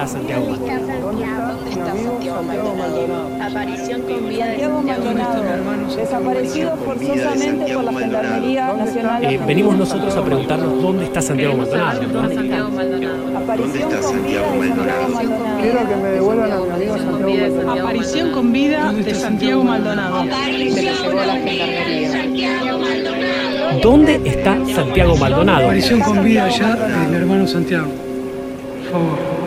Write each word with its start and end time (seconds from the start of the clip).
está 0.00 0.18
Santiago 0.18 0.46
Maldonado? 0.46 1.00
¿Dónde 1.00 1.70
está 1.70 1.94
Santiago 1.94 2.42
Maldonado? 2.42 3.44
Aparición 3.44 4.02
con 4.02 4.28
vida 4.28 4.46
de 4.46 4.60
Santiago 4.60 4.82
Maldonado, 4.82 5.96
desaparecido 5.96 6.76
forzosamente 6.76 7.74
por 7.74 7.84
la 7.84 7.92
Gendarmería 7.92 8.72
Nacional. 8.72 9.24
Eh, 9.24 9.40
venimos 9.46 9.76
nosotros 9.76 10.16
a 10.16 10.24
preguntarnos 10.24 10.82
dónde 10.82 11.04
está 11.04 11.20
Santiago 11.20 11.56
Maldonado. 11.56 12.02
¿no? 12.02 12.34
Santiago 12.34 12.70
Maldonado. 12.70 13.38
Aparición 13.38 13.90
con 13.90 13.92
vida 13.92 13.92
de 13.92 14.02
Santiago 14.02 14.54
Maldonado. 14.56 15.60
Quiero 15.60 15.88
que 15.88 15.96
me 15.96 16.08
devuelvan 16.08 16.52
a 16.52 16.60
mi 16.60 16.70
amigo 16.70 16.96
Santiago 16.96 17.28
Maldonado. 17.28 17.80
Aparición 17.80 18.32
con 18.32 18.52
vida 18.52 18.92
de 18.92 19.14
Santiago 19.14 19.64
Maldonado. 19.64 20.24
Se 20.24 20.82
lo 20.82 21.02
llevó 21.02 21.24
la 21.24 21.34
gendarmería. 21.34 22.50
¿Dónde 23.82 24.20
está 24.24 24.58
Santiago 24.74 25.16
Maldonado? 25.16 25.64
Aparición 25.64 26.00
con 26.00 26.24
vida 26.24 26.48
ya 26.48 26.74
de 26.74 27.08
mi 27.08 27.16
hermano 27.16 27.46
Santiago. 27.46 27.88
Por 28.90 28.92
favor. 28.92 29.39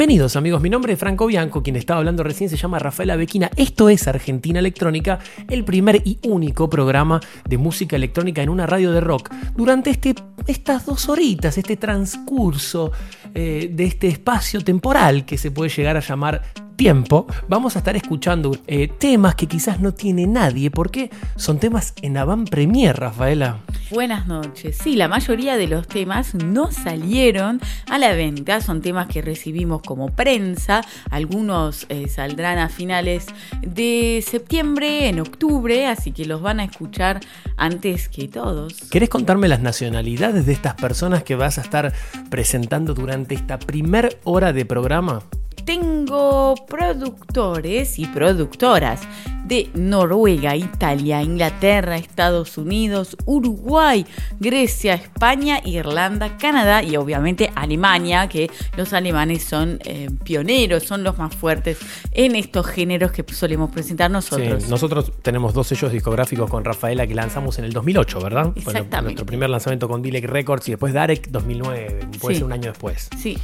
Bienvenidos 0.00 0.34
amigos, 0.36 0.62
mi 0.62 0.70
nombre 0.70 0.94
es 0.94 0.98
Franco 0.98 1.26
Bianco, 1.26 1.62
quien 1.62 1.76
estaba 1.76 1.98
hablando 1.98 2.22
recién 2.22 2.48
se 2.48 2.56
llama 2.56 2.78
Rafaela 2.78 3.16
Bequina. 3.16 3.50
Esto 3.54 3.90
es 3.90 4.08
Argentina 4.08 4.58
Electrónica, 4.58 5.18
el 5.46 5.62
primer 5.62 6.00
y 6.06 6.18
único 6.22 6.70
programa 6.70 7.20
de 7.46 7.58
música 7.58 7.96
electrónica 7.96 8.42
en 8.42 8.48
una 8.48 8.66
radio 8.66 8.92
de 8.92 9.02
rock. 9.02 9.30
Durante 9.54 9.90
este, 9.90 10.14
estas 10.46 10.86
dos 10.86 11.06
horitas, 11.10 11.58
este 11.58 11.76
transcurso 11.76 12.92
eh, 13.34 13.68
de 13.70 13.84
este 13.84 14.08
espacio 14.08 14.62
temporal 14.62 15.26
que 15.26 15.36
se 15.36 15.50
puede 15.50 15.68
llegar 15.68 15.98
a 15.98 16.00
llamar 16.00 16.44
tiempo, 16.80 17.26
vamos 17.46 17.76
a 17.76 17.80
estar 17.80 17.94
escuchando 17.94 18.56
eh, 18.66 18.88
temas 18.88 19.34
que 19.34 19.46
quizás 19.46 19.80
no 19.80 19.92
tiene 19.92 20.26
nadie, 20.26 20.70
porque 20.70 21.10
son 21.36 21.58
temas 21.58 21.92
en 22.00 22.16
avant 22.16 22.48
premier, 22.48 22.98
Rafaela. 22.98 23.58
Buenas 23.90 24.26
noches. 24.26 24.78
Sí, 24.82 24.96
la 24.96 25.06
mayoría 25.06 25.58
de 25.58 25.66
los 25.66 25.86
temas 25.86 26.34
no 26.34 26.72
salieron 26.72 27.60
a 27.90 27.98
la 27.98 28.14
venta, 28.14 28.62
son 28.62 28.80
temas 28.80 29.08
que 29.08 29.20
recibimos 29.20 29.82
como 29.82 30.08
prensa, 30.08 30.80
algunos 31.10 31.84
eh, 31.90 32.08
saldrán 32.08 32.56
a 32.56 32.70
finales 32.70 33.26
de 33.60 34.24
septiembre, 34.26 35.10
en 35.10 35.20
octubre, 35.20 35.86
así 35.86 36.12
que 36.12 36.24
los 36.24 36.40
van 36.40 36.60
a 36.60 36.64
escuchar 36.64 37.20
antes 37.58 38.08
que 38.08 38.26
todos. 38.26 38.72
¿Querés 38.90 39.10
contarme 39.10 39.48
las 39.48 39.60
nacionalidades 39.60 40.46
de 40.46 40.54
estas 40.54 40.76
personas 40.76 41.24
que 41.24 41.34
vas 41.34 41.58
a 41.58 41.60
estar 41.60 41.92
presentando 42.30 42.94
durante 42.94 43.34
esta 43.34 43.58
primer 43.58 44.18
hora 44.24 44.54
de 44.54 44.64
programa? 44.64 45.24
Tengo 45.64 46.54
productores 46.66 47.98
y 47.98 48.06
productoras 48.06 49.00
de 49.44 49.68
Noruega, 49.74 50.54
Italia, 50.54 51.22
Inglaterra, 51.22 51.96
Estados 51.96 52.56
Unidos, 52.56 53.16
Uruguay, 53.24 54.06
Grecia, 54.38 54.94
España, 54.94 55.60
Irlanda, 55.64 56.36
Canadá 56.38 56.82
y 56.84 56.96
obviamente 56.96 57.50
Alemania, 57.56 58.28
que 58.28 58.48
los 58.76 58.92
alemanes 58.92 59.42
son 59.42 59.80
eh, 59.84 60.08
pioneros, 60.22 60.84
son 60.84 61.02
los 61.02 61.18
más 61.18 61.34
fuertes 61.34 61.78
en 62.12 62.36
estos 62.36 62.66
géneros 62.66 63.10
que 63.10 63.24
solemos 63.32 63.70
presentar 63.70 64.08
nosotros. 64.10 64.62
Sí, 64.62 64.70
nosotros 64.70 65.10
tenemos 65.22 65.52
dos 65.52 65.66
sellos 65.66 65.90
discográficos 65.90 66.48
con 66.48 66.64
Rafaela 66.64 67.06
que 67.06 67.14
lanzamos 67.16 67.58
en 67.58 67.64
el 67.64 67.72
2008, 67.72 68.20
¿verdad? 68.20 68.52
Exactamente. 68.54 69.02
nuestro 69.02 69.26
primer 69.26 69.50
lanzamiento 69.50 69.88
con 69.88 70.00
Dilek 70.00 70.26
Records 70.26 70.68
y 70.68 70.72
después 70.72 70.92
Darek 70.94 71.28
2009, 71.28 72.06
puede 72.20 72.34
Sí. 72.34 72.38
ser 72.38 72.44
un 72.44 72.52
año 72.52 72.70
después. 72.70 73.08
Sí, 73.18 73.36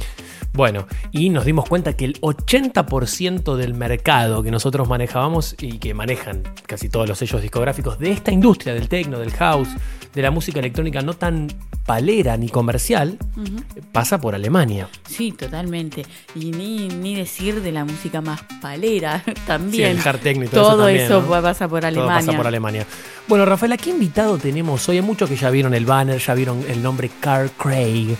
Bueno, 0.57 0.87
y 1.11 1.29
nos 1.29 1.45
dimos 1.45 1.69
cuenta 1.69 1.93
que 1.95 2.03
el 2.05 2.19
80% 2.19 3.55
del 3.55 3.75
mercado 3.75 4.41
que 4.41 4.49
nosotros 4.49 4.89
manejábamos 4.89 5.55
y 5.61 5.77
que 5.77 5.93
manejan 5.93 6.41
casi 6.65 6.89
todos 6.89 7.07
los 7.07 7.19
sellos 7.19 7.43
discográficos 7.43 7.99
de 7.99 8.11
esta 8.11 8.31
industria 8.31 8.73
del 8.73 8.89
techno, 8.89 9.19
del 9.19 9.31
house, 9.33 9.69
de 10.15 10.21
la 10.23 10.31
música 10.31 10.57
electrónica 10.59 11.01
no 11.03 11.13
tan 11.13 11.47
palera 11.85 12.35
ni 12.37 12.49
comercial, 12.49 13.19
pasa 13.91 14.19
por 14.19 14.33
Alemania. 14.33 14.89
sí, 15.07 15.31
totalmente. 15.31 16.07
Y 16.33 16.45
ni, 16.49 16.87
ni 16.87 17.13
decir 17.13 17.61
de 17.61 17.71
la 17.71 17.85
música 17.85 18.19
más 18.21 18.41
palera 18.59 19.23
también. 19.45 19.93
Sí, 19.93 19.99
el 20.01 20.07
hard 20.07 20.19
techno 20.21 20.45
y 20.45 20.47
todo 20.47 20.59
eso 20.59 20.69
Todo 20.71 20.83
también, 20.85 21.05
eso 21.05 21.21
¿no? 21.21 21.41
pasa 21.43 21.67
por 21.67 21.79
Todo 21.81 21.87
Alemania. 21.87 22.15
pasa 22.25 22.35
por 22.35 22.47
Alemania. 22.47 22.87
Bueno, 23.27 23.45
Rafaela, 23.45 23.77
¿qué 23.77 23.91
invitado 23.91 24.39
tenemos 24.39 24.89
hoy? 24.89 24.95
Hay 24.97 25.03
muchos 25.03 25.29
que 25.29 25.35
ya 25.35 25.51
vieron 25.51 25.75
el 25.75 25.85
banner, 25.85 26.19
ya 26.19 26.33
vieron 26.33 26.63
el 26.67 26.81
nombre 26.81 27.11
Carl 27.19 27.51
Craig. 27.51 28.17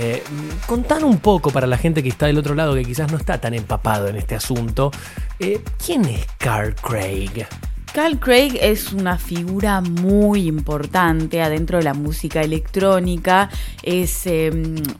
Eh, 0.00 0.22
contar 0.68 1.02
un 1.02 1.18
poco 1.18 1.50
para 1.50 1.66
la 1.66 1.76
gente 1.76 2.04
que 2.04 2.08
está 2.08 2.26
del 2.26 2.38
otro 2.38 2.54
lado, 2.54 2.72
que 2.76 2.84
quizás 2.84 3.10
no 3.10 3.18
está 3.18 3.40
tan 3.40 3.52
empapado 3.52 4.06
en 4.06 4.14
este 4.14 4.36
asunto. 4.36 4.92
eh, 5.40 5.60
¿Quién 5.84 6.04
es 6.04 6.24
Carl 6.38 6.72
Craig? 6.76 7.48
Carl 7.92 8.18
Craig 8.18 8.58
es 8.60 8.92
una 8.92 9.18
figura 9.18 9.80
muy 9.80 10.46
importante 10.46 11.42
adentro 11.42 11.78
de 11.78 11.84
la 11.84 11.94
música 11.94 12.42
electrónica, 12.42 13.48
es 13.82 14.26
eh, 14.26 14.50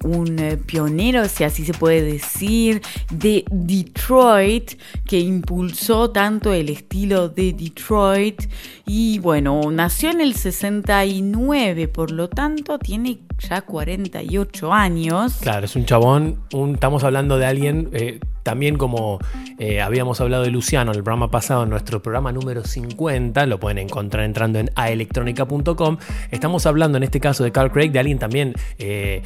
un 0.04 0.38
eh, 0.38 0.56
pionero, 0.56 1.28
si 1.28 1.44
así 1.44 1.64
se 1.64 1.74
puede 1.74 2.02
decir, 2.02 2.82
de 3.10 3.44
Detroit, 3.50 4.72
que 5.06 5.20
impulsó 5.20 6.10
tanto 6.10 6.52
el 6.52 6.70
estilo 6.70 7.28
de 7.28 7.52
Detroit 7.52 8.42
y 8.86 9.18
bueno, 9.18 9.60
nació 9.70 10.10
en 10.10 10.20
el 10.20 10.34
69, 10.34 11.88
por 11.88 12.10
lo 12.10 12.28
tanto 12.28 12.78
tiene 12.78 13.18
ya 13.38 13.60
48 13.60 14.72
años. 14.72 15.36
Claro, 15.40 15.66
es 15.66 15.76
un 15.76 15.84
chabón, 15.84 16.40
estamos 16.72 17.04
hablando 17.04 17.38
de 17.38 17.46
alguien, 17.46 17.90
eh, 17.92 18.18
también 18.48 18.78
como 18.78 19.18
eh, 19.58 19.82
habíamos 19.82 20.22
hablado 20.22 20.42
de 20.42 20.50
Luciano 20.50 20.90
en 20.92 20.96
el 20.96 21.04
programa 21.04 21.30
pasado, 21.30 21.64
en 21.64 21.68
nuestro 21.68 22.00
programa 22.00 22.32
número 22.32 22.64
50, 22.64 23.44
lo 23.44 23.60
pueden 23.60 23.76
encontrar 23.76 24.24
entrando 24.24 24.58
en 24.58 24.70
aelectronica.com, 24.74 25.98
estamos 26.30 26.64
hablando 26.64 26.96
en 26.96 27.04
este 27.04 27.20
caso 27.20 27.44
de 27.44 27.52
Carl 27.52 27.70
Craig, 27.70 27.90
de 27.90 27.98
alguien 27.98 28.18
también 28.18 28.54
eh, 28.78 29.20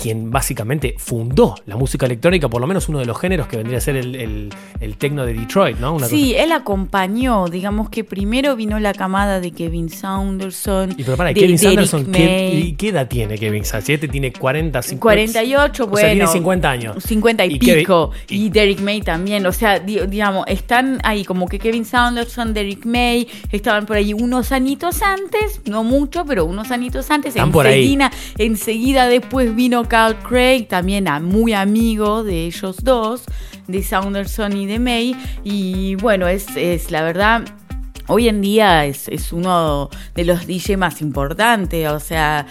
quien 0.00 0.30
básicamente 0.30 0.94
fundó 0.96 1.56
la 1.66 1.76
música 1.76 2.06
electrónica, 2.06 2.48
por 2.48 2.60
lo 2.60 2.68
menos 2.68 2.88
uno 2.88 3.00
de 3.00 3.06
los 3.06 3.18
géneros 3.18 3.48
que 3.48 3.56
vendría 3.56 3.78
a 3.78 3.80
ser 3.80 3.96
el, 3.96 4.14
el, 4.14 4.50
el 4.80 4.96
techno 4.96 5.26
de 5.26 5.34
Detroit, 5.34 5.78
¿no? 5.78 5.94
Una 5.94 6.06
Sí, 6.06 6.34
él 6.36 6.52
acompañó, 6.52 7.46
digamos 7.48 7.90
que 7.90 8.04
primero 8.04 8.54
vino 8.54 8.78
la 8.78 8.92
camada 8.94 9.40
de 9.40 9.50
Kevin 9.50 9.88
Saunderson, 9.90 10.92
Y 10.96 11.02
pero 11.02 11.16
para, 11.16 11.30
de 11.30 11.34
Kevin 11.34 11.56
Derek 11.56 11.86
Sanderson, 11.86 12.12
¿qué, 12.12 12.60
y 12.64 12.72
¿qué 12.74 12.88
edad 12.90 13.08
tiene 13.08 13.36
Kevin 13.38 13.64
Sanderson? 13.64 13.86
Si 13.86 13.92
este 13.94 14.06
tiene 14.08 14.32
40, 14.32 14.82
50. 14.82 15.00
48, 15.02 15.82
o 15.82 15.86
bueno. 15.88 16.00
sea, 16.06 16.14
tiene 16.14 16.26
50 16.28 16.70
años. 16.70 17.02
50 17.02 17.44
y, 17.46 17.58
Kevin- 17.58 17.78
pico. 17.80 18.10
y- 18.28 18.46
Y, 18.46 18.50
Derek 18.68 18.80
May 18.82 19.00
también. 19.00 19.46
O 19.46 19.52
sea, 19.52 19.78
di- 19.78 20.00
digamos, 20.08 20.44
están 20.46 20.98
ahí 21.02 21.24
como 21.24 21.48
que 21.48 21.58
Kevin 21.58 21.86
Saunderson, 21.86 22.52
Derek 22.52 22.84
May, 22.84 23.26
estaban 23.50 23.86
por 23.86 23.96
ahí 23.96 24.12
unos 24.12 24.52
añitos 24.52 25.00
antes, 25.00 25.62
no 25.64 25.84
mucho, 25.84 26.26
pero 26.26 26.44
unos 26.44 26.70
añitos 26.70 27.10
antes. 27.10 27.34
Están 27.34 27.50
por 27.50 27.66
ahí. 27.66 27.78
enseguida, 27.94 28.10
enseguida 28.36 29.06
después 29.08 29.54
vino 29.56 29.84
Carl 29.88 30.16
Craig, 30.18 30.66
también 30.68 31.08
a- 31.08 31.18
muy 31.20 31.54
amigo 31.54 32.24
de 32.24 32.44
ellos 32.46 32.76
dos, 32.82 33.22
de 33.66 33.82
Saunderson 33.82 34.54
y 34.54 34.66
de 34.66 34.78
May. 34.78 35.16
Y 35.44 35.94
bueno, 35.94 36.28
es, 36.28 36.46
es 36.56 36.90
la 36.90 37.02
verdad 37.02 37.44
hoy 38.08 38.28
en 38.28 38.40
día 38.40 38.84
es, 38.86 39.08
es 39.08 39.32
uno 39.32 39.88
de 40.14 40.24
los 40.24 40.46
DJ 40.46 40.76
más 40.76 41.00
importantes, 41.00 41.88
o 41.90 42.00
sea, 42.00 42.46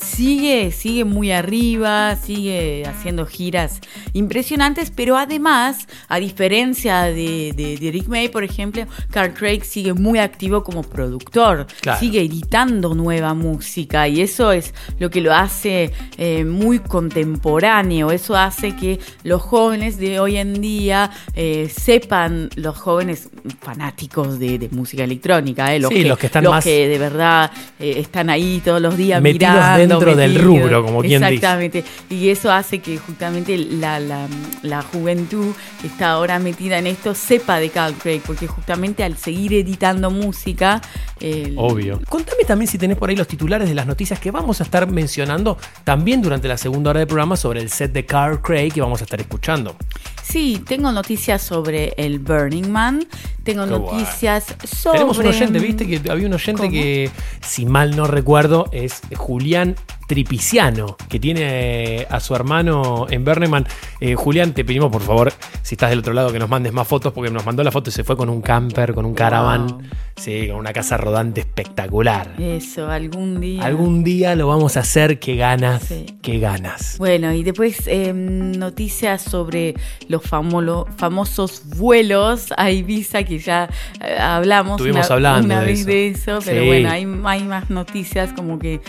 sigue, 0.00 0.70
sigue 0.72 1.04
muy 1.04 1.30
arriba, 1.32 2.16
sigue 2.16 2.84
haciendo 2.86 3.26
giras 3.26 3.80
impresionantes, 4.12 4.90
pero 4.94 5.16
además, 5.16 5.86
a 6.08 6.18
diferencia 6.18 7.02
de, 7.04 7.52
de- 7.56 7.76
de 7.78 7.90
Rick 7.92 8.08
May, 8.08 8.28
por 8.28 8.44
ejemplo, 8.44 8.84
Carl 9.10 9.34
Craig 9.34 9.62
sigue 9.64 9.92
muy 9.94 10.18
activo 10.18 10.62
como 10.64 10.82
productor, 10.82 11.66
Claro. 11.80 11.98
sigue 12.00 12.20
editando 12.22 12.94
nueva 12.94 13.34
música 13.34 14.06
y 14.08 14.20
eso 14.20 14.52
es 14.52 14.74
lo 14.98 15.10
que 15.10 15.20
lo 15.20 15.34
hace 15.34 15.92
eh, 16.18 16.44
muy 16.44 16.78
contemporáneo, 16.78 18.10
eso 18.10 18.36
hace 18.36 18.74
que 18.76 18.98
los 19.24 19.42
jóvenes 19.42 19.98
de 19.98 20.20
hoy 20.20 20.36
en 20.36 20.60
día 20.60 21.10
eh, 21.34 21.68
sepan, 21.74 22.50
los 22.56 22.76
jóvenes 22.76 23.28
fanáticos 23.60 24.38
de, 24.38 24.58
de 24.58 24.68
música 24.70 24.99
electrónica, 25.04 25.74
eh, 25.74 25.80
los, 25.80 25.88
Sí, 25.90 26.02
que, 26.02 26.08
los 26.08 26.18
que 26.18 26.26
están 26.26 26.44
más- 26.44 26.64
de 26.64 26.96
verdad 26.98 27.50
eh, 27.78 27.94
están 27.98 28.30
ahí 28.30 28.60
todos 28.64 28.80
los 28.80 28.96
días 28.96 29.20
Metidos 29.22 29.52
mirando, 29.54 29.78
dentro 29.98 30.14
del 30.16 30.38
rubro, 30.38 30.84
como 30.84 31.00
quien 31.00 31.20
dice. 31.22 31.34
Exactamente. 31.34 31.84
Y 32.08 32.28
eso 32.28 32.52
hace 32.52 32.78
que 32.80 32.98
justamente 32.98 33.56
la, 33.58 33.98
la, 34.00 34.26
la 34.62 34.82
juventud 34.82 35.54
que 35.80 35.86
está 35.86 36.10
ahora 36.12 36.38
metida 36.38 36.78
en 36.78 36.86
esto 36.86 37.14
sepa 37.14 37.58
de 37.58 37.70
Carl 37.70 37.94
Craig, 37.94 38.20
porque 38.26 38.46
justamente 38.46 39.04
al 39.04 39.16
seguir 39.16 39.54
editando 39.54 40.10
música... 40.10 40.80
eh, 41.20 41.54
Obvio. 41.56 42.00
Contame 42.08 42.44
también 42.46 42.70
si 42.70 42.78
tenés 42.78 42.96
por 42.96 43.10
ahí 43.10 43.16
los 43.16 43.26
titulares 43.28 43.68
de 43.68 43.74
las 43.74 43.86
noticias 43.86 44.18
que 44.20 44.30
vamos 44.30 44.60
a 44.60 44.64
estar 44.64 44.90
mencionando 44.90 45.58
también 45.84 46.22
durante 46.22 46.48
la 46.48 46.56
segunda 46.56 46.90
hora 46.90 47.00
del 47.00 47.06
programa 47.08 47.36
sobre 47.36 47.60
el 47.60 47.70
set 47.70 47.92
de 47.92 48.06
Carl 48.06 48.40
Craig 48.40 48.72
que 48.72 48.80
vamos 48.80 49.00
a 49.00 49.04
estar 49.04 49.20
escuchando. 49.20 49.76
Sí, 50.22 50.62
tengo 50.66 50.92
noticias 50.92 51.42
sobre 51.42 51.94
el 51.96 52.18
Burning 52.18 52.68
Man, 52.68 53.06
tengo 53.42 53.64
Qué 53.64 53.70
noticias 53.70 54.54
sobre... 54.64 54.98
Tenemos 54.98 55.18
un 55.18 55.26
oyente, 55.26 55.58
viste 55.58 55.86
que 55.86 56.10
había 56.10 56.26
un 56.26 56.34
oyente 56.34 56.62
¿Cómo? 56.62 56.72
que, 56.72 57.10
si 57.40 57.66
mal 57.66 57.96
no 57.96 58.06
recuerdo, 58.06 58.66
es 58.72 59.02
Julián 59.16 59.76
Tripiciano, 60.10 60.96
que 61.08 61.20
tiene 61.20 62.04
a 62.10 62.18
su 62.18 62.34
hermano 62.34 63.06
en 63.08 63.24
Berneman. 63.24 63.64
Eh, 64.00 64.16
Julián, 64.16 64.52
te 64.54 64.64
pedimos 64.64 64.90
por 64.90 65.02
favor, 65.02 65.32
si 65.62 65.76
estás 65.76 65.90
del 65.90 66.00
otro 66.00 66.12
lado, 66.12 66.32
que 66.32 66.40
nos 66.40 66.48
mandes 66.48 66.72
más 66.72 66.88
fotos, 66.88 67.12
porque 67.12 67.30
nos 67.30 67.46
mandó 67.46 67.62
la 67.62 67.70
foto 67.70 67.90
y 67.90 67.92
se 67.92 68.02
fue 68.02 68.16
con 68.16 68.28
un 68.28 68.42
camper, 68.42 68.92
con 68.92 69.04
un 69.06 69.14
caravan, 69.14 69.68
Wow. 69.68 69.82
sí, 70.16 70.48
con 70.48 70.56
una 70.56 70.72
casa 70.72 70.96
rodante 70.96 71.42
espectacular. 71.42 72.34
Eso, 72.40 72.90
algún 72.90 73.40
día... 73.40 73.64
Algún 73.64 74.02
día 74.02 74.34
lo 74.34 74.48
vamos 74.48 74.76
a 74.76 74.80
hacer, 74.80 75.20
qué 75.20 75.36
ganas, 75.36 75.84
Sí. 75.84 76.06
qué 76.22 76.40
ganas. 76.40 76.96
Bueno, 76.98 77.32
y 77.32 77.44
después 77.44 77.86
eh, 77.86 78.12
noticias 78.12 79.22
sobre 79.22 79.74
los 80.08 80.22
famosos 80.24 81.62
vuelos 81.76 82.52
a 82.56 82.72
Ibiza, 82.72 83.22
que 83.22 83.38
ya 83.38 83.68
eh, 84.04 84.16
hablamos 84.18 84.72
Estuvimos 84.80 85.06
una, 85.06 85.14
hablando 85.14 85.46
una 85.46 85.60
de 85.60 85.66
vez 85.66 85.78
eso. 85.80 85.86
de 85.88 86.08
eso, 86.08 86.38
pero 86.44 86.62
Sí. 86.62 86.66
bueno, 86.66 86.90
hay, 86.90 87.06
hay 87.24 87.44
más 87.44 87.70
noticias 87.70 88.32
como 88.32 88.58
que 88.58 88.80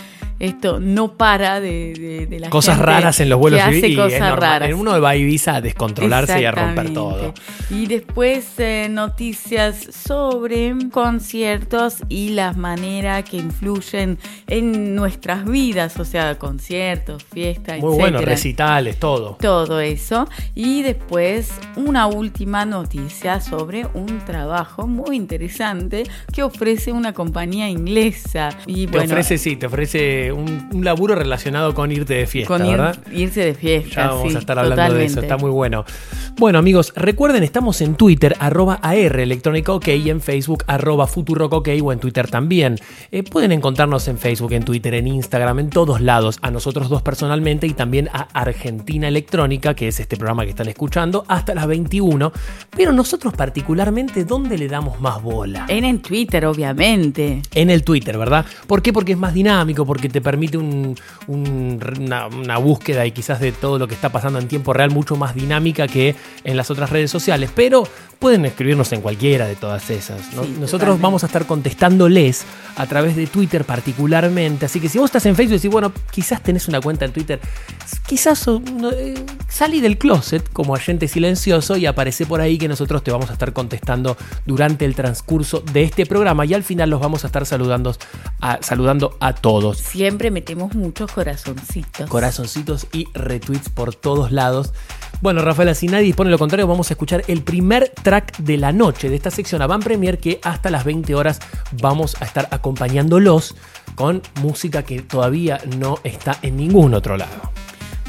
esto 0.42 0.80
no 0.80 1.14
para 1.16 1.60
de, 1.60 1.94
de- 1.94 2.26
de 2.26 2.40
la 2.40 2.50
Cosas 2.50 2.74
gente 2.76 2.86
raras 2.86 3.20
en 3.20 3.28
los 3.28 3.38
vuelos 3.38 3.60
que 3.60 3.64
hace 3.64 3.88
y 3.88 3.92
es 3.92 3.98
cosas 3.98 4.20
normal. 4.20 4.40
raras. 4.40 4.72
Uno 4.74 5.00
va 5.00 5.10
a 5.10 5.16
Ibiza 5.16 5.56
a 5.56 5.60
descontrolarse 5.60 6.40
y 6.40 6.44
a 6.44 6.50
romper 6.52 6.92
todo. 6.92 7.32
Y 7.70 7.86
después 7.86 8.46
eh, 8.58 8.88
noticias 8.90 9.76
sobre 9.94 10.74
conciertos 10.90 11.98
y 12.08 12.30
las 12.30 12.56
maneras 12.56 13.22
que 13.24 13.36
influyen 13.36 14.18
en 14.48 14.94
nuestras 14.94 15.44
vidas, 15.44 15.98
o 15.98 16.04
sea, 16.04 16.38
conciertos, 16.38 17.24
fiestas, 17.24 17.78
Muy 17.80 17.94
bueno, 17.96 18.20
recitales, 18.20 18.98
todo. 18.98 19.36
Todo 19.40 19.80
eso. 19.80 20.28
Y 20.54 20.82
después 20.82 21.52
una 21.76 22.06
última 22.06 22.64
noticia 22.64 23.40
sobre 23.40 23.86
un 23.94 24.18
trabajo 24.26 24.86
muy 24.88 25.16
interesante 25.16 26.02
que 26.32 26.42
ofrece 26.42 26.90
una 26.92 27.12
compañía 27.12 27.68
inglesa. 27.68 28.48
Y 28.66 28.86
Te 28.86 28.98
bueno, 28.98 29.12
ofrece, 29.12 29.38
sí, 29.38 29.54
te 29.56 29.66
ofrece 29.66 30.31
un, 30.32 30.68
un 30.72 30.84
laburo 30.84 31.14
relacionado 31.14 31.74
con 31.74 31.92
irte 31.92 32.14
de 32.14 32.26
fiesta, 32.26 32.48
con 32.48 32.66
ir- 32.66 32.70
¿verdad? 32.72 32.96
irse 33.12 33.44
de 33.44 33.54
fiesta. 33.54 33.90
Ya 34.02 34.08
vamos 34.08 34.30
sí, 34.30 34.36
a 34.36 34.38
estar 34.40 34.58
hablando 34.58 34.94
de 34.94 35.04
eso, 35.04 35.20
está 35.20 35.36
muy 35.36 35.50
bueno. 35.50 35.84
Bueno, 36.38 36.58
amigos, 36.58 36.92
recuerden, 36.96 37.42
estamos 37.42 37.80
en 37.82 37.94
Twitter, 37.94 38.34
arroba 38.38 38.78
AR 38.82 39.20
Electrónica 39.20 39.72
OK, 39.72 39.88
y 39.88 40.10
en 40.10 40.20
Facebook, 40.20 40.64
arroba 40.66 41.06
Futurock 41.06 41.52
OK, 41.52 41.68
o 41.82 41.92
en 41.92 41.98
Twitter 42.00 42.28
también. 42.30 42.78
Eh, 43.10 43.22
pueden 43.22 43.52
encontrarnos 43.52 44.08
en 44.08 44.18
Facebook, 44.18 44.52
en 44.52 44.64
Twitter, 44.64 44.94
en 44.94 45.06
Instagram, 45.08 45.58
en 45.58 45.70
todos 45.70 46.00
lados, 46.00 46.38
a 46.42 46.50
nosotros 46.50 46.88
dos 46.88 47.02
personalmente 47.02 47.66
y 47.66 47.74
también 47.74 48.08
a 48.12 48.28
Argentina 48.32 49.08
Electrónica, 49.08 49.74
que 49.74 49.88
es 49.88 50.00
este 50.00 50.16
programa 50.16 50.44
que 50.44 50.50
están 50.50 50.68
escuchando, 50.68 51.24
hasta 51.28 51.54
las 51.54 51.66
21. 51.66 52.32
Pero 52.74 52.92
nosotros 52.92 53.34
particularmente, 53.34 54.24
¿dónde 54.24 54.56
le 54.58 54.68
damos 54.68 55.00
más 55.00 55.22
bola? 55.22 55.66
En, 55.68 55.84
en 55.84 56.00
Twitter, 56.00 56.46
obviamente. 56.46 57.42
En 57.54 57.70
el 57.70 57.84
Twitter, 57.84 58.16
¿verdad? 58.18 58.46
¿Por 58.66 58.82
qué? 58.82 58.92
Porque 58.92 59.12
es 59.12 59.18
más 59.18 59.34
dinámico, 59.34 59.84
porque 59.84 60.08
te 60.12 60.20
permite 60.20 60.56
un- 60.58 60.94
un- 61.26 61.80
una, 62.00 62.26
una 62.28 62.58
búsqueda 62.58 63.04
y 63.06 63.10
quizás 63.12 63.40
de 63.40 63.50
todo 63.52 63.78
lo 63.78 63.88
que 63.88 63.94
está 63.94 64.10
pasando 64.12 64.38
en 64.38 64.46
tiempo 64.48 64.72
real 64.72 64.90
mucho 64.90 65.16
más 65.16 65.34
dinámica 65.34 65.88
que 65.88 66.14
en 66.44 66.56
las 66.56 66.70
otras 66.70 66.90
redes 66.90 67.10
sociales. 67.10 67.50
Pero 67.54 67.82
pueden 68.22 68.44
escribirnos 68.46 68.92
en 68.92 69.00
cualquiera 69.00 69.48
de 69.48 69.56
todas 69.56 69.90
esas. 69.90 70.32
¿no? 70.34 70.44
Sí, 70.44 70.50
Nosotros 70.50 70.70
totalmente. 70.70 71.02
vamos 71.02 71.22
a 71.24 71.26
estar 71.26 71.44
contestándoles 71.44 72.44
a 72.76 72.86
través 72.86 73.16
de 73.16 73.26
Twitter 73.26 73.64
particularmente. 73.64 74.64
Así 74.66 74.78
que 74.78 74.88
si 74.88 74.98
vos 74.98 75.06
estás 75.06 75.26
en 75.26 75.34
Facebook 75.34 75.54
y 75.54 75.56
decís, 75.56 75.70
bueno, 75.72 75.92
quizás 76.12 76.40
tenés 76.40 76.68
una 76.68 76.80
cuenta 76.80 77.04
en 77.04 77.12
Twitter, 77.12 77.40
quizás 78.06 78.46
no, 78.46 78.92
eh, 78.92 79.14
salí 79.48 79.80
del 79.80 79.98
closet 79.98 80.48
como 80.52 80.76
agente 80.76 81.08
silencioso 81.08 81.76
y 81.76 81.86
aparece 81.86 82.24
por 82.24 82.40
ahí 82.40 82.58
que 82.58 82.68
nosotros 82.68 83.02
te 83.02 83.10
vamos 83.10 83.28
a 83.28 83.32
estar 83.32 83.52
contestando 83.52 84.16
durante 84.46 84.84
el 84.84 84.94
transcurso 84.94 85.58
de 85.72 85.82
este 85.82 86.06
programa 86.06 86.46
y 86.46 86.54
al 86.54 86.62
final 86.62 86.90
los 86.90 87.00
vamos 87.00 87.24
a 87.24 87.26
estar 87.26 87.44
saludando 87.44 87.92
a, 88.40 88.58
saludando 88.62 89.16
a 89.18 89.34
todos. 89.34 89.78
Siempre 89.78 90.30
metemos 90.30 90.76
muchos 90.76 91.10
corazoncitos. 91.10 92.08
Corazoncitos 92.08 92.86
y 92.92 93.08
retweets 93.14 93.68
por 93.68 93.96
todos 93.96 94.30
lados. 94.30 94.72
Bueno, 95.22 95.40
Rafaela, 95.40 95.72
si 95.72 95.86
nadie 95.86 96.06
dispone 96.06 96.32
lo 96.32 96.38
contrario, 96.38 96.66
vamos 96.66 96.90
a 96.90 96.94
escuchar 96.94 97.22
el 97.28 97.42
primer 97.42 97.90
track 97.90 98.38
de 98.38 98.56
la 98.56 98.72
noche 98.72 99.08
de 99.08 99.14
esta 99.14 99.30
sección 99.30 99.62
Avant 99.62 99.84
Premier 99.84 100.18
que 100.18 100.40
hasta 100.42 100.68
las 100.68 100.84
20 100.84 101.14
horas 101.14 101.38
vamos 101.80 102.20
a 102.20 102.24
estar 102.24 102.48
acompañándolos 102.50 103.54
con 103.94 104.20
música 104.40 104.82
que 104.82 105.00
todavía 105.00 105.60
no 105.78 106.00
está 106.02 106.36
en 106.42 106.56
ningún 106.56 106.92
otro 106.92 107.16
lado. 107.16 107.52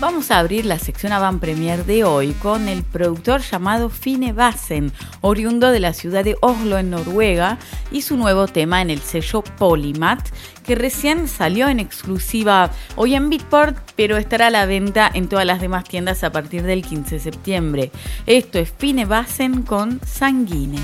Vamos 0.03 0.31
a 0.31 0.39
abrir 0.39 0.65
la 0.65 0.79
sección 0.79 1.13
Avant 1.13 1.39
Premier 1.39 1.85
de 1.85 2.03
hoy 2.03 2.33
con 2.33 2.67
el 2.67 2.83
productor 2.83 3.39
llamado 3.39 3.89
Fine 3.89 4.33
Bassen, 4.33 4.91
oriundo 5.21 5.71
de 5.71 5.79
la 5.79 5.93
ciudad 5.93 6.25
de 6.25 6.35
Oslo 6.41 6.77
en 6.77 6.89
Noruega, 6.89 7.57
y 7.89 8.01
su 8.01 8.17
nuevo 8.17 8.47
tema 8.47 8.81
en 8.81 8.89
el 8.89 8.99
sello 8.99 9.45
Polymath, 9.57 10.27
que 10.65 10.75
recién 10.75 11.29
salió 11.29 11.69
en 11.69 11.79
exclusiva 11.79 12.69
hoy 12.97 13.15
en 13.15 13.29
Beatport, 13.29 13.77
pero 13.95 14.17
estará 14.17 14.47
a 14.47 14.49
la 14.49 14.65
venta 14.65 15.09
en 15.13 15.29
todas 15.29 15.45
las 15.45 15.61
demás 15.61 15.85
tiendas 15.85 16.25
a 16.25 16.33
partir 16.33 16.63
del 16.63 16.83
15 16.83 17.15
de 17.15 17.21
septiembre. 17.21 17.91
Esto 18.25 18.59
es 18.59 18.73
Fine 18.77 19.05
Bassen 19.05 19.61
con 19.61 20.01
Sanguine. 20.05 20.81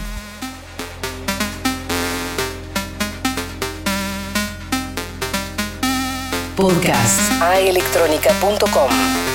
Podcast. 6.59 7.41
Aelectronica.com 7.41 9.28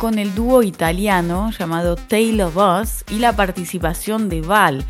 con 0.00 0.18
el 0.18 0.34
dúo 0.34 0.62
italiano 0.62 1.50
llamado 1.50 1.94
Tale 1.94 2.42
of 2.42 2.56
Us 2.56 3.04
y 3.10 3.18
la 3.18 3.36
participación 3.36 4.30
de 4.30 4.40
Val, 4.40 4.82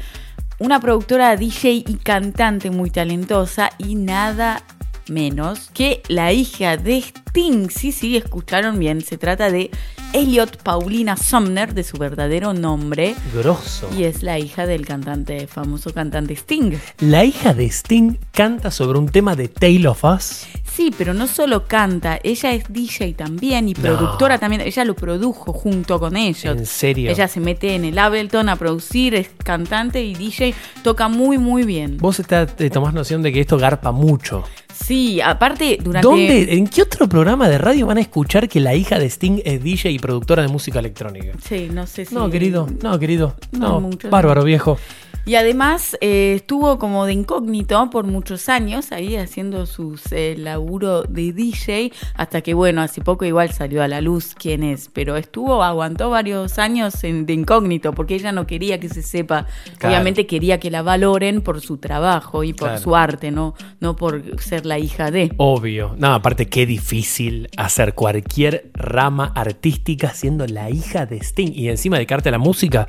una 0.61 0.79
productora 0.79 1.37
DJ 1.37 1.83
y 1.85 1.97
cantante 1.97 2.71
muy 2.71 2.91
talentosa 2.91 3.71
y 3.77 3.97
nada 3.97 4.63
menos 5.09 5.69
que 5.75 6.01
la 6.07 6.33
hija 6.33 6.77
de 6.77 6.99
Sting. 6.99 7.71
Sí, 7.71 7.91
sí, 7.91 8.17
escucharon 8.17 8.79
bien. 8.79 9.01
Se 9.01 9.19
trata 9.19 9.51
de 9.51 9.73
Elliot 10.13 10.63
Paulina 10.63 11.17
Sumner, 11.17 11.75
de 11.75 11.83
su 11.83 11.99
verdadero 11.99 12.55
nombre. 12.55 13.17
Grosso. 13.35 13.91
Y 13.97 14.05
es 14.05 14.23
la 14.23 14.39
hija 14.39 14.67
del 14.67 14.87
cantante, 14.87 15.49
famoso 15.49 15.93
cantante 15.93 16.35
Sting. 16.35 16.77
La 17.01 17.25
hija 17.25 17.53
de 17.53 17.67
Sting 17.67 18.17
canta 18.31 18.71
sobre 18.71 18.99
un 18.99 19.09
tema 19.09 19.35
de 19.35 19.49
Tale 19.49 19.89
of 19.89 20.05
Us. 20.05 20.47
Sí, 20.81 20.91
pero 20.97 21.13
no 21.13 21.27
solo 21.27 21.67
canta, 21.67 22.19
ella 22.23 22.53
es 22.55 22.65
DJ 22.73 23.13
también 23.13 23.69
y 23.69 23.75
productora 23.75 24.39
también. 24.39 24.63
Ella 24.63 24.83
lo 24.87 24.97
produjo 24.97 25.53
junto 25.53 26.01
con 26.01 26.17
ellos. 26.17 26.57
¿En 26.57 26.65
serio? 26.65 27.11
Ella 27.11 27.29
se 27.29 27.39
mete 27.39 27.75
en 27.75 27.85
el 27.85 27.99
Ableton 27.99 28.49
a 28.49 28.57
producir, 28.57 29.15
es 29.15 29.29
cantante 29.45 30.03
y 30.03 30.15
DJ, 30.15 30.55
toca 30.83 31.09
muy, 31.09 31.37
muy 31.37 31.65
bien. 31.65 31.99
Vos 31.99 32.19
está- 32.19 32.47
te 32.47 32.71
tomás 32.71 32.95
noción 32.95 33.21
de 33.21 33.31
que 33.31 33.41
esto 33.41 33.59
garpa 33.59 33.93
mucho. 33.93 34.43
Sí, 34.73 35.21
aparte, 35.21 35.77
durante. 35.83 36.09
¿Dónde, 36.09 36.55
¿En 36.55 36.67
qué 36.67 36.81
otro 36.81 37.07
programa 37.11 37.51
de 37.51 37.59
radio 37.59 37.87
van 37.87 37.99
a 37.99 38.01
escuchar 38.01 38.49
que 38.49 38.61
la 38.61 38.75
hija 38.75 38.99
de 38.99 39.05
Sting 39.05 39.43
es 39.45 39.63
DJ 39.63 39.91
y 39.91 39.99
productora 39.99 40.41
de 40.41 40.49
música 40.49 40.79
electrónica? 40.79 41.33
Sí, 41.47 41.69
no 41.71 41.87
sé 41.87 42.07
si. 42.07 42.15
No, 42.15 42.31
querido, 42.31 42.67
no, 42.83 42.99
querido. 42.99 43.37
No, 43.53 43.69
No, 43.69 43.81
mucho. 43.83 44.09
bárbaro, 44.09 44.45
viejo. 44.45 44.79
Y 45.27 45.35
además 45.35 45.97
eh, 46.01 46.33
estuvo 46.37 46.79
como 46.79 47.05
de 47.07 47.13
incógnito 47.13 47.89
por 47.91 48.05
muchos 48.05 48.49
años 48.49 48.91
ahí 48.91 49.17
haciendo 49.17 49.67
sus 49.67 50.11
eh, 50.13 50.35
laburo 50.37 51.03
de 51.03 51.33
DJ 51.33 51.93
hasta 52.15 52.41
que 52.41 52.55
bueno, 52.55 52.81
hace 52.81 53.01
poco 53.03 53.25
igual 53.25 53.53
salió 53.53 53.83
a 53.83 53.89
la 53.89 54.01
luz 54.01 54.35
quién 54.37 54.63
es, 54.65 54.89
pero 54.93 55.17
estuvo, 55.17 55.63
aguantó 55.63 56.11
varios 56.11 56.59
años 56.59 57.05
en- 57.05 57.27
de 57.27 57.35
incógnito 57.35 57.93
porque 57.93 58.15
ella 58.15 58.33
no 58.33 58.47
quería 58.47 58.81
que 58.81 58.89
se 58.89 59.03
sepa, 59.03 59.47
Claro. 59.79 59.95
obviamente 59.95 60.27
quería 60.27 60.59
que 60.59 60.71
la 60.71 60.83
valoren 60.83 61.43
por 61.43 61.61
su 61.61 61.77
trabajo 61.77 62.43
y 62.43 62.53
por 62.55 62.69
Claro. 62.71 62.83
su 62.83 62.97
arte, 62.97 63.31
no, 63.31 63.55
no 63.79 63.95
por 63.97 64.41
ser 64.41 64.65
la 64.67 64.79
hija 64.79 65.11
de. 65.11 65.33
Obvio. 65.37 65.95
No, 65.99 66.15
aparte, 66.15 66.49
qué 66.49 66.67
difícil 66.67 67.49
hacer 67.57 67.95
cualquier 67.95 68.71
rama 68.75 69.33
artística 69.37 70.13
siendo 70.15 70.47
la 70.47 70.71
hija 70.71 71.07
de 71.07 71.19
Sting. 71.19 71.53
Y 71.55 71.69
encima 71.69 71.97
dedicarte 71.97 72.31
a 72.31 72.33
la 72.33 72.39
música, 72.39 72.87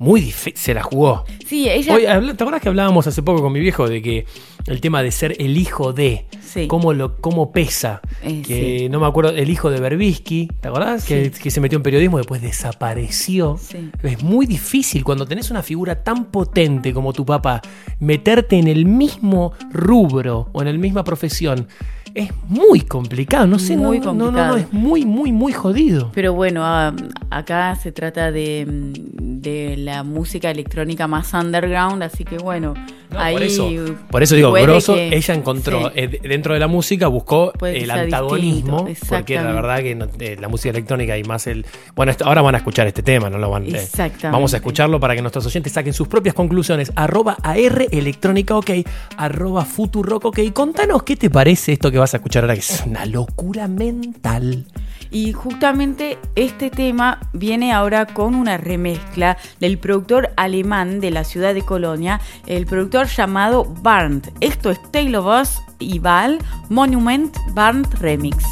muy 0.00 0.20
difícil. 0.22 0.54
Se 0.56 0.72
la 0.74 0.82
jugó. 0.82 1.24
Sí, 1.46 1.68
ella... 1.68 1.94
Habla- 2.14 2.34
¿te 2.34 2.42
acuerdas 2.42 2.62
que 2.62 2.68
hablábamos 2.70 3.06
hace 3.06 3.22
poco 3.22 3.42
con 3.42 3.52
mi 3.52 3.60
viejo 3.60 3.86
de 3.86 4.00
que 4.00 4.24
el 4.66 4.80
tema 4.80 5.02
de 5.02 5.10
ser 5.12 5.36
el 5.38 5.56
hijo 5.58 5.92
de, 5.92 6.24
Sí. 6.42 6.66
cómo, 6.68 6.92
lo, 6.94 7.18
cómo 7.20 7.52
pesa? 7.52 8.00
Eh, 8.22 8.42
que 8.44 8.88
no 8.90 8.98
me 8.98 9.06
acuerdo, 9.06 9.30
el 9.30 9.50
hijo 9.50 9.70
de 9.70 9.78
Berbisky, 9.78 10.48
¿te 10.60 10.68
acordás? 10.68 11.04
Que, 11.04 11.30
que 11.30 11.50
se 11.50 11.60
metió 11.60 11.76
en 11.76 11.82
periodismo 11.82 12.16
y 12.16 12.20
después 12.20 12.40
desapareció. 12.40 13.58
Sí. 13.60 13.90
Es 14.02 14.22
muy 14.22 14.46
difícil 14.46 15.04
cuando 15.04 15.26
tenés 15.26 15.50
una 15.50 15.62
figura 15.62 16.02
tan 16.02 16.24
potente 16.30 16.94
como 16.94 17.12
tu 17.12 17.26
papá, 17.26 17.60
meterte 17.98 18.58
en 18.58 18.68
el 18.68 18.86
mismo 18.86 19.52
rubro 19.70 20.48
o 20.52 20.62
en 20.62 20.68
la 20.72 20.78
misma 20.78 21.04
profesión. 21.04 21.68
Es 22.14 22.30
muy 22.48 22.80
complicado, 22.80 23.46
no 23.46 23.58
sé, 23.58 23.76
Muy 23.76 24.00
no, 24.00 24.06
no, 24.06 24.12
no, 24.12 24.18
no, 24.18 24.24
complicado. 24.32 24.56
es 24.56 24.72
muy, 24.72 25.04
muy, 25.06 25.30
muy 25.32 25.52
jodido. 25.52 26.10
Pero 26.14 26.34
bueno, 26.34 26.62
ah, 26.64 26.92
acá 27.30 27.76
se 27.76 27.92
trata 27.92 28.32
de, 28.32 28.66
de 28.68 29.76
la 29.76 30.02
música 30.02 30.50
electrónica 30.50 31.06
más 31.06 31.32
underground, 31.34 32.02
así 32.02 32.24
que 32.24 32.38
bueno, 32.38 32.74
No, 33.10 33.20
ahí 33.20 33.34
por, 33.34 33.42
eso, 33.44 33.70
por 34.10 34.22
eso 34.24 34.34
digo, 34.34 34.50
grosso, 34.52 34.94
que- 34.94 35.16
ella 35.16 35.34
encontró, 35.34 35.82
sí. 35.90 35.92
eh, 35.94 36.08
de- 36.08 36.28
dentro 36.28 36.52
de 36.54 36.60
la 36.60 36.66
música 36.66 37.06
buscó 37.06 37.52
el 37.64 37.88
antagonismo, 37.90 38.88
porque 39.08 39.36
la 39.36 39.52
verdad 39.52 39.78
que 39.78 39.94
no- 39.94 40.06
eh, 40.18 40.36
la 40.40 40.48
música 40.48 40.70
electrónica 40.70 41.16
y 41.16 41.22
más 41.22 41.46
el... 41.46 41.64
Bueno, 41.94 42.10
esto- 42.10 42.24
ahora 42.26 42.42
van 42.42 42.56
a 42.56 42.58
escuchar 42.58 42.88
este 42.88 43.02
tema, 43.04 43.30
no 43.30 43.38
lo 43.38 43.50
van... 43.50 43.66
eh, 43.72 43.86
vamos 44.24 44.52
a 44.52 44.56
escucharlo 44.56 44.98
para 44.98 45.14
que 45.14 45.22
nuestros 45.22 45.46
oyentes 45.46 45.72
saquen 45.72 45.92
sus 45.92 46.08
propias 46.08 46.34
conclusiones. 46.34 46.92
Arroba 46.96 47.36
AR 47.42 47.86
Electrónica 47.92 48.56
OK, 48.56 48.70
arroba 49.16 49.64
Futurock 49.64 50.24
OK. 50.26 50.40
Contanos 50.52 51.04
qué 51.04 51.14
te 51.16 51.30
parece 51.30 51.72
esto 51.72 51.90
que 51.90 51.99
vas 52.00 52.14
a 52.14 52.16
escuchar 52.16 52.44
ahora, 52.44 52.54
que 52.54 52.60
es 52.60 52.82
una 52.86 53.04
locura 53.06 53.68
mental. 53.68 54.66
Y 55.10 55.32
justamente 55.32 56.18
este 56.34 56.70
tema 56.70 57.20
viene 57.32 57.72
ahora 57.72 58.06
con 58.06 58.34
una 58.34 58.56
remezcla 58.56 59.36
del 59.58 59.78
productor 59.78 60.30
alemán 60.36 61.00
de 61.00 61.10
la 61.10 61.24
ciudad 61.24 61.52
de 61.52 61.62
Colonia, 61.62 62.20
el 62.46 62.66
productor 62.66 63.06
llamado 63.06 63.64
Barnt. 63.64 64.28
Esto 64.40 64.70
es 64.70 64.80
Taylor 64.90 65.22
Boss 65.22 65.60
y 65.78 65.98
Val 65.98 66.38
Monument 66.68 67.36
Barnt 67.54 67.92
Remix. 67.94 68.44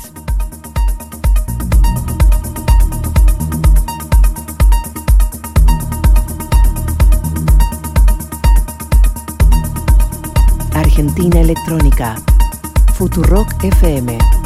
Argentina 10.74 11.40
Electrónica. 11.40 12.16
Futurock 12.98 13.62
FM. 13.62 14.37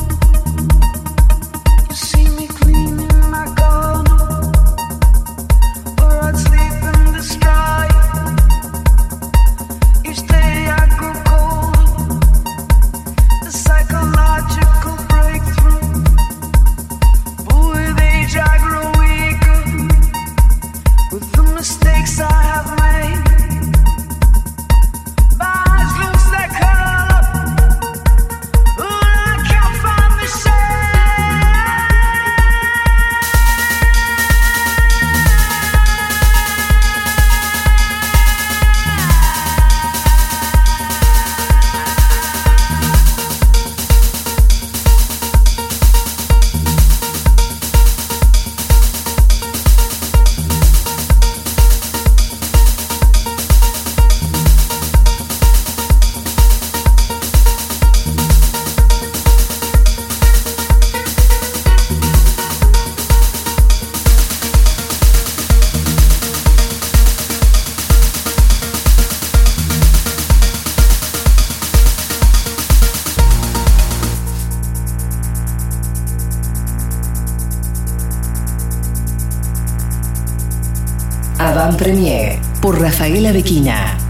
Premier 81.82 82.38
por 82.60 82.80
Rafaela 82.80 83.32
Bequina. 83.32 84.01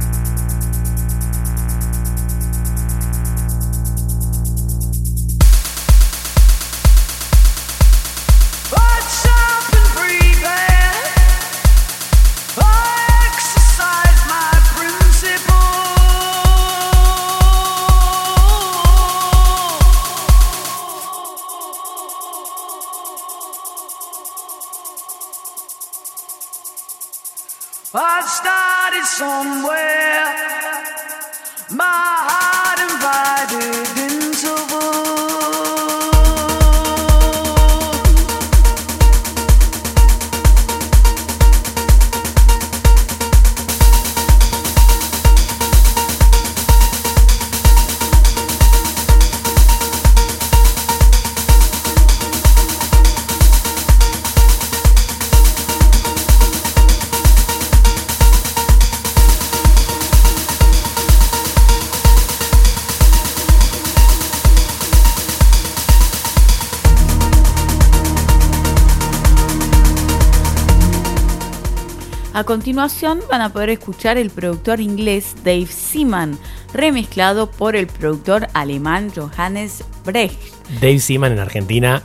Continuación 72.52 73.21
van 73.30 73.40
a 73.40 73.50
poder 73.50 73.71
escuchar 73.71 74.18
el 74.18 74.28
productor 74.28 74.78
inglés 74.78 75.37
Dave 75.42 75.64
Seaman, 75.68 76.37
remezclado 76.75 77.50
por 77.50 77.76
el 77.76 77.87
productor 77.87 78.47
alemán 78.52 79.11
Johannes 79.16 79.82
Brecht. 80.04 80.37
Dave 80.78 80.99
Seaman 80.99 81.32
en 81.32 81.38
Argentina 81.38 82.02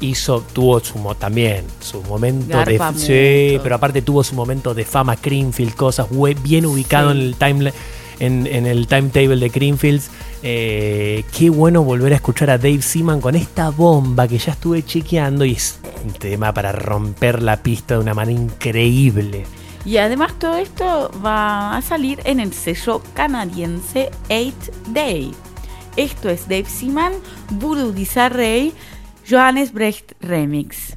hizo, 0.00 0.42
tuvo 0.52 0.80
su 0.80 0.98
también 1.18 1.64
su 1.80 2.02
momento 2.02 2.58
Garpa 2.58 2.92
de 2.92 2.98
sí, 2.98 3.58
pero 3.62 3.76
aparte 3.76 4.02
tuvo 4.02 4.22
su 4.22 4.34
momento 4.34 4.74
de 4.74 4.84
fama 4.84 5.16
Creamfield, 5.16 5.74
cosas 5.74 6.08
bien 6.42 6.66
ubicado 6.66 7.12
Sí. 7.12 7.18
en 7.18 7.22
el 7.24 7.34
time 7.36 7.72
en, 8.18 8.46
en 8.46 8.66
el 8.66 8.86
timetable 8.86 9.36
de 9.36 9.48
Creamfields. 9.48 10.10
Eh, 10.42 11.24
qué 11.34 11.48
bueno 11.48 11.82
volver 11.84 12.12
a 12.12 12.16
escuchar 12.16 12.50
a 12.50 12.58
Dave 12.58 12.82
Seaman 12.82 13.22
con 13.22 13.34
esta 13.34 13.70
bomba 13.70 14.28
que 14.28 14.36
ya 14.36 14.52
estuve 14.52 14.84
chequeando 14.84 15.46
y 15.46 15.52
es 15.52 15.78
un 16.04 16.12
tema 16.12 16.52
para 16.52 16.72
romper 16.72 17.42
la 17.42 17.62
pista 17.62 17.94
de 17.94 18.00
una 18.00 18.12
manera 18.12 18.38
increíble. 18.38 19.46
Y 19.86 19.98
además 19.98 20.36
todo 20.40 20.56
esto 20.56 21.12
va 21.24 21.76
a 21.76 21.80
salir 21.80 22.20
en 22.24 22.40
el 22.40 22.52
sello 22.52 23.00
canadiense 23.14 24.10
8 24.28 24.72
Day. 24.88 25.32
Esto 25.96 26.28
es 26.28 26.48
Dave 26.48 26.64
Seaman, 26.64 27.12
Voodoo 27.52 27.92
Disarray, 27.92 28.74
Johannes 29.30 29.72
Brecht 29.72 30.12
Remix. 30.20 30.96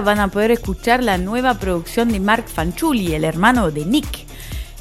Van 0.00 0.20
a 0.20 0.28
poder 0.28 0.50
escuchar 0.50 1.02
la 1.02 1.16
nueva 1.16 1.54
producción 1.54 2.10
de 2.10 2.20
Mark 2.20 2.48
Fanciulli, 2.48 3.14
el 3.14 3.24
hermano 3.24 3.70
de 3.70 3.86
Nick, 3.86 4.26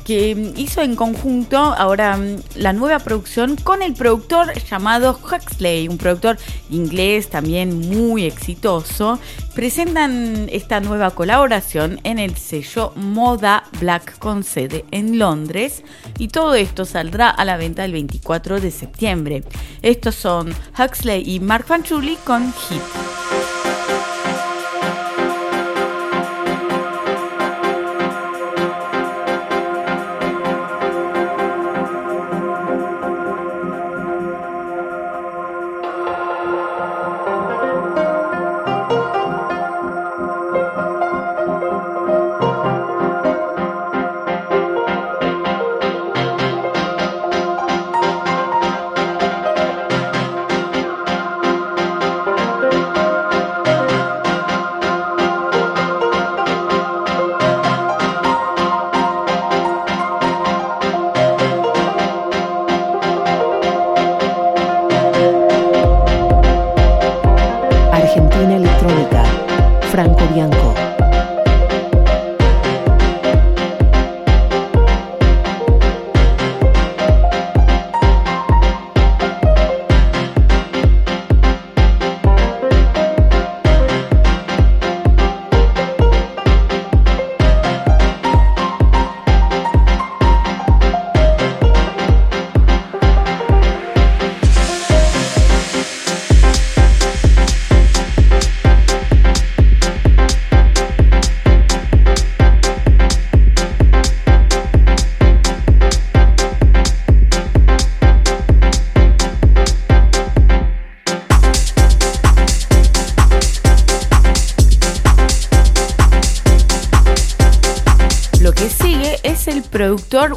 que 0.03 0.35
mm, 0.35 0.59
hizo 0.59 0.81
en 0.81 0.95
conjunto 0.95 1.57
ahora 1.57 2.17
mm, 2.17 2.37
la 2.55 2.73
nueva 2.73 2.99
producción 2.99 3.55
con 3.55 3.81
el 3.81 3.93
productor 3.93 4.53
llamado 4.63 5.17
Huxley, 5.19 5.87
un 5.87 5.97
productor 5.97 6.37
inglés 6.69 7.29
también 7.29 7.79
muy 7.79 8.25
exitoso. 8.25 9.19
Presentan 9.53 10.49
esta 10.51 10.81
nueva 10.81 11.11
colaboración 11.11 11.99
en 12.03 12.19
el 12.19 12.35
sello 12.35 12.91
Moda 12.95 13.63
Black 13.79 14.19
con 14.19 14.43
sede 14.43 14.83
en 14.91 15.17
Londres 15.17 15.83
y 16.19 16.27
todo 16.27 16.55
esto 16.55 16.83
saldrá 16.83 17.29
a 17.29 17.45
la 17.45 17.55
venta 17.55 17.85
el 17.85 17.93
24 17.93 18.59
de 18.59 18.71
septiembre. 18.71 19.43
Estos 19.81 20.15
son 20.15 20.53
Huxley 20.77 21.23
y 21.25 21.39
Mark 21.39 21.67
Fanciulli 21.67 22.17
con 22.25 22.53
Hit. 22.53 23.04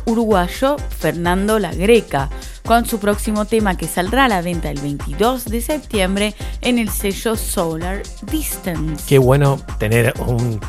Uruguayo 0.08 0.76
Fernando 0.98 1.58
La 1.58 1.72
Greca, 1.72 2.30
con 2.64 2.86
su 2.86 2.98
próximo 2.98 3.44
tema 3.44 3.76
que 3.76 3.86
saldrá 3.86 4.24
a 4.24 4.28
la 4.28 4.42
venta 4.42 4.70
el 4.70 4.80
22 4.80 5.44
de 5.44 5.60
septiembre 5.60 6.34
en 6.62 6.78
el 6.78 6.88
sello 6.88 7.36
Solar 7.36 8.02
Distance. 8.30 9.04
Qué 9.06 9.18
bueno 9.18 9.60
tener 9.78 10.14
un 10.26 10.60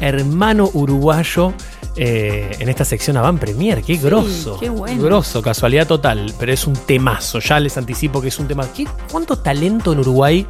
hermano 0.00 0.70
uruguayo 0.72 1.52
eh, 1.96 2.56
en 2.58 2.68
esta 2.68 2.84
sección 2.84 3.16
Avant 3.16 3.38
Premier. 3.38 3.82
Qué 3.82 3.96
grosso. 3.96 4.58
qué 4.58 4.68
bueno. 4.68 5.02
Grosso, 5.02 5.42
casualidad 5.42 5.86
total. 5.86 6.32
Pero 6.38 6.52
es 6.52 6.66
un 6.66 6.74
temazo. 6.74 7.38
Ya 7.38 7.60
les 7.60 7.76
anticipo 7.76 8.20
que 8.20 8.28
es 8.28 8.38
un 8.38 8.48
tema. 8.48 8.66
¿Qué, 8.72 8.86
¿Cuánto 9.10 9.38
talento 9.38 9.92
en 9.92 10.00
Uruguay? 10.00 10.46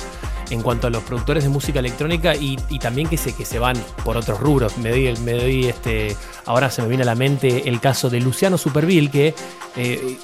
En 0.50 0.62
cuanto 0.62 0.87
a 0.87 0.90
los 0.90 1.02
productores 1.02 1.44
de 1.44 1.50
música 1.50 1.80
electrónica 1.80 2.35
y, 2.35 2.57
y 2.68 2.78
también 2.78 3.09
que 3.09 3.16
se, 3.16 3.35
que 3.35 3.44
se 3.44 3.59
van 3.59 3.76
por 4.04 4.16
otros 4.16 4.38
rubros. 4.40 4.76
Me 4.78 4.90
doy, 4.90 5.16
me 5.18 5.33
doy 5.33 5.66
este. 5.66 6.16
Ahora 6.46 6.70
se 6.70 6.83
me 6.83 6.88
viene 6.88 7.02
a 7.02 7.07
la 7.07 7.14
mente 7.14 7.68
el 7.68 7.80
caso 7.80 8.11
de 8.11 8.20
Luciano 8.20 8.59
Superville, 8.59 9.11
que 9.11 9.35
eh, 9.76 10.18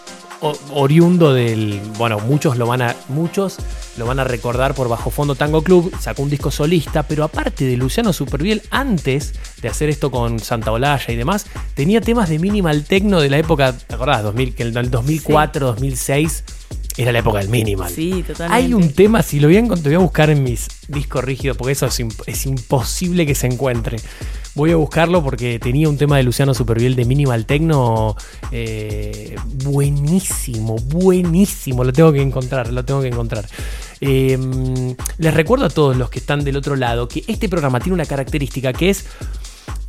oriundo 0.73 1.33
del. 1.33 1.81
Bueno, 1.99 2.19
muchos 2.21 2.57
lo 2.57 2.67
van 2.67 2.83
a. 2.83 2.97
Muchos 3.09 3.59
lo 3.97 4.07
van 4.07 4.19
a 4.19 4.25
recordar 4.25 4.75
por 4.75 4.89
Bajo 4.89 5.11
Fondo 5.11 5.35
Tango 5.35 5.63
Club. 5.63 5.93
Sacó 6.01 6.23
un 6.23 6.31
disco 6.31 6.51
solista, 6.51 7.03
pero 7.03 7.25
aparte 7.25 7.65
de 7.65 7.77
Luciano 7.77 8.13
Superviel, 8.13 8.63
antes 8.71 9.35
de 9.61 9.69
hacer 9.69 9.89
esto 9.89 10.11
con 10.11 10.39
Santa 10.39 10.73
Olalla 10.73 11.13
y 11.13 11.17
demás, 11.17 11.47
tenía 11.75 12.01
temas 12.01 12.29
de 12.29 12.39
minimal 12.39 12.85
techno 12.85 13.21
de 13.21 13.31
la 13.31 13.39
época. 13.39 13.73
¿Te 13.73 13.95
acordás? 13.95 14.23
2000, 14.23 14.55
que 14.55 14.63
el 14.63 14.73
2004, 14.91 15.67
2006 15.67 16.45
era 17.03 17.13
la 17.13 17.21
época 17.21 17.39
del 17.39 17.49
minimal. 17.49 17.91
Sí, 17.91 18.23
totalmente. 18.27 18.55
Hay 18.65 18.75
un 18.75 18.93
tema, 18.93 19.23
si 19.23 19.41
lo 19.41 19.49
voy 19.49 19.57
a, 19.57 19.63
encont- 19.63 19.83
voy 19.83 19.95
a 19.95 19.99
buscar 19.99 20.29
en 20.31 20.43
mis 20.43 20.69
discos 20.89 21.25
rígidos, 21.25 21.57
porque 21.57 21.73
eso 21.73 21.87
es, 21.87 21.99
imp- 22.01 22.23
es 22.27 22.45
imposible 22.47 23.25
que 23.27 23.35
se 23.35 23.47
encuentre. 23.47 23.97
Voy 24.55 24.73
a 24.73 24.77
buscarlo 24.77 25.23
porque 25.23 25.59
tenía 25.61 25.89
un 25.89 25.97
tema 25.97 26.17
de 26.17 26.25
Luciano 26.25 26.53
Superviel 26.55 26.97
de 26.97 27.05
Minimal 27.05 27.47
Techno 27.47 28.17
eh, 28.51 29.37
buenísimo, 29.63 30.77
buenísimo. 30.77 31.85
Lo 31.85 31.93
tengo 31.93 32.13
que 32.13 32.21
encontrar, 32.21 32.73
lo 32.73 32.85
tengo 32.85 33.01
que 33.01 33.09
encontrar. 33.09 33.47
Eh, 34.01 34.37
les 35.19 35.35
recuerdo 35.35 35.67
a 35.67 35.71
todos 35.71 35.97
los 35.97 36.11
que 36.11 36.19
están 36.19 36.43
del 36.45 36.57
otro 36.57 36.75
lado 36.75 37.07
que 37.07 37.23
este 37.29 37.49
programa 37.49 37.79
tiene 37.81 37.95
una 37.95 38.07
característica 38.07 38.73
que 38.73 38.91
es 38.91 39.05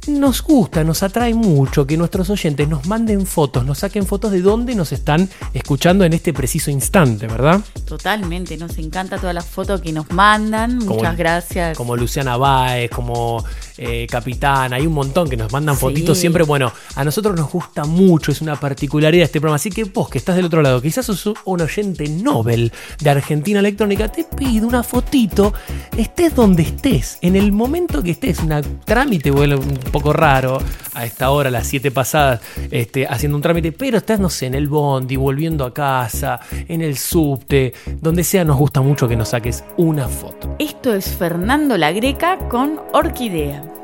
nos 0.08 0.42
gusta, 0.42 0.84
nos 0.84 1.04
atrae 1.04 1.34
mucho 1.34 1.86
que 1.86 1.96
nuestros 1.96 2.30
oyentes 2.30 2.68
nos 2.68 2.88
manden 2.88 3.26
fotos, 3.28 3.66
nos 3.66 3.80
saquen 3.80 4.06
fotos 4.06 4.32
de 4.32 4.42
dónde 4.42 4.74
nos 4.76 4.92
están 4.92 5.30
escuchando 5.54 6.04
en 6.04 6.14
este 6.14 6.34
preciso 6.34 6.72
instante, 6.72 7.28
¿verdad? 7.28 7.62
Totalmente, 7.86 8.58
nos 8.58 8.78
encanta 8.80 9.18
todas 9.18 9.36
las 9.36 9.46
fotos 9.46 9.80
que 9.82 9.92
nos 9.94 10.10
mandan. 10.12 10.80
Como- 10.80 10.96
Muchas 10.96 11.18
gracias. 11.18 11.78
Como 11.78 11.96
Luciana 11.96 12.36
Báez, 12.38 12.90
como 12.90 13.44
eh, 13.78 14.08
Capitán, 14.10 14.74
hay 14.74 14.86
un 14.88 14.94
montón 14.94 15.30
que 15.30 15.38
nos 15.38 15.52
mandan 15.52 15.76
Sí. 15.76 15.82
fotitos 15.82 16.18
siempre. 16.18 16.44
Bueno, 16.44 16.72
a 16.96 17.04
nosotros 17.04 17.36
nos 17.36 17.52
gusta 17.52 17.84
mucho, 17.86 18.32
es 18.32 18.42
una 18.42 18.60
particularidad 18.60 19.22
de 19.22 19.26
este 19.26 19.40
programa. 19.40 19.56
Así 19.56 19.70
que 19.70 19.84
vos 19.86 20.10
que 20.10 20.18
estás 20.18 20.36
del 20.36 20.46
otro 20.46 20.62
lado, 20.62 20.82
quizás 20.82 21.06
sos 21.06 21.26
un 21.46 21.62
oyente 21.62 22.08
Nobel 22.08 22.72
de 23.00 23.10
Argentina 23.10 23.60
Electrónica, 23.60 24.08
te 24.12 24.24
pido 24.24 24.68
una 24.68 24.84
fotito, 24.84 25.54
estés 25.98 26.36
donde 26.36 26.64
estés, 26.64 27.18
en 27.22 27.36
el 27.36 27.52
momento 27.52 28.02
que 28.04 28.12
estés, 28.12 28.40
un 28.40 28.80
trámite 28.86 29.32
vuelve 29.32 29.56
un 29.56 29.91
poco 29.92 30.14
raro 30.14 30.60
a 30.94 31.06
esta 31.06 31.32
hora, 31.32 31.50
las 31.50 31.68
7 31.68 31.92
pasadas, 31.92 32.42
este, 32.72 33.08
haciendo 33.08 33.36
un 33.36 33.42
trámite, 33.42 33.72
pero 33.72 33.98
estás, 33.98 34.20
no 34.20 34.30
sé, 34.30 34.48
en 34.48 34.56
el 34.56 34.68
bondi, 34.68 35.16
volviendo 35.16 35.66
a 35.66 35.74
casa, 35.74 36.40
en 36.68 36.82
el 36.82 36.98
subte, 36.98 37.74
donde 38.00 38.24
sea, 38.24 38.44
nos 38.44 38.58
gusta 38.58 38.82
mucho 38.82 39.08
que 39.08 39.16
nos 39.16 39.30
saques 39.30 39.64
una 39.78 40.08
foto. 40.08 40.56
Esto 40.60 40.94
es 40.94 41.06
Fernando 41.16 41.78
La 41.78 41.92
Greca 41.92 42.38
con 42.50 42.80
Orquídea. 42.94 43.81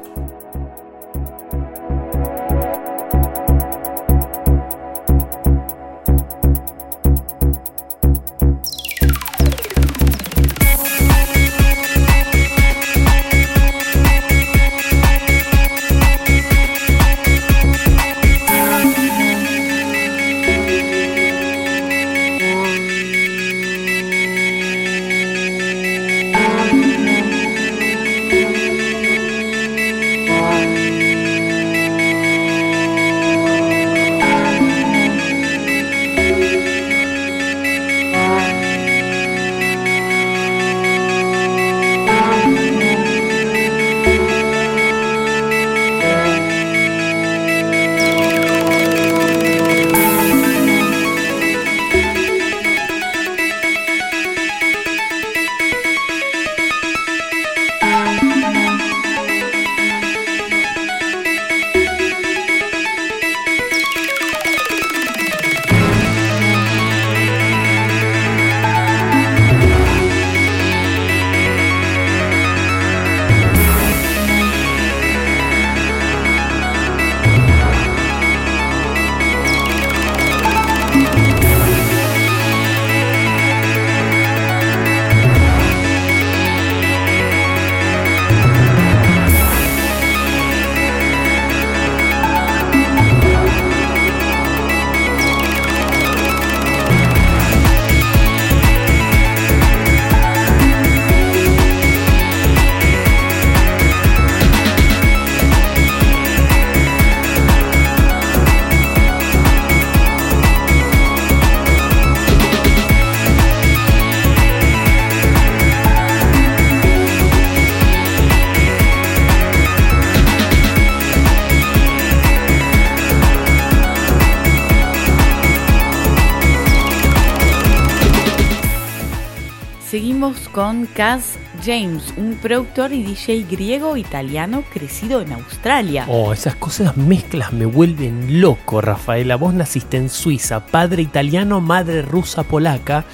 Kaz 130.98 131.38
James, 131.64 132.12
un 132.18 132.40
productor 132.42 132.92
y 132.92 133.04
DJ 133.04 133.46
griego-italiano 133.48 134.64
crecido 134.74 135.22
en 135.22 135.32
Australia. 135.32 136.06
Oh, 136.10 136.34
esas 136.34 136.56
cosas 136.56 136.98
mezclas 136.98 137.54
me 137.54 137.68
vuelven 137.68 138.42
loco, 138.42 138.82
Rafaela. 138.82 139.36
Vos 139.36 139.54
naciste 139.54 139.98
en 139.98 140.10
Suiza, 140.10 140.66
padre 140.66 141.04
italiano, 141.04 141.62
madre 141.62 142.02
rusa 142.02 142.42
polaca. 142.42 143.06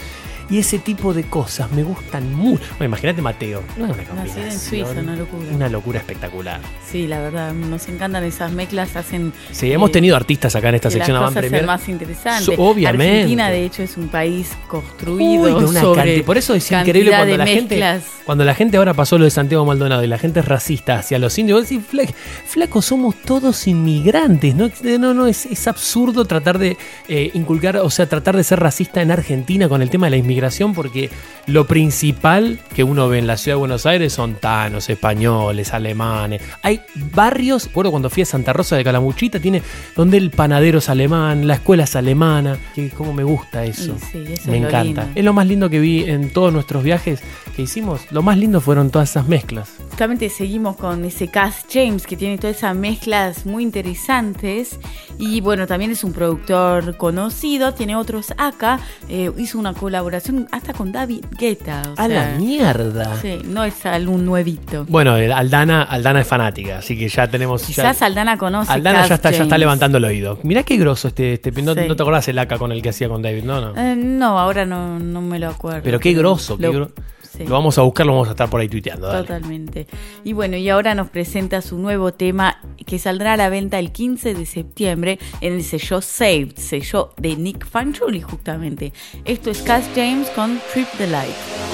Y 0.53 0.59
ese 0.59 0.77
tipo 0.77 1.15
de 1.15 1.23
cosas 1.23 1.71
me 1.71 1.81
gustan 1.81 2.31
mucho. 2.31 2.63
Bueno, 2.77 2.85
imagínate 2.85 3.23
Mateo. 3.23 3.63
No 3.75 3.87
es 3.87 3.91
una 4.11 4.23
en. 4.45 4.59
Suiza, 4.59 4.91
una 4.91 5.15
locura. 5.15 5.47
Una 5.51 5.67
locura 5.67 5.97
espectacular. 5.97 6.61
Sí, 6.87 7.07
la 7.07 7.19
verdad, 7.21 7.53
nos 7.53 7.87
encantan 7.87 8.23
esas 8.23 8.51
mezclas, 8.51 8.95
hacen 8.95 9.33
Sí, 9.51 9.71
hemos 9.71 9.89
eh, 9.89 9.93
tenido 9.93 10.15
artistas 10.15 10.55
acá 10.55 10.69
en 10.69 10.75
esta 10.75 10.89
que 10.89 10.93
sección 10.97 11.19
las 11.19 11.31
cosas 11.33 11.49
sean 11.49 11.65
más 11.65 11.89
interesantes. 11.89 12.55
So- 12.55 12.61
obviamente. 12.61 13.13
Argentina, 13.13 13.49
de 13.49 13.65
hecho, 13.65 13.81
es 13.81 13.97
un 13.97 14.09
país 14.09 14.51
construido 14.67 15.41
Uy, 15.41 15.51
una 15.63 15.81
sobre 15.81 16.21
Por 16.21 16.37
eso 16.37 16.53
es 16.53 16.71
increíble 16.71 17.09
cuando 17.15 17.35
la 17.35 17.47
gente. 17.47 17.99
Cuando 18.23 18.45
la 18.45 18.53
gente 18.53 18.77
ahora 18.77 18.93
pasó 18.93 19.17
lo 19.17 19.25
de 19.25 19.31
Santiago 19.31 19.65
Maldonado 19.65 20.03
y 20.03 20.07
la 20.07 20.19
gente 20.19 20.41
es 20.41 20.45
racista 20.47 20.99
hacia 20.99 21.17
los 21.17 21.35
indios, 21.39 21.61
vos 21.61 21.67
decís, 21.69 21.83
"Fla- 21.85 22.13
flaco, 22.45 22.83
somos 22.83 23.15
todos 23.25 23.65
inmigrantes. 23.67 24.53
No, 24.53 24.69
no, 24.99 25.15
no 25.15 25.25
es, 25.25 25.47
es 25.47 25.67
absurdo 25.67 26.25
tratar 26.25 26.59
de 26.59 26.77
eh, 27.07 27.31
inculcar, 27.33 27.77
o 27.77 27.89
sea, 27.89 28.07
tratar 28.07 28.37
de 28.37 28.43
ser 28.43 28.59
racista 28.59 29.01
en 29.01 29.09
Argentina 29.09 29.67
con 29.67 29.81
el 29.81 29.89
tema 29.89 30.05
de 30.05 30.11
la 30.11 30.17
inmigración 30.17 30.42
porque 30.73 31.09
lo 31.47 31.65
principal 31.67 32.59
que 32.73 32.83
uno 32.83 33.09
ve 33.09 33.19
en 33.19 33.27
la 33.27 33.37
ciudad 33.37 33.55
de 33.55 33.59
Buenos 33.59 33.85
Aires 33.85 34.13
son 34.13 34.35
tanos, 34.35 34.89
españoles, 34.89 35.73
alemanes. 35.73 36.41
Hay 36.61 36.81
barrios, 37.13 37.67
recuerdo 37.67 37.91
cuando 37.91 38.09
fui 38.09 38.23
a 38.23 38.25
Santa 38.25 38.53
Rosa 38.53 38.75
de 38.75 38.83
Calamuchita, 38.83 39.39
tiene 39.39 39.61
donde 39.95 40.17
el 40.17 40.31
panadero 40.31 40.79
es 40.79 40.89
alemán, 40.89 41.47
la 41.47 41.55
escuela 41.55 41.83
es 41.83 41.95
alemana. 41.95 42.57
Que 42.73 42.89
cómo 42.89 43.13
me 43.13 43.23
gusta 43.23 43.65
eso. 43.65 43.95
Sí, 43.99 44.23
sí, 44.25 44.33
eso 44.33 44.51
me 44.51 44.57
es 44.57 44.63
encanta. 44.63 45.09
Es 45.15 45.23
lo 45.23 45.33
más 45.33 45.47
lindo 45.47 45.69
que 45.69 45.79
vi 45.79 46.03
en 46.03 46.31
todos 46.31 46.53
nuestros 46.53 46.83
viajes 46.83 47.21
que 47.55 47.63
hicimos. 47.63 48.01
Lo 48.11 48.21
más 48.21 48.37
lindo 48.37 48.61
fueron 48.61 48.89
todas 48.89 49.11
esas 49.11 49.27
mezclas. 49.27 49.69
Justamente 49.89 50.29
seguimos 50.29 50.75
con 50.75 51.05
ese 51.05 51.27
Cass 51.27 51.65
James 51.71 52.07
que 52.07 52.17
tiene 52.17 52.37
todas 52.37 52.57
esas 52.57 52.75
mezclas 52.75 53.45
muy 53.45 53.63
interesantes 53.63 54.79
y 55.19 55.41
bueno, 55.41 55.67
también 55.67 55.91
es 55.91 56.03
un 56.03 56.13
productor 56.13 56.97
conocido, 56.97 57.73
tiene 57.73 57.95
otros 57.95 58.33
acá, 58.37 58.79
eh, 59.09 59.31
hizo 59.37 59.59
una 59.59 59.73
colaboración 59.73 60.22
hasta 60.51 60.73
con 60.73 60.91
David 60.91 61.25
Guetta. 61.37 61.81
o 61.89 62.01
A 62.01 62.07
sea, 62.07 62.31
la 62.31 62.37
mierda. 62.37 63.15
Sí, 63.21 63.39
no 63.45 63.63
es 63.63 63.85
algún 63.85 64.25
nuevito. 64.25 64.85
Bueno, 64.87 65.13
Aldana, 65.13 65.83
Aldana 65.83 66.21
es 66.21 66.27
fanática, 66.27 66.79
así 66.79 66.97
que 66.97 67.07
ya 67.09 67.27
tenemos. 67.27 67.61
ya- 67.61 67.67
Quizás 67.67 68.01
Aldana 68.01 68.37
conoce. 68.37 68.71
Aldana 68.71 68.99
Cass 68.99 69.09
ya 69.09 69.15
está, 69.15 69.31
ya 69.31 69.43
está 69.43 69.57
levantando 69.57 69.97
el 69.97 70.05
oído. 70.05 70.39
Mirá 70.43 70.63
qué 70.63 70.77
grosso 70.77 71.07
este. 71.09 71.33
este 71.33 71.51
no, 71.61 71.73
Sí. 71.73 71.81
no 71.87 71.95
te 71.95 72.03
acordás 72.03 72.27
el 72.27 72.39
AK 72.39 72.57
con 72.57 72.71
el 72.71 72.81
que 72.81 72.89
hacía 72.89 73.09
con 73.09 73.21
David, 73.21 73.43
no, 73.43 73.59
no. 73.61 73.79
Eh, 73.81 73.95
no, 73.95 74.39
ahora 74.39 74.65
no, 74.65 74.99
no 74.99 75.21
me 75.21 75.39
lo 75.39 75.49
acuerdo. 75.49 75.81
Pero 75.83 75.99
qué 75.99 76.13
grosso, 76.13 76.57
qué 76.57 76.63
Lo- 76.63 76.73
gro- 76.73 76.91
sí. 77.35 77.45
Lo 77.45 77.51
vamos 77.55 77.77
a 77.77 77.81
buscar, 77.81 78.05
lo 78.05 78.13
vamos 78.13 78.27
a 78.27 78.31
estar 78.31 78.49
por 78.49 78.61
ahí 78.61 78.69
tuiteando. 78.69 79.07
dale. 79.07 79.21
Totalmente. 79.21 79.87
Y 80.23 80.33
bueno, 80.33 80.57
y 80.57 80.69
ahora 80.69 80.95
nos 80.95 81.09
presenta 81.09 81.61
su 81.61 81.77
nuevo 81.77 82.13
tema 82.13 82.59
que 82.85 82.99
saldrá 82.99 83.33
a 83.33 83.37
la 83.37 83.49
venta 83.49 83.79
el 83.79 83.91
15 83.91 84.33
de 84.33 84.45
septiembre 84.45 85.19
en 85.41 85.53
el 85.53 85.63
sello 85.63 86.01
Saved, 86.01 86.57
sello 86.57 87.13
de 87.17 87.35
Nick 87.35 87.65
Fanciulli 87.65 88.21
justamente. 88.21 88.93
Esto 89.25 89.51
es 89.51 89.61
Cass 89.61 89.89
James 89.95 90.29
con 90.31 90.59
Trip 90.73 90.87
the 90.97 91.07
Light. 91.07 91.72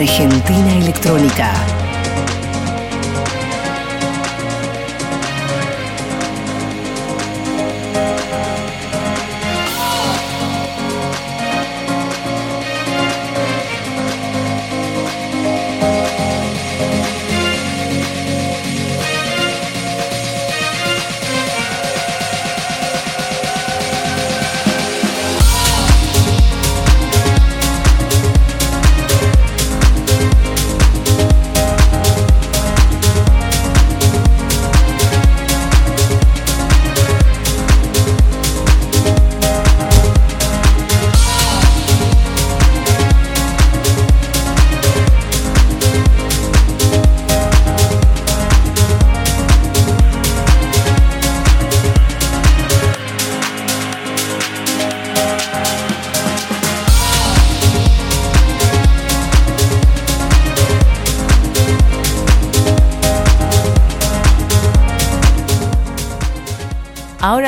Argentina 0.00 0.76
Electrónica. 0.78 1.77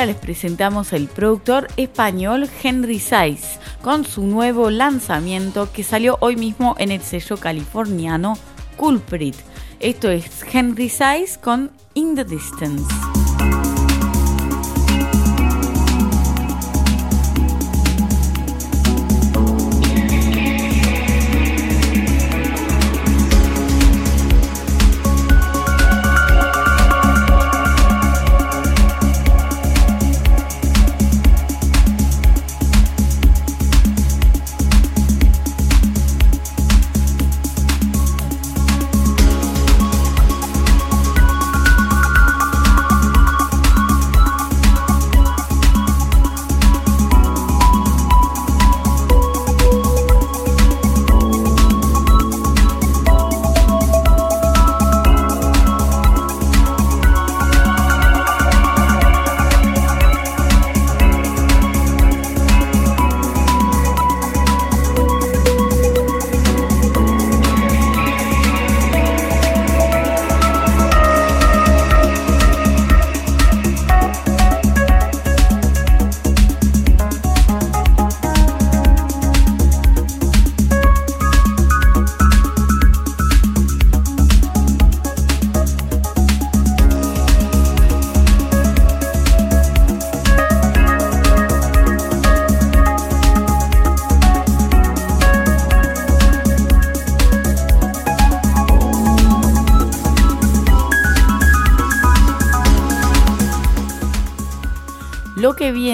Les 0.05 0.15
presentamos 0.15 0.93
el 0.93 1.07
productor 1.07 1.67
español 1.77 2.49
Henry 2.63 2.99
Saiz 2.99 3.59
con 3.83 4.03
su 4.03 4.23
nuevo 4.23 4.71
lanzamiento 4.71 5.71
que 5.71 5.83
salió 5.83 6.17
hoy 6.21 6.35
mismo 6.37 6.75
en 6.79 6.91
el 6.91 7.01
sello 7.01 7.37
californiano 7.37 8.35
Culprit. 8.77 9.35
Esto 9.79 10.09
es 10.09 10.25
Henry 10.51 10.89
Saiz 10.89 11.37
con 11.37 11.69
In 11.93 12.15
the 12.15 12.25
Distance. 12.25 12.91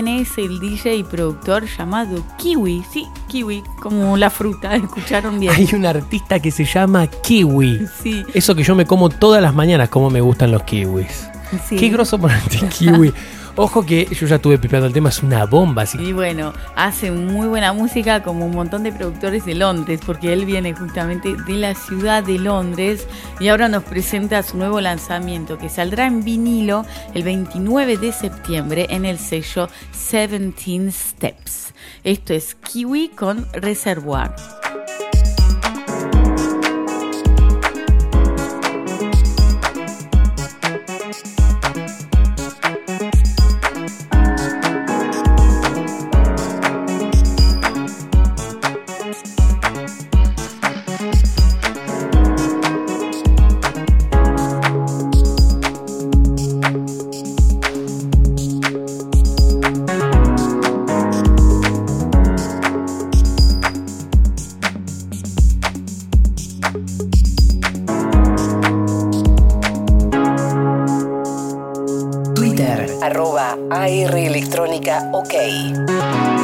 Es 0.05 0.38
el 0.38 0.60
DJ 0.60 0.97
y 0.97 1.03
productor 1.03 1.63
llamado 1.65 2.21
Kiwi. 2.38 2.83
Sí, 2.91 3.07
Kiwi, 3.27 3.63
como 3.81 4.17
la 4.17 4.29
fruta, 4.29 4.75
escucharon 4.75 5.39
bien. 5.39 5.53
Hay 5.55 5.69
un 5.73 5.86
artista 5.86 6.39
que 6.41 6.51
se 6.51 6.65
llama 6.65 7.07
Kiwi. 7.07 7.88
Sí, 8.03 8.23
Eso 8.33 8.53
que 8.53 8.63
yo 8.63 8.75
me 8.75 8.86
como 8.86 9.07
todas 9.10 9.41
las 9.41 9.55
mañanas, 9.55 9.88
como 9.88 10.10
me 10.10 10.19
gustan 10.19 10.51
los 10.51 10.63
kiwis. 10.63 11.29
sí. 11.67 11.77
Qué 11.77 11.88
groso 11.89 12.19
ponerte 12.19 12.60
kiwi. 12.67 13.13
Ojo 13.60 13.83
que 13.83 14.05
yo 14.13 14.27
ya 14.27 14.36
estuve 14.36 14.60
pipeando 14.60 14.86
el 14.86 14.93
tema, 14.93 15.10
es 15.10 15.23
una 15.23 15.45
bomba. 15.45 15.81
Así 15.81 15.97
Y 15.97 16.13
bueno, 16.13 16.53
hace 16.75 17.10
muy 17.10 17.47
buena 17.47 17.73
música 17.73 18.21
como 18.21 18.45
un 18.45 18.51
montón 18.53 18.83
de 18.83 18.91
productores 18.91 19.45
de 19.45 19.55
Londres, 19.55 19.99
porque 20.05 20.31
él 20.31 20.45
viene 20.45 20.75
justamente 20.75 21.36
de 21.47 21.53
la 21.53 21.73
ciudad 21.73 22.23
de 22.23 22.38
Londres 22.38 23.07
y 23.39 23.50
ahora 23.50 23.69
nos 23.69 23.84
presenta 23.84 24.41
su 24.43 24.58
nuevo 24.58 24.82
lanzamiento 24.82 25.58
que 25.58 25.69
saldrá 25.69 26.08
en 26.08 26.23
vinilo 26.23 26.86
el 27.13 27.23
29 27.23 27.97
de 27.97 28.12
septiembre 28.12 28.88
en 28.89 29.06
el 29.06 29.19
sello 29.19 29.69
17 29.91 30.91
Steps. 30.91 31.73
Esto 32.04 32.34
es 32.34 32.56
Kiwi 32.56 33.10
con 33.10 33.47
Reservoir. 33.54 34.32
OK. 75.13 76.37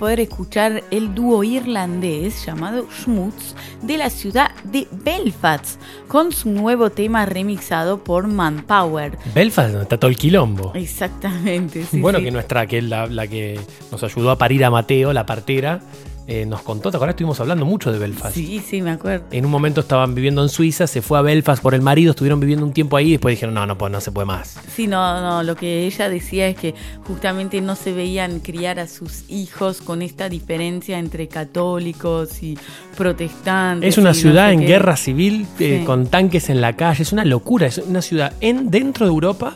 Poder 0.00 0.20
escuchar 0.20 0.82
el 0.90 1.14
dúo 1.14 1.44
irlandés 1.44 2.46
llamado 2.46 2.86
Schmutz 2.90 3.54
de 3.82 3.98
la 3.98 4.08
ciudad 4.08 4.50
de 4.64 4.88
Belfast 4.90 5.78
con 6.08 6.32
su 6.32 6.50
nuevo 6.50 6.88
tema 6.88 7.26
remixado 7.26 8.02
por 8.02 8.26
Manpower. 8.26 9.18
Belfast, 9.34 9.68
donde 9.68 9.82
está 9.82 9.98
todo 9.98 10.10
el 10.10 10.16
quilombo. 10.16 10.72
Exactamente. 10.74 11.84
sí, 11.84 12.00
bueno, 12.00 12.18
sí. 12.18 12.24
que 12.24 12.30
nuestra, 12.30 12.66
que 12.66 12.78
es 12.78 12.84
la, 12.84 13.08
la 13.08 13.26
que 13.26 13.60
nos 13.92 14.02
ayudó 14.02 14.30
a 14.30 14.38
parir 14.38 14.64
a 14.64 14.70
Mateo, 14.70 15.12
la 15.12 15.26
partera, 15.26 15.82
eh, 16.26 16.46
nos 16.46 16.62
contó, 16.62 16.92
¿te 16.92 16.96
acuerdas? 16.96 17.14
Estuvimos 17.14 17.40
hablando 17.40 17.66
mucho 17.66 17.90
de 17.90 17.98
Belfast. 17.98 18.36
Sí, 18.36 18.62
sí, 18.64 18.80
me 18.82 18.92
acuerdo. 18.92 19.26
En 19.32 19.44
un 19.44 19.50
momento 19.50 19.80
estaban 19.80 20.14
viviendo 20.14 20.42
en 20.44 20.48
Suiza, 20.48 20.86
se 20.86 21.02
fue 21.02 21.18
a 21.18 21.22
Belfast 21.22 21.60
por 21.60 21.74
el 21.74 21.82
marido, 21.82 22.12
estuvieron 22.12 22.38
viviendo 22.38 22.64
un 22.64 22.72
tiempo 22.72 22.96
ahí 22.96 23.08
y 23.08 23.12
después 23.12 23.32
dijeron, 23.32 23.52
no, 23.52 23.66
no, 23.66 23.76
pues 23.76 23.90
no 23.90 24.00
se 24.00 24.12
puede 24.12 24.26
más. 24.26 24.59
Sí, 24.74 24.86
no, 24.86 25.20
no, 25.20 25.42
lo 25.42 25.56
que 25.56 25.84
ella 25.86 26.08
decía 26.08 26.46
es 26.48 26.56
que 26.56 26.74
justamente 27.06 27.60
no 27.60 27.74
se 27.76 27.92
veían 27.92 28.40
criar 28.40 28.78
a 28.78 28.86
sus 28.86 29.24
hijos 29.28 29.80
con 29.80 30.00
esta 30.00 30.28
diferencia 30.28 30.98
entre 30.98 31.28
católicos 31.28 32.42
y 32.42 32.56
protestantes. 32.96 33.88
Es 33.90 33.98
una 33.98 34.10
no 34.10 34.14
ciudad 34.14 34.48
sé 34.48 34.54
en 34.54 34.60
qué. 34.60 34.66
guerra 34.66 34.96
civil, 34.96 35.46
eh, 35.58 35.78
Sí. 35.80 35.84
con 35.84 36.06
tanques 36.06 36.48
en 36.50 36.60
la 36.60 36.74
calle, 36.76 37.02
es 37.02 37.12
una 37.12 37.24
locura, 37.24 37.66
es 37.66 37.78
una 37.78 38.02
ciudad 38.02 38.32
en, 38.40 38.70
dentro 38.70 39.06
de 39.06 39.10
Europa 39.12 39.54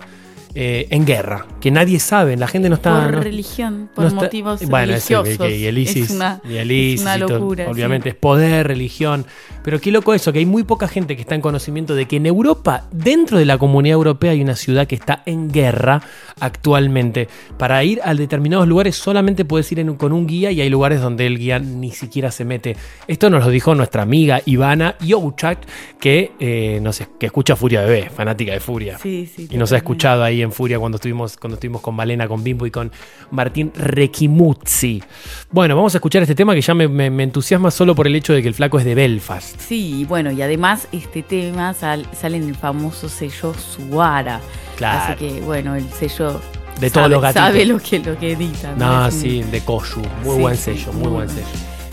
eh, 0.57 0.87
en 0.91 1.05
guerra, 1.05 1.47
que 1.61 1.71
nadie 1.71 1.99
sabe, 1.99 2.37
la 2.37 2.47
gente 2.47 2.69
no 2.69 2.77
está... 2.77 3.03
Por 3.05 3.13
no- 3.15 3.21
religión, 3.21 3.91
por 3.95 4.05
no 4.05 4.09
está- 4.09 4.21
motivos 4.23 4.61
bueno, 4.69 4.87
religiosos. 4.93 5.37
que- 5.39 5.57
y 5.59 5.67
el 5.67 5.79
ISIS, 5.79 6.05
es 6.05 6.11
una, 6.11 6.41
y 6.49 6.57
el 6.57 6.71
es 6.71 6.77
ISIS 6.77 7.01
una 7.03 7.19
todo, 7.19 7.39
locura. 7.39 7.65
sí. 7.65 7.71
obviamente 7.73 8.09
es 8.11 8.15
poder, 8.15 8.67
religión, 8.69 9.27
pero 9.65 9.81
qué 9.81 9.91
loco 9.91 10.15
eso, 10.15 10.33
que 10.33 10.39
hay 10.39 10.47
muy 10.47 10.63
poca 10.63 10.87
gente 10.89 11.17
que 11.17 11.23
está 11.23 11.35
en 11.35 11.41
conocimiento 11.41 11.95
de 11.95 12.07
que 12.07 12.17
en 12.17 12.27
Europa, 12.27 12.87
dentro 12.93 13.39
de 13.39 13.47
la 13.47 13.59
comunidad 13.59 13.95
europea, 13.95 14.31
hay 14.31 14.43
una 14.43 14.55
ciudad 14.57 14.87
que 14.87 14.95
está 14.95 15.23
en 15.27 15.51
guerra 15.51 16.03
actualmente. 16.39 17.29
Para 17.59 17.83
ir 17.83 18.01
a 18.05 18.15
determinados 18.15 18.69
lugares 18.69 18.95
solamente 18.97 19.45
puedes 19.45 19.71
ir 19.73 19.81
en- 19.81 19.97
con 19.97 20.13
un 20.13 20.27
guía 20.27 20.51
y 20.53 20.61
hay 20.61 20.69
lugares 20.71 21.01
donde 21.01 21.27
el 21.27 21.39
guía 21.39 21.59
ni 21.59 21.91
siquiera 21.91 22.31
se 22.31 22.45
mete. 22.45 22.77
Esto 23.09 23.29
nos 23.31 23.45
lo 23.45 23.51
dijo 23.51 23.75
nuestra 23.75 24.03
amiga 24.03 24.41
Ivana 24.47 24.95
Youchak, 25.01 25.59
que, 25.99 26.33
eh, 26.39 26.79
no 26.83 26.93
sé, 26.93 27.09
que 27.19 27.27
escucha 27.27 27.57
Furia 27.57 27.81
Bebé, 27.83 28.11
fanática 28.11 28.53
de 28.53 28.61
Furia. 28.61 28.99
Sí, 28.99 29.29
sí, 29.35 29.49
Y 29.51 29.57
nos 29.57 29.73
ha 29.73 29.77
escuchado 29.79 30.23
ahí 30.23 30.44
en 30.45 30.53
Furia 30.53 30.79
cuando 30.79 30.97
estuvimos, 30.97 31.37
cuando 31.37 31.55
estuvimos 31.55 31.81
con 31.83 31.95
Malena, 31.95 32.29
con 32.29 32.45
Bimbo 32.45 32.67
y 32.67 32.71
con 32.71 32.93
Martín 33.31 33.73
Requimuzzi. 33.75 35.03
Bueno, 35.51 35.77
vamos 35.77 35.95
a 35.95 35.99
escuchar 35.99 36.23
este 36.23 36.35
tema 36.35 36.55
que 36.55 36.61
ya 36.61 36.75
me, 36.75 36.89
me- 36.89 37.11
me 37.11 37.23
entusiasma 37.25 37.71
solo 37.71 37.95
por 37.95 38.07
el 38.07 38.15
hecho 38.15 38.33
de 38.33 38.43
que 38.43 38.49
el 38.49 38.55
flaco 38.55 38.79
es 38.79 38.85
de 38.85 38.95
Belfast. 38.95 39.61
Sí, 39.61 40.05
bueno, 40.09 40.31
y 40.31 40.41
además 40.43 40.89
este 40.93 41.23
tema 41.23 41.75
sal- 41.75 42.07
sale 42.19 42.37
en 42.37 42.49
el 42.49 42.55
famoso 42.55 43.09
sello 43.09 43.53
Suara. 43.55 44.41
Claro. 44.77 45.15
Así 45.15 45.19
que, 45.19 45.41
bueno, 45.41 45.75
el 45.75 45.89
sello 45.91 46.41
De 46.81 46.91
todos 46.91 47.05
sabe, 47.05 47.09
los 47.11 47.23
gatitos. 47.23 47.43
sabe 47.47 47.65
lo 47.67 47.79
que, 47.79 47.99
lo 48.01 48.19
que 48.19 48.33
edita. 48.33 48.75
No, 48.77 49.11
sí, 49.11 49.43
de 49.43 49.61
Koyu. 49.61 50.03
Muy 50.25 50.35
Sí, 50.37 50.41
buen 50.43 50.57
sí, 50.57 50.63
sello, 50.63 50.93
muy 50.93 51.03
muy 51.03 51.11
buen 51.13 51.29
sello. 51.29 51.47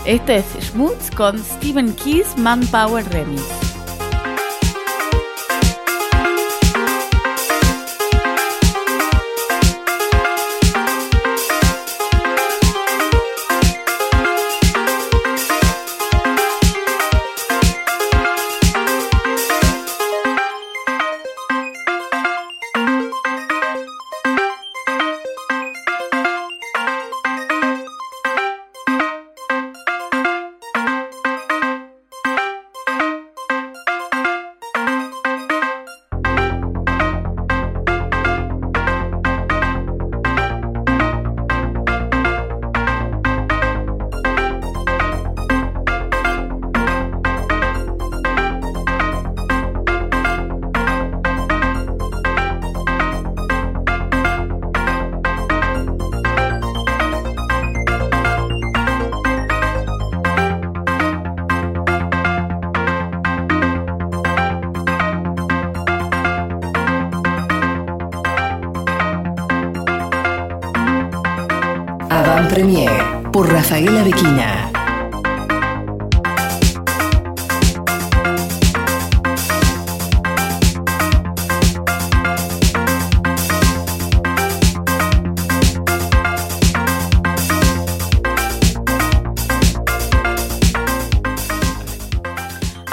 Este 0.04 0.36
es 0.38 0.44
Schmutz 0.60 1.10
con 1.14 1.38
Stephen 1.38 1.92
Keys 1.94 2.36
Manpower 2.36 3.04
Remix. 3.10 3.40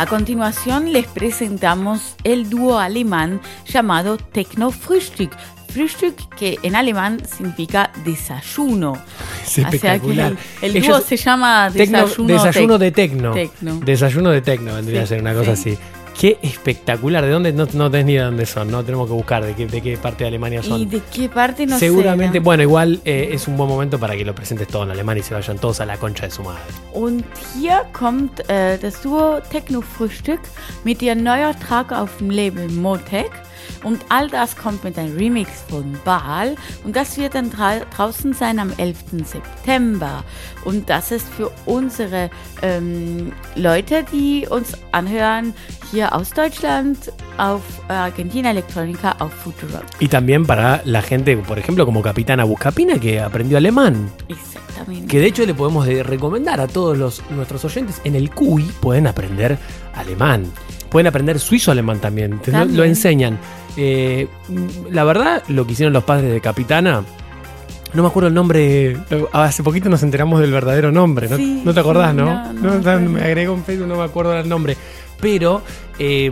Continuación 0.10 0.92
les 0.92 1.06
presentamos 1.08 2.16
el 2.24 2.50
dúo 2.50 2.80
alemán 2.80 3.40
llamado 3.68 4.18
Techno 4.18 4.72
Frühstück. 4.72 5.32
Frühstück 5.72 6.16
que 6.36 6.58
en 6.64 6.76
alemán 6.76 7.22
significa 7.28 7.92
desayuno. 8.04 8.94
Es 9.44 9.50
O 9.50 9.52
sea 9.52 9.70
que 9.70 9.76
espectacular. 9.78 10.36
el, 10.64 10.76
Ellos- 10.76 10.88
dúo 10.88 11.02
se 11.02 11.16
llama 11.16 11.70
Tecno- 11.72 12.02
Desayuno, 12.08 12.34
desayuno 12.44 12.76
Tec- 12.76 12.80
de 12.80 12.92
tecno. 12.92 13.34
Tecno. 13.34 13.80
Desayuno 13.86 14.30
de 14.32 14.42
tecno 14.42 14.74
vendría 14.76 15.02
Sí, 15.02 15.04
a 15.04 15.08
ser 15.08 15.22
una 15.22 15.34
cosa 15.36 15.56
sí. 15.56 15.72
así. 15.74 15.80
Qué 16.20 16.38
espectacular. 16.42 17.24
¿De 17.24 17.32
dónde? 17.32 17.54
No, 17.54 17.66
no 17.74 17.90
tenés 17.90 18.06
ni 18.06 18.16
de 18.16 18.24
dónde 18.24 18.46
son, 18.46 18.70
¿no? 18.70 18.84
Tenemos 18.84 19.08
que 19.08 19.14
buscar 19.14 19.46
de 19.46 19.54
qué, 19.54 19.68
de 19.68 19.82
qué 19.82 19.96
parte 19.96 20.26
de 20.26 20.28
Alemania 20.28 20.62
son. 20.62 20.82
¿Y 20.82 20.86
de 20.86 21.00
qué 21.00 21.30
parte 21.30 21.66
no 21.66 21.80
sé, 21.80 21.86
Seguramente, 21.86 22.40
no? 22.40 22.44
bueno, 22.44 22.62
igual 22.62 23.00
eh, 23.06 23.30
es 23.32 23.48
un 23.48 23.56
buen 23.56 23.70
momento 23.70 23.98
para 23.98 24.18
que 24.18 24.26
lo 24.26 24.36
presentes 24.36 24.68
todo 24.68 24.84
en 24.84 24.92
alemán 24.92 25.18
y 25.18 25.24
se 25.24 25.34
vayan 25.34 25.58
todos 25.60 25.80
a 25.80 25.86
la 25.86 25.96
concha 25.96 26.26
de 26.26 26.32
su 26.32 26.44
madre. 26.44 26.60
Und 26.92 27.24
hier 27.56 27.86
kommt 27.94 28.42
äh, 28.50 28.78
das 28.78 29.02
Duo 29.02 29.40
Techno 29.50 29.80
Frühstück 29.80 30.42
mit 30.84 31.02
ihrem 31.02 31.24
neuen 31.24 31.58
Track 31.58 31.94
auf 31.94 32.18
dem 32.18 32.32
Label 32.32 32.68
Motec. 32.68 33.32
Und 33.84 34.02
all 34.10 34.30
das 34.30 34.56
kommt 34.56 34.84
mit 34.84 34.98
einem 34.98 35.16
Remix 35.18 35.50
von 35.70 35.98
Baal. 36.06 36.56
Und 36.84 36.96
das 36.96 37.18
wird 37.18 37.36
dann 37.36 37.50
dra 37.50 37.80
draußen 37.96 38.34
sein 38.34 38.60
am 38.60 38.72
11. 38.78 38.98
September. 39.26 40.24
Und 40.66 40.90
das 40.90 41.12
ist 41.12 41.28
für 41.30 41.52
unsere 41.66 42.30
ähm, 42.62 43.32
Leute, 43.56 44.04
die 44.12 44.48
uns 44.50 44.74
anhören, 44.92 45.54
hier 45.92 46.14
aus 46.14 46.30
Deutschland 46.32 47.12
auf 47.38 47.62
Argentina 47.88 48.50
Electronica 48.52 49.16
auf 49.20 49.34
Futurock. 49.34 49.84
Y 50.00 50.08
también 50.08 50.46
para 50.46 50.82
la 50.86 51.02
gente, 51.02 51.36
por 51.38 51.58
ejemplo, 51.58 51.86
como 51.86 52.02
Capitana 52.02 52.44
Buscapina, 52.44 53.00
que 53.00 53.20
aprendió 53.22 53.58
alemán. 53.58 54.12
Exactamente. 54.28 55.08
Que 55.08 55.20
de 55.20 55.28
hecho 55.28 55.46
le 55.46 55.54
podemos 55.54 55.86
de- 55.86 56.04
recomendar 56.04 56.60
a 56.60 56.68
todos 56.68 56.98
los, 56.98 57.24
nuestros 57.32 57.64
oyentes, 57.66 58.02
en 58.04 58.16
el 58.16 58.30
CUI 58.32 58.64
pueden 58.82 59.08
aprender 59.08 59.58
alemán. 59.96 60.46
Pueden 60.90 61.08
aprender 61.08 61.40
suizo 61.40 61.72
alemán 61.72 62.00
también, 62.00 62.32
lo- 62.32 62.38
También. 62.40 62.78
lo 62.78 62.84
enseñan. 62.84 63.38
Eh, 63.78 64.28
la 64.92 65.04
verdad, 65.04 65.44
lo 65.48 65.66
que 65.66 65.74
hicieron 65.74 65.94
los 65.94 66.04
padres 66.04 66.32
de 66.32 66.42
Capitana, 66.42 67.04
no 67.94 68.02
me 68.04 68.08
acuerdo 68.08 68.28
el 68.28 68.34
nombre, 68.34 68.98
lo- 69.10 69.30
hace 69.34 69.64
poquito 69.64 69.90
nos 69.90 70.04
enteramos 70.04 70.40
del 70.42 70.52
verdadero 70.52 70.92
nombre, 70.92 71.28
¿no, 71.30 71.38
Sí, 71.38 71.62
¿No 71.64 71.74
te 71.74 71.80
acordás, 71.80 72.14
no? 72.16 72.54
no, 72.54 72.80
no 72.80 73.00
me 73.10 73.22
agregó 73.22 73.54
en 73.54 73.64
Facebook, 73.64 73.88
no 73.88 73.98
me 73.98 74.04
acuerdo 74.04 74.38
el 74.38 74.50
nombre. 74.50 74.76
Pero 75.22 75.62
eh, 76.00 76.32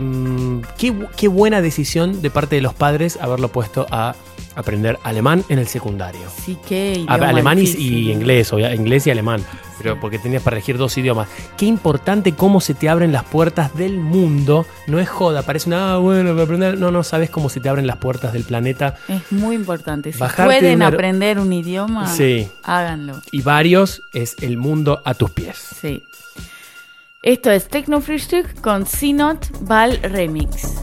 qué, 0.78 0.94
qué 1.16 1.28
buena 1.28 1.60
decisión 1.60 2.22
de 2.22 2.30
parte 2.30 2.56
de 2.56 2.62
los 2.62 2.74
padres 2.74 3.18
haberlo 3.20 3.48
puesto 3.48 3.86
a 3.90 4.14
aprender 4.58 4.98
alemán 5.04 5.44
en 5.48 5.58
el 5.58 5.68
secundario. 5.68 6.28
Sí 6.44 6.58
que 6.68 7.04
alemán 7.08 7.58
y, 7.58 8.10
inglés, 8.10 8.52
obvia- 8.52 8.74
inglés 8.74 9.06
y 9.06 9.10
alemán, 9.10 9.40
pero 9.78 9.98
porque 10.00 10.18
tenías 10.18 10.42
para 10.42 10.56
elegir 10.56 10.76
dos 10.76 10.98
idiomas. 10.98 11.28
Qué 11.56 11.66
importante 11.66 12.32
cómo 12.34 12.60
se 12.60 12.74
te 12.74 12.88
abren 12.88 13.12
las 13.12 13.24
puertas 13.24 13.74
del 13.76 13.98
mundo. 13.98 14.66
No 14.88 14.98
es 14.98 15.08
joda, 15.08 15.42
parece 15.42 15.68
una, 15.68 15.94
ah, 15.94 15.98
bueno, 15.98 16.30
aprender. 16.40 16.76
No, 16.76 16.90
no 16.90 17.02
sabes 17.04 17.30
cómo 17.30 17.48
se 17.48 17.60
te 17.60 17.68
abren 17.68 17.86
las 17.86 17.98
puertas 17.98 18.32
del 18.32 18.42
planeta. 18.44 18.96
Es 19.08 19.30
muy 19.30 19.54
importante. 19.54 20.12
Si 20.12 20.18
Bajarte 20.18 20.58
pueden 20.58 20.76
una- 20.76 20.88
aprender 20.88 21.38
un 21.38 21.52
idioma, 21.52 22.06
Sí. 22.12 22.48
háganlo. 22.64 23.20
Y 23.30 23.42
varios 23.42 24.02
es 24.12 24.34
el 24.42 24.58
mundo 24.58 25.00
a 25.04 25.14
tus 25.14 25.30
pies. 25.30 25.56
Sí. 25.80 26.02
Esto 27.22 27.50
es 27.50 27.68
Frühstück 27.68 28.60
con 28.60 28.86
Sinot 28.86 29.48
Ball 29.60 29.98
Remix. 30.02 30.82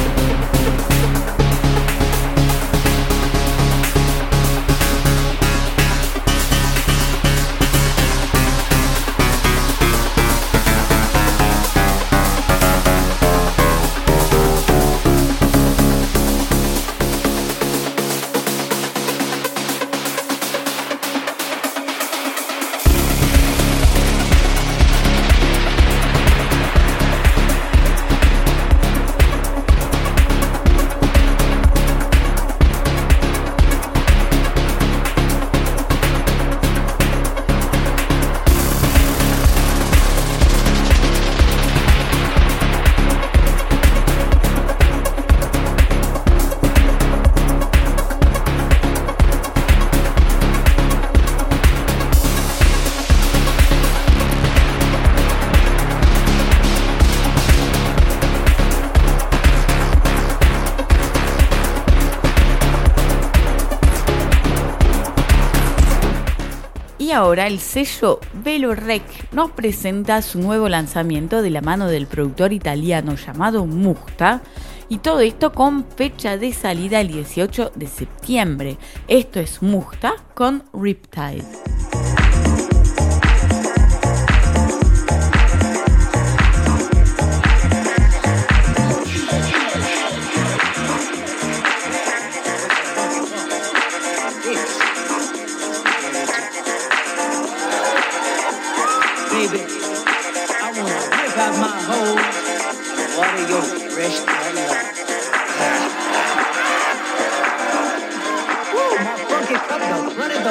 Ahora 67.21 67.45
el 67.45 67.59
sello 67.59 68.19
Velorec 68.33 69.03
nos 69.31 69.51
presenta 69.51 70.23
su 70.23 70.39
nuevo 70.39 70.67
lanzamiento 70.67 71.43
de 71.43 71.51
la 71.51 71.61
mano 71.61 71.87
del 71.87 72.07
productor 72.07 72.51
italiano 72.51 73.15
llamado 73.15 73.67
Mukta. 73.67 74.41
Y 74.89 74.97
todo 74.97 75.19
esto 75.19 75.53
con 75.53 75.85
fecha 75.85 76.37
de 76.37 76.51
salida 76.51 76.99
el 76.99 77.09
18 77.09 77.73
de 77.75 77.87
septiembre. 77.87 78.77
Esto 79.07 79.39
es 79.39 79.61
Mukta 79.61 80.15
con 80.33 80.63
Riptide. 80.73 81.45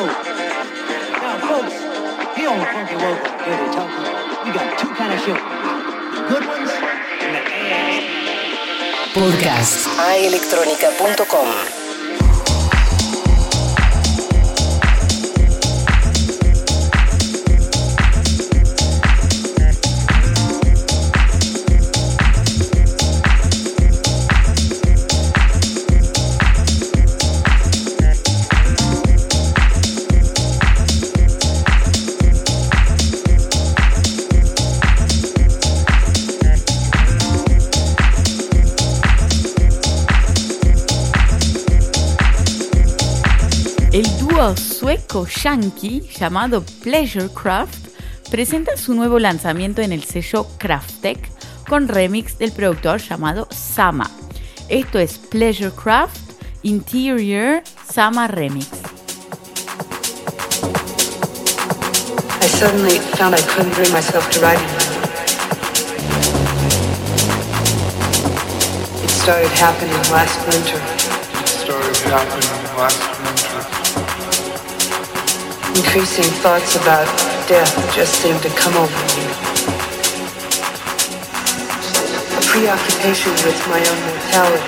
Soul. 0.01 0.09
Now, 1.21 1.37
folks, 1.45 1.77
here 2.37 2.49
on 2.49 2.61
Funky 2.73 2.97
World, 2.97 3.21
Dirty 3.45 3.69
Talking, 3.77 4.05
we 4.45 4.53
got 4.53 4.79
two 4.79 4.89
kind 4.95 5.13
of 5.13 5.21
shows. 5.21 5.43
The 6.17 6.23
good 6.29 6.45
ones 6.47 6.71
and 7.21 7.37
the 7.37 7.43
ass. 7.69 9.13
Podcast 11.53 11.80
dúo 44.81 44.89
sueco-yankee 44.89 46.01
llamado 46.19 46.65
Pleasure 46.83 47.29
Craft 47.29 47.89
presenta 48.31 48.77
su 48.77 48.95
nuevo 48.95 49.19
lanzamiento 49.19 49.83
en 49.83 49.93
el 49.93 50.05
sello 50.05 50.47
Kraftek 50.59 51.19
con 51.69 51.87
remix 51.87 52.39
del 52.39 52.53
productor 52.53 53.01
llamado 53.01 53.47
Sama. 53.51 54.11
Esto 54.69 54.99
es 54.99 55.19
Pleasure 55.19 55.71
Craft 55.71 56.19
Interior 56.63 57.63
Sama 57.93 58.27
Remix. 58.27 58.69
I 62.43 62.49
suddenly 62.49 62.99
found 63.17 63.35
I 63.35 63.43
couldn't 63.43 63.75
bring 63.75 63.93
myself 63.93 64.29
to 64.31 64.41
writing. 64.41 64.67
It 69.05 69.11
started 69.11 69.51
happening 69.59 69.97
last 70.11 70.39
winter. 70.47 70.81
started 71.45 71.97
happening 72.11 72.77
last 72.79 72.99
winter. 72.99 73.20
Increasing 75.81 76.29
thoughts 76.45 76.77
about 76.77 77.09
death 77.49 77.73
just 77.97 78.13
seemed 78.21 78.43
to 78.43 78.51
come 78.51 78.77
over 78.77 79.01
me. 79.17 79.25
A 82.37 82.43
preoccupation 82.45 83.33
with 83.49 83.57
my 83.73 83.81
own 83.81 84.01
mortality. 84.05 84.61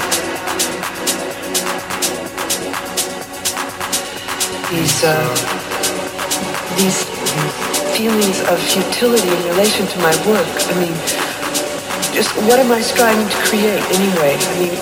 These, 4.73 5.05
uh, 5.05 5.13
these 6.81 7.05
feelings 7.93 8.41
of 8.49 8.59
futility 8.59 9.29
in 9.29 9.43
relation 9.53 9.87
to 9.87 9.99
my 9.99 10.17
work. 10.25 10.49
I 10.49 10.75
mean, 10.81 10.97
just 12.17 12.33
what 12.49 12.59
am 12.59 12.73
I 12.73 12.81
striving 12.81 13.29
to 13.29 13.39
create 13.45 13.85
anyway? 13.93 14.41
I 14.41 14.55
mean, 14.59 14.75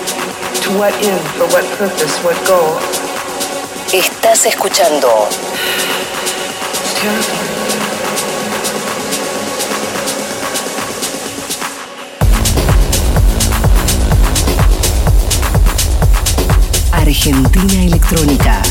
to 0.63 0.69
what 0.79 0.93
end, 1.03 1.27
for 1.35 1.47
what 1.51 1.65
purpose, 1.77 2.17
what 2.23 2.39
goal? 2.47 2.79
Estás 3.91 4.45
escuchando. 4.45 5.27
Argentina 16.91 17.83
Electrónica. 17.85 18.61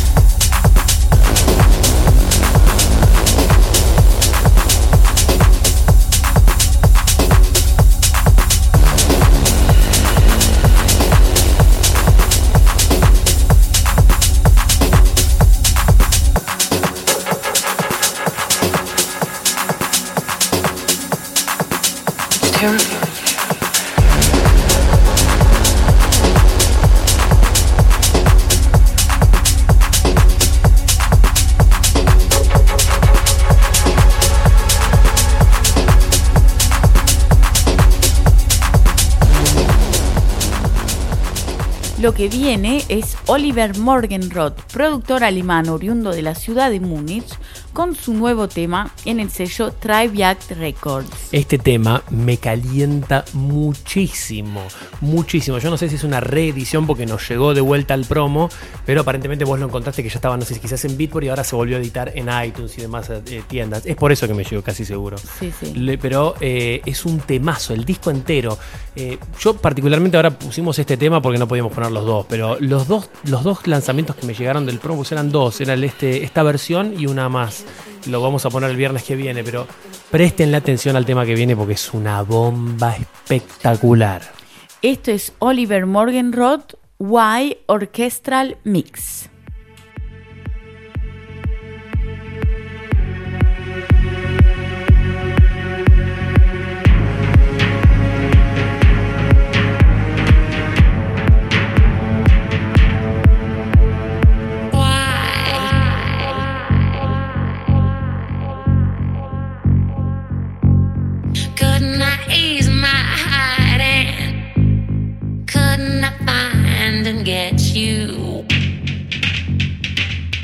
Lo 22.61 22.67
que 42.13 42.29
viene 42.29 42.85
es 42.91 43.17
Oliver 43.27 43.79
Morgenroth, 43.79 44.61
productor 44.71 45.25
alemán 45.25 45.71
oriundo 45.71 46.11
de 46.11 46.21
la 46.21 46.35
ciudad 46.35 46.71
de 46.71 46.81
Múnich, 46.81 47.39
con 47.73 47.95
su 47.95 48.13
nuevo 48.13 48.49
tema 48.49 48.93
en 49.07 49.19
el 49.19 49.31
sello 49.31 49.73
Triviact 49.73 50.51
Records. 50.51 51.20
Este 51.33 51.59
tema 51.59 52.03
me 52.11 52.39
calienta 52.39 53.25
muchísimo, 53.35 54.63
muchísimo. 55.01 55.59
Yo 55.59 55.71
no 55.71 55.77
sé 55.77 55.89
si 55.89 55.95
es 55.95 56.03
una 56.03 56.19
reedición 56.19 56.89
porque 56.89 57.07
nos 57.07 57.29
llegó 57.29 57.55
de 57.55 57.61
vuelta 57.61 57.95
al 57.95 58.05
promo, 58.05 58.49
pero 58.85 59.03
aparentemente 59.03 59.45
vos 59.45 59.57
lo 59.61 59.67
encontraste 59.67 60.03
que 60.03 60.09
ya 60.09 60.17
estaba, 60.17 60.37
no 60.37 60.45
sé 60.45 60.55
si 60.55 60.61
quizás 60.61 60.85
en 60.87 60.97
Beatport 60.97 61.25
y 61.25 61.29
ahora 61.29 61.45
se 61.45 61.55
volvió 61.55 61.77
a 61.77 61.81
editar 61.81 62.11
en 62.17 62.29
iTunes 62.45 62.77
y 62.79 62.81
demás 62.81 63.11
eh, 63.11 63.43
tiendas. 63.47 63.87
Es 63.87 63.95
por 63.95 64.11
eso 64.11 64.27
que 64.27 64.35
me 64.35 64.43
llegó 64.43 64.63
casi 64.63 64.85
seguro. 64.85 65.19
Sí, 65.19 65.53
sí. 65.59 65.73
Le- 65.75 65.99
pero 65.99 66.35
eh, 66.41 66.83
es 66.85 67.05
un 67.05 67.21
temazo, 67.21 67.75
el 67.75 67.85
disco 67.85 68.11
entero. 68.11 68.59
Eh, 68.97 69.17
yo 69.39 69.55
particularmente 69.55 70.17
ahora 70.17 70.31
pusimos 70.37 70.81
este 70.81 70.97
tema 70.97 71.23
porque 71.23 71.39
no 71.39 71.47
podíamos 71.47 71.73
poner 71.73 71.93
los 71.93 72.05
dos, 72.05 72.27
pero 72.29 72.57
los 72.59 72.89
dos, 72.89 73.09
los 73.25 73.45
dos 73.45 73.69
lanzamientos 73.69 74.17
que 74.17 74.27
me 74.27 74.35
llegaron 74.35 74.67
del 74.67 74.81
promo 74.81 75.05
eran 75.09 75.31
dos, 75.31 75.61
era 75.61 75.75
el 75.75 75.85
este, 75.85 76.25
esta 76.25 76.43
versión 76.43 76.95
y 76.99 77.07
una 77.07 77.29
más. 77.29 77.65
Lo 78.07 78.21
vamos 78.21 78.45
a 78.47 78.51
poner 78.51 78.71
el 78.71 78.77
viernes 78.77 79.05
que 79.05 79.15
viene, 79.15 79.45
pero 79.45 79.67
presten 80.11 80.53
la 80.53 80.59
atención 80.59 80.97
al 80.97 81.07
tema 81.07 81.25
que 81.25 81.35
viene 81.35 81.57
porque 81.57 81.75
es 81.75 81.95
una 81.95 82.23
bomba 82.23 82.97
espectacular. 82.97 84.23
Esto 84.83 85.11
es 85.11 85.33
Oliver 85.39 85.87
Morgenroth 85.87 86.75
Y 86.99 87.59
Orchestral 87.67 88.59
Mix. 88.65 89.30
Find 117.51 117.59
and 117.59 117.59
get 117.59 117.75
you 117.75 118.45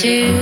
to 0.00 0.41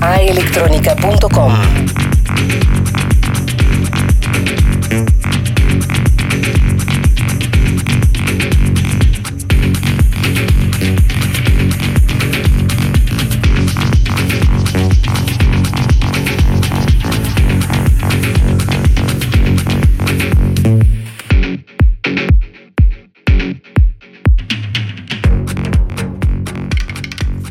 aelectronica.com. 0.00 1.89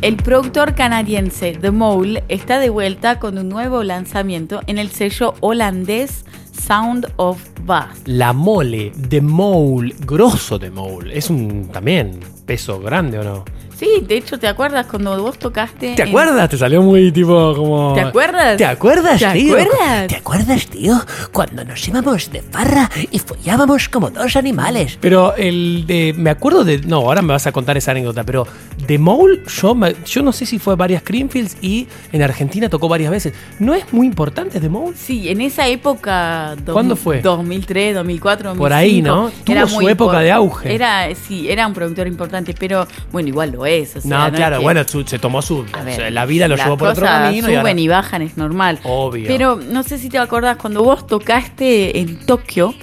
El 0.02 0.16
productor 0.16 0.76
canadiense 0.76 1.58
The 1.60 1.72
Mole 1.72 2.24
está 2.30 2.60
de 2.60 2.70
vuelta 2.70 3.20
con 3.20 3.38
un 3.38 3.50
nuevo 3.50 3.84
lanzamiento 3.84 4.62
en 4.66 4.78
el 4.78 4.91
sello 4.91 5.34
holandés 5.41 6.24
Sound 6.54 7.12
of 7.18 7.45
Bass. 7.66 8.00
La 8.06 8.32
mole 8.32 8.93
de 8.95 9.20
Mole, 9.20 9.93
grosso 10.06 10.58
de 10.58 10.72
Mole. 10.72 11.18
Es 11.18 11.30
un 11.30 11.68
también 11.68 12.22
peso 12.45 12.80
grande 12.80 13.20
o 13.20 13.24
no? 13.26 13.43
Sí, 13.80 14.03
de 14.05 14.17
hecho, 14.17 14.38
¿te 14.38 14.47
acuerdas 14.47 14.86
cuando 14.88 15.21
vos 15.21 15.38
tocaste? 15.39 15.95
¿Te 15.95 16.01
en- 16.01 16.09
acuerdas? 16.09 16.49
Te 16.49 16.57
salió 16.57 16.82
muy 16.82 17.11
tipo 17.13 17.53
como. 17.55 17.93
¿Te 17.93 18.01
acuerdas? 18.01 18.57
¿Te 18.57 18.65
acuerdas, 18.65 19.19
¿Te 19.19 19.32
tío? 19.39 19.53
acuerdas? 19.53 20.07
¿Te 20.07 20.15
acuerdas, 20.17 20.67
tío? 20.67 21.01
Cuando 21.32 21.63
nos 21.63 21.88
íbamos 21.88 22.30
de 22.32 22.41
farra 22.41 22.89
y 23.09 23.19
follábamos 23.19 23.88
como 23.88 24.09
dos 24.09 24.36
animales. 24.36 24.97
Pero 24.99 25.34
el 25.36 25.86
de. 25.88 26.13
Me 26.17 26.30
acuerdo 26.30 26.65
de. 26.65 26.80
No, 26.80 26.97
ahora 26.97 27.21
me 27.21 27.32
vas 27.32 27.47
a 27.47 27.53
contar 27.53 27.77
esa 27.77 27.91
anécdota, 27.91 28.25
pero 28.25 28.45
de 28.86 28.97
Mole, 28.97 29.43
yo, 29.61 29.75
yo 30.05 30.23
no 30.23 30.34
sé 30.34 30.45
si 30.45 30.59
fue 30.59 30.75
varias 30.75 31.01
Creamfields 31.03 31.57
y 31.61 31.88
en 32.11 32.21
Argentina 32.21 32.67
tocó 32.67 32.89
varias 32.89 33.11
veces. 33.11 33.34
¿No 33.59 33.73
es 33.75 33.93
muy 33.93 34.07
importante 34.07 34.59
de 34.59 34.67
Mole? 34.67 34.97
Sí, 34.97 35.30
en 35.30 35.39
esa 35.39 35.67
época. 35.67 36.55
dos- 36.65 36.73
¿Cuándo 36.73 36.95
fue? 36.97 37.21
2003, 37.21 37.95
2004, 37.95 38.49
2005. 38.49 38.61
Por 38.63 38.73
ahí, 38.73 39.01
¿no? 39.01 39.30
Tuvo 39.45 39.55
era 39.55 39.67
su 39.67 39.75
muy 39.75 39.88
época 39.88 40.19
de 40.19 40.32
auge. 40.34 40.73
Era, 40.75 41.07
sí, 41.15 41.49
era 41.49 41.65
un 41.65 41.73
productor 41.73 42.07
importante, 42.07 42.53
pero 42.59 42.86
bueno, 43.11 43.30
igual 43.30 43.51
lo 43.51 43.65
es. 43.70 43.95
o 43.95 44.01
sea, 44.01 44.30
no, 44.30 44.36
claro, 44.36 44.57
que- 44.57 44.63
bueno, 44.63 44.84
su- 44.86 45.03
se 45.05 45.20
tomó 45.20 45.41
su. 45.41 45.59
O 45.59 45.65
sea, 45.95 46.09
la 46.11 46.26
vida 46.26 46.47
lo 46.47 46.55
llevó 46.55 46.78
por 46.78 46.89
otro 46.89 47.05
camino. 47.05 47.38
y 47.47 47.51
Suben 47.53 47.57
ahora- 47.59 47.80
y 47.80 47.88
bajan, 47.88 48.22
es 48.22 48.36
normal. 48.38 48.80
Obvio. 48.84 49.26
Pero 49.28 49.55
no 49.57 49.84
sé 49.84 49.97
si 49.97 50.09
te 50.09 50.17
acordás, 50.17 50.57
cuando 50.57 50.84
vos 50.84 51.05
tocaste 51.07 51.99
en 51.99 52.17
Tokio, 52.26 52.74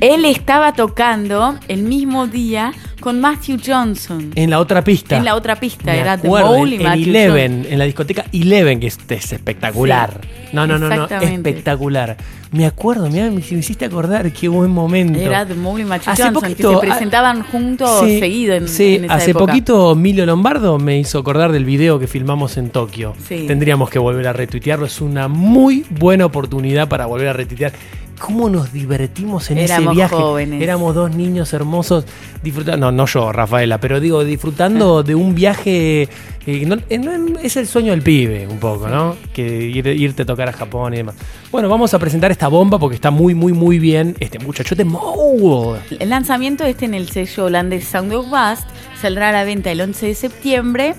él 0.00 0.24
estaba 0.24 0.72
tocando 0.72 1.58
el 1.68 1.82
mismo 1.82 2.26
día 2.26 2.72
con 3.00 3.20
Matthew 3.20 3.58
Johnson. 3.64 4.32
En 4.34 4.50
la 4.50 4.60
otra 4.60 4.84
pista. 4.84 5.16
En 5.16 5.24
la 5.24 5.34
otra 5.34 5.58
pista, 5.58 5.92
Me 5.92 5.98
era 5.98 6.16
The 6.18 6.28
Bowl 6.28 6.68
y 6.72 6.76
en, 6.76 6.82
Matthew 6.82 7.08
Eleven, 7.08 7.66
en 7.68 7.78
la 7.78 7.84
discoteca 7.86 8.26
Eleven, 8.32 8.78
que 8.78 8.86
es, 8.88 8.98
es 9.08 9.32
espectacular. 9.32 10.20
Sí, 10.22 10.28
no, 10.52 10.66
no, 10.66 10.78
no, 10.78 10.88
no, 10.88 11.06
espectacular. 11.06 12.16
Me 12.52 12.66
acuerdo, 12.66 13.08
mira, 13.08 13.30
me, 13.30 13.30
me 13.30 13.40
hiciste 13.40 13.84
acordar, 13.84 14.32
qué 14.32 14.48
buen 14.48 14.70
momento. 14.70 15.20
Era 15.20 15.46
The 15.46 15.54
Mole 15.54 15.82
y 15.82 15.86
Matthew 15.86 16.12
Hace 16.12 16.22
Johnson, 16.24 16.42
poquito, 16.42 16.80
que 16.80 16.86
se 16.86 16.92
ah, 16.92 16.94
presentaban 16.94 17.42
juntos 17.44 18.00
Sí, 18.04 18.18
seguido 18.18 18.54
en, 18.54 18.68
sí, 18.68 18.96
en 18.96 19.04
esa 19.04 19.14
hace 19.14 19.30
época. 19.30 19.46
poquito 19.46 19.92
Emilio 19.92 20.26
Lombardo 20.26 20.78
me 20.78 20.98
hizo 20.98 21.20
acordar 21.20 21.52
del 21.52 21.64
video 21.64 22.00
que 22.00 22.08
filmamos 22.08 22.56
en 22.56 22.70
Tokio. 22.70 23.14
Sí. 23.28 23.44
Tendríamos 23.46 23.88
que 23.88 24.00
volver 24.00 24.26
a 24.26 24.32
retuitearlo. 24.32 24.86
Es 24.86 25.00
una 25.00 25.28
muy 25.28 25.86
buena 25.90 26.26
oportunidad 26.26 26.88
para 26.88 27.06
volver 27.06 27.28
a 27.28 27.32
retuitear. 27.32 27.72
¿Cómo 28.18 28.50
nos 28.50 28.70
divertimos 28.72 29.50
en 29.50 29.58
Éramos 29.58 29.92
ese 29.92 29.96
viaje? 29.96 30.14
jóvenes. 30.14 30.62
Éramos 30.62 30.94
dos 30.94 31.14
niños 31.14 31.52
hermosos 31.54 32.04
disfrutando, 32.42 32.89
no, 32.90 32.96
no 33.02 33.06
yo, 33.06 33.32
Rafaela, 33.32 33.78
pero 33.78 34.00
digo, 34.00 34.24
disfrutando 34.24 35.02
de 35.04 35.14
un 35.14 35.34
viaje. 35.34 36.08
eh, 36.46 36.64
no- 36.66 36.76
eh, 36.88 36.98
no- 36.98 37.38
es 37.38 37.56
el 37.56 37.66
sueño 37.66 37.92
del 37.92 38.02
pibe, 38.02 38.46
un 38.46 38.58
poco, 38.58 38.88
¿no? 38.88 39.16
Que 39.32 39.60
ir- 39.70 39.86
irte 39.98 40.22
a 40.22 40.26
tocar 40.26 40.48
a 40.48 40.52
Japón 40.52 40.94
y 40.94 40.98
demás. 40.98 41.14
Bueno, 41.52 41.68
vamos 41.68 41.92
a 41.94 41.98
presentar 41.98 42.30
esta 42.30 42.48
bomba 42.48 42.78
porque 42.78 42.94
está 42.96 43.10
muy, 43.10 43.34
muy, 43.34 43.52
muy 43.52 43.78
bien. 43.78 44.16
Este 44.20 44.38
muchachote 44.38 44.84
Mole. 44.84 45.80
El 45.98 46.08
lanzamiento 46.10 46.64
este 46.64 46.84
en 46.86 46.94
el 46.94 47.08
sello 47.08 47.44
holandés 47.46 47.84
Sound 47.84 48.12
of 48.12 48.26
Bust 48.28 48.68
saldrá 49.00 49.30
a 49.30 49.32
la 49.32 49.44
venta 49.44 49.70
el 49.70 49.80
11 49.80 50.06
de 50.06 50.14
septiembre. 50.14 50.94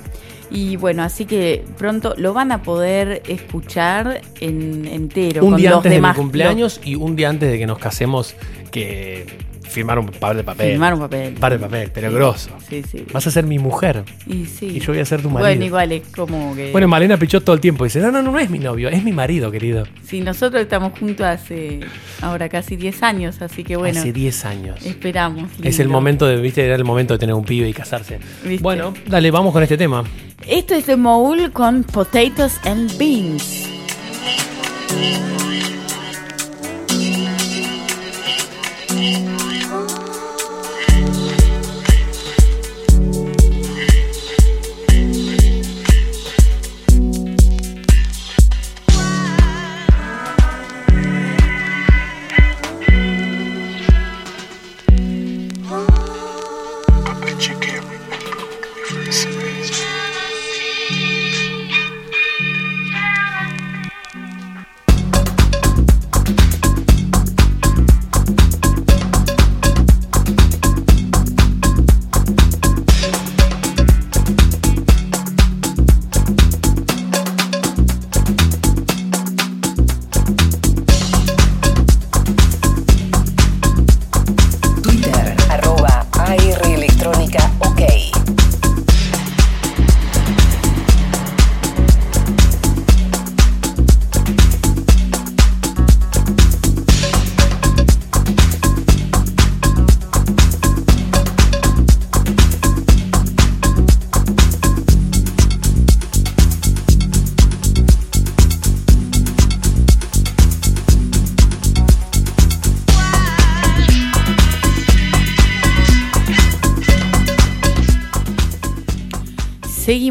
Y 0.54 0.76
bueno, 0.76 1.02
así 1.04 1.24
que 1.26 1.64
pronto 1.78 2.14
lo 2.18 2.34
van 2.34 2.52
a 2.52 2.62
poder 2.62 3.24
escuchar 3.30 4.22
en 4.42 4.86
entero. 4.86 5.44
un 5.46 5.52
con 5.52 5.58
día 5.60 5.70
los 5.70 5.78
antes 5.78 5.90
de 5.92 5.96
mi 5.96 6.02
demás, 6.02 6.18
cumpleaños 6.18 6.82
y 6.84 6.96
un 6.96 7.16
día 7.16 7.30
antes 7.30 7.50
de 7.50 7.58
que 7.58 7.66
nos 7.66 7.78
casemos 7.80 8.36
que 8.70 9.26
firmar 9.72 9.98
un 9.98 10.08
par 10.08 10.36
de 10.36 10.44
papel. 10.44 10.72
Firmar 10.72 10.94
un 10.94 11.00
papel. 11.00 11.34
par 11.34 11.54
de 11.54 11.60
papel, 11.60 11.92
pero 11.94 12.12
grosso. 12.12 12.50
Sí, 12.70 12.84
sí. 12.84 13.06
Vas 13.12 13.26
a 13.26 13.32
ser 13.32 13.46
mi 13.46 13.58
mujer 13.58 14.04
Y, 14.28 14.46
sí. 14.46 14.68
y 14.68 14.80
yo 14.80 14.92
voy 14.94 15.00
a 15.02 15.06
ser 15.06 15.22
tu 15.22 15.30
marido. 15.30 15.48
Bueno, 15.50 15.66
igual 15.66 15.92
es 15.94 16.04
como 16.16 16.56
que. 16.56 16.72
Bueno, 16.72 16.88
Malena 16.88 17.18
pichó 17.18 17.42
todo 17.42 17.56
el 17.56 17.62
tiempo. 17.62 17.84
Dice, 17.84 18.00
no, 18.00 18.12
no, 18.12 18.22
no, 18.22 18.32
no 18.32 18.40
es 18.40 18.50
mi 18.50 18.60
novio, 18.60 18.90
es 18.90 19.04
mi 19.04 19.12
marido, 19.12 19.50
querido. 19.50 19.86
Sí, 20.04 20.22
nosotros 20.22 20.62
estamos 20.62 20.98
juntos 21.00 21.26
hace 21.26 21.80
ahora 22.22 22.50
casi 22.50 22.76
10 22.76 23.04
años, 23.04 23.42
así 23.42 23.64
que 23.64 23.78
bueno. 23.78 24.00
Hace 24.00 24.12
10 24.14 24.46
años. 24.46 24.86
Esperamos. 24.86 25.50
Es 25.64 25.80
el 25.80 25.88
momento 25.88 26.26
de, 26.28 26.36
viste, 26.38 26.66
era 26.66 26.76
el 26.76 26.84
momento 26.84 27.14
de 27.14 27.20
tener 27.20 27.36
un 27.36 27.46
pibe 27.46 27.68
y 27.68 27.74
casarse. 27.74 28.20
¿Viste? 28.44 28.62
Bueno, 28.62 28.94
dale, 29.08 29.32
vamos 29.32 29.54
con 29.54 29.64
este 29.64 29.78
tema. 29.78 30.04
Esto 30.48 30.74
es 30.76 30.86
de 30.88 30.96
Moul 30.98 31.52
con 31.52 31.84
Potatoes 31.84 32.60
and 32.66 32.98
Beans. 32.98 33.68
I 39.04 39.41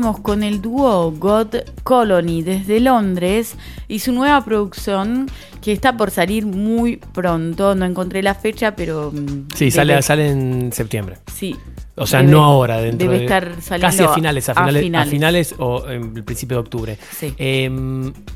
Seguimos 0.01 0.21
con 0.21 0.43
el 0.43 0.63
dúo 0.63 1.11
God 1.13 1.57
Colony 1.83 2.41
desde 2.41 2.81
Londres 2.81 3.55
y 3.87 3.99
su 3.99 4.13
nueva 4.13 4.43
producción 4.43 5.27
que 5.61 5.73
está 5.73 5.95
por 5.99 6.11
salir 6.11 6.47
muy 6.47 6.97
pronto. 6.97 7.75
No 7.75 7.85
encontré 7.85 8.23
la 8.23 8.35
fecha, 8.35 8.75
pero. 8.75 9.13
mm, 9.13 9.49
Sí, 9.55 9.71
sale, 9.71 10.01
sale 10.01 10.31
en 10.31 10.73
septiembre. 10.73 11.19
Sí. 11.31 11.55
O 11.97 12.07
sea, 12.07 12.21
Debe- 12.23 12.31
no 12.31 12.43
ahora, 12.45 12.81
dentro 12.81 13.09
debe 13.09 13.19
de- 13.19 13.25
estar 13.27 13.61
saliendo 13.61 13.87
casi 13.89 14.03
a 14.05 14.15
finales, 14.15 14.49
a 14.49 14.53
a 14.53 14.55
finales, 14.55 14.81
a 14.81 14.85
finales. 14.85 15.11
finales 15.11 15.55
o 15.59 15.87
en 15.87 16.17
el 16.17 16.25
principio 16.25 16.57
de 16.57 16.61
octubre. 16.63 16.99
Sí. 17.15 17.35
Eh, 17.37 17.71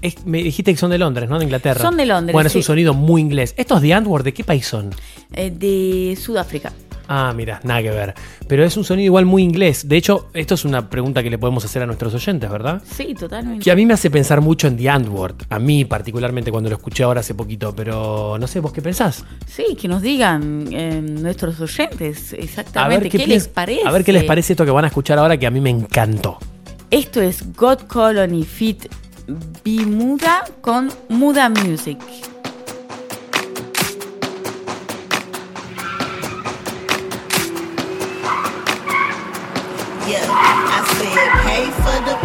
es- 0.03 0.27
me 0.27 0.43
dijiste 0.43 0.71
que 0.71 0.77
son 0.79 0.91
de 0.91 0.99
Londres, 0.99 1.31
¿no? 1.31 1.39
De 1.39 1.47
Inglaterra. 1.47 1.81
Son 1.81 1.97
de 1.97 2.05
Londres, 2.05 2.35
Bueno, 2.35 2.49
es 2.49 2.57
un 2.57 2.63
sonido 2.63 2.93
muy 2.93 3.23
inglés. 3.23 3.55
¿Estos 3.57 3.81
de 3.81 3.95
Antwerp 3.95 4.23
de 4.23 4.35
qué 4.35 4.45
país 4.45 4.67
son? 4.67 4.91
eh, 5.33 5.51
de 5.51 6.15
Sudáfrica. 6.21 6.75
Ah, 7.07 7.33
mira, 7.37 7.61
nada 7.65 7.83
que 7.83 7.91
ver. 7.91 8.15
Pero 8.49 8.65
es 8.65 8.77
un 8.77 8.85
sonido 8.85 9.05
igual 9.07 9.27
muy 9.27 9.43
inglés. 9.43 9.87
De 9.89 9.97
hecho, 9.97 10.29
esto 10.33 10.55
es 10.55 10.65
una 10.65 10.89
pregunta 10.89 11.23
que 11.23 11.29
le 11.31 11.37
podemos 11.39 11.65
hacer 11.65 11.83
a 11.83 11.87
nuestros 11.87 12.15
oyentes, 12.15 12.51
¿verdad? 12.51 12.83
Sí, 12.91 13.15
totalmente. 13.15 13.63
Que 13.63 13.71
a 13.71 13.77
mí 13.77 13.85
me 13.85 13.93
hace 13.95 14.11
pensar 14.11 14.41
mucho 14.41 14.67
en 14.69 14.77
The 14.77 14.89
Antwoord. 14.89 15.35
A 15.51 15.59
mí, 15.59 15.85
particularmente, 15.85 16.51
cuando 16.51 16.71
lo 16.71 16.77
escuché 16.77 17.03
ahora 17.05 17.21
hace 17.21 17.35
poquito. 17.35 17.75
Pero 17.77 18.37
no 18.39 18.47
sé, 18.47 18.61
¿vos 18.61 18.73
qué 18.73 18.81
pensás? 18.81 19.25
Sí, 19.47 19.77
que 19.81 19.87
nos 19.89 20.01
digan 20.03 20.67
eh, 20.71 21.01
nuestros 21.03 21.61
oyentes 21.61 22.33
exactamente 22.33 23.11
qué, 23.11 23.19
piens- 23.19 23.29
les 23.29 23.49
parece. 23.49 23.87
A 23.87 23.93
ver 23.93 24.05
qué 24.05 24.13
les 24.13 24.25
parece 24.25 24.55
esto 24.55 24.65
que 24.65 24.71
van 24.71 24.85
a 24.85 24.89
escuchar 24.89 25.19
ahora 25.19 25.37
que 25.37 25.47
a 25.47 25.51
mí 25.51 25.61
me 25.61 25.71
encantó. 25.71 26.39
Esto 26.91 27.21
es 27.21 27.55
God 27.55 27.81
Colony 27.89 28.45
Fit 28.45 28.87
Bimuda 29.65 30.45
con 30.61 30.91
Muda 31.09 31.49
Music. 31.49 31.99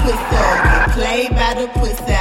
pussy. 0.10 0.94
Play 0.94 1.30
by 1.30 1.54
the 1.54 1.68
pussy. 1.80 2.19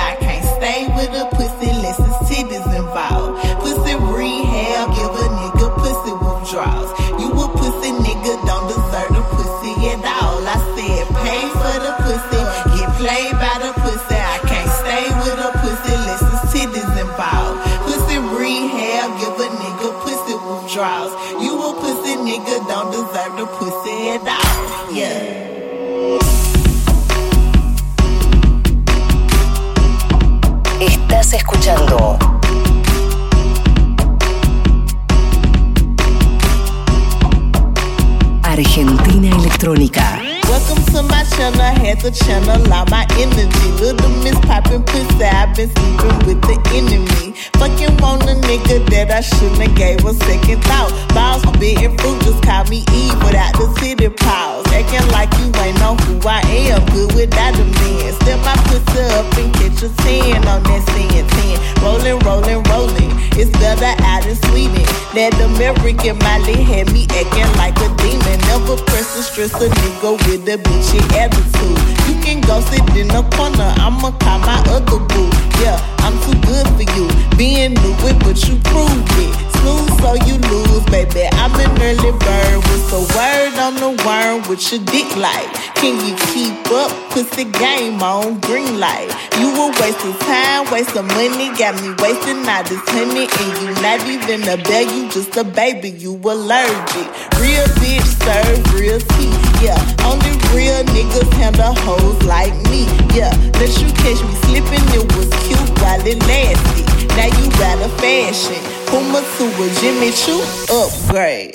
Estás 31.29 31.41
escuchando 31.43 32.18
Argentina 38.43 39.37
Electrónica. 39.37 40.22
Welcome 40.49 40.83
to 40.87 41.03
my 41.03 41.24
channel, 41.24 41.61
had 41.61 42.01
to 42.01 42.11
channel 42.12 42.72
all 42.72 42.87
my 42.87 43.07
energy. 43.18 43.72
Little 43.79 44.09
miss 44.22 44.41
poppin' 44.47 44.83
pussy, 44.85 45.24
I've 45.24 45.55
been 45.55 45.68
sleeping 45.68 46.18
with 46.26 46.41
the 46.41 46.59
enemy. 46.74 47.28
Fucking 47.59 47.96
want 47.98 48.22
a 48.22 48.38
nigga 48.46 48.86
that 48.90 49.11
I 49.11 49.20
shouldn't 49.20 49.59
have 49.59 49.74
gave 49.74 50.04
a 50.04 50.14
second 50.14 50.62
thought. 50.62 50.94
Balls 51.11 51.42
forbidden 51.42 51.98
fruit, 51.98 52.22
just 52.22 52.42
call 52.42 52.64
me 52.70 52.86
Eve 52.94 53.18
without 53.18 53.52
the 53.59 53.66
city 53.82 54.09
pause. 54.09 54.62
Acting 54.70 55.11
like 55.11 55.26
you 55.42 55.50
ain't 55.59 55.74
know 55.82 55.98
who 56.06 56.22
I 56.22 56.38
am, 56.46 56.86
good 56.94 57.11
without 57.18 57.59
a 57.59 57.64
man. 57.66 58.12
Step 58.22 58.38
my 58.46 58.54
pussy 58.70 59.02
up 59.18 59.26
and 59.42 59.50
catch 59.59 59.82
a 59.82 59.90
10 60.06 60.46
on 60.46 60.62
that 60.62 60.82
sin 60.94 61.11
10. 61.11 61.82
Rolling, 61.82 62.18
rolling, 62.22 62.62
rolling. 62.70 63.11
It's 63.34 63.50
better 63.59 63.94
out 64.06 64.26
in 64.26 64.36
Sweden. 64.50 64.86
That 65.14 65.34
American 65.42 66.18
Molly 66.22 66.62
had 66.62 66.92
me 66.92 67.06
acting 67.11 67.50
like 67.59 67.74
a 67.82 67.88
demon. 68.02 68.38
Never 68.46 68.76
press 68.86 69.14
and 69.16 69.24
stress 69.24 69.54
a 69.59 69.66
nigga 69.66 70.14
with 70.26 70.46
a 70.46 70.59
bitchy 70.62 71.02
attitude. 71.18 71.78
You 72.06 72.14
can 72.22 72.38
go 72.42 72.61
sit 72.70 72.86
in 72.94 73.09
the 73.09 73.22
corner, 73.34 73.70
I'ma 73.82 74.14
call 74.22 74.38
my 74.46 74.62
other 74.70 75.00
boo. 75.11 75.30
Yeah, 75.62 75.78
I'm 76.06 76.14
too 76.22 76.38
good 76.46 76.66
for 76.76 76.86
you. 76.94 77.06
Being 77.38 77.47
new 77.57 77.96
it, 78.05 78.18
but 78.20 78.36
you 78.49 78.57
proved 78.68 79.09
it. 79.16 79.32
Snooze 79.59 79.94
so 79.99 80.14
you 80.26 80.36
lose, 80.53 80.84
baby. 80.86 81.26
I'm 81.32 81.55
an 81.57 81.70
early 81.80 82.12
bird 82.12 82.59
with 82.68 82.92
a 82.92 83.03
word 83.16 83.55
on 83.59 83.74
the 83.80 83.92
worm 84.05 84.49
with 84.49 84.62
your 84.70 84.82
dick 84.84 85.09
like. 85.16 85.49
Can 85.74 85.96
you 86.05 86.14
keep 86.30 86.55
up? 86.70 86.92
Put 87.11 87.30
the 87.32 87.44
game 87.44 88.03
on 88.03 88.40
green 88.40 88.78
light. 88.78 89.11
You 89.38 89.51
were 89.55 89.72
wasting 89.80 90.14
time, 90.26 90.70
wasting 90.70 91.07
money, 91.18 91.51
got 91.57 91.74
me 91.82 91.94
wasting 91.99 92.42
all 92.46 92.62
this 92.64 92.82
honey, 92.90 93.26
and 93.26 93.51
you 93.62 93.70
not 93.82 94.03
even 94.07 94.42
a 94.49 94.57
bear, 94.62 94.82
you 94.82 95.09
just 95.11 95.36
a 95.36 95.44
baby, 95.44 95.90
you 95.90 96.14
allergic. 96.16 97.09
Real 97.38 97.66
bitch 97.80 98.09
serve 98.22 98.62
real 98.74 99.01
tea, 99.16 99.34
yeah. 99.64 99.78
Only 100.05 100.34
real 100.55 100.82
niggas 100.94 101.32
handle 101.34 101.74
hoes 101.86 102.22
like 102.24 102.55
me, 102.70 102.86
yeah. 103.14 103.34
Let 103.59 103.72
you 103.80 103.88
catch 104.03 104.20
me 104.22 104.34
slipping, 104.46 104.86
it 104.94 105.07
was 105.16 105.30
cute 105.46 105.70
while 105.80 106.05
it 106.07 106.18
lasted. 106.26 106.97
Now 107.19 107.25
you 107.25 107.51
got 107.59 107.83
a 107.83 107.89
fashion. 107.99 108.62
Puma 108.87 109.21
to 109.39 109.45
a 109.64 109.69
Jimmy 109.81 110.12
Choo 110.12 110.41
upgrade. 110.71 111.51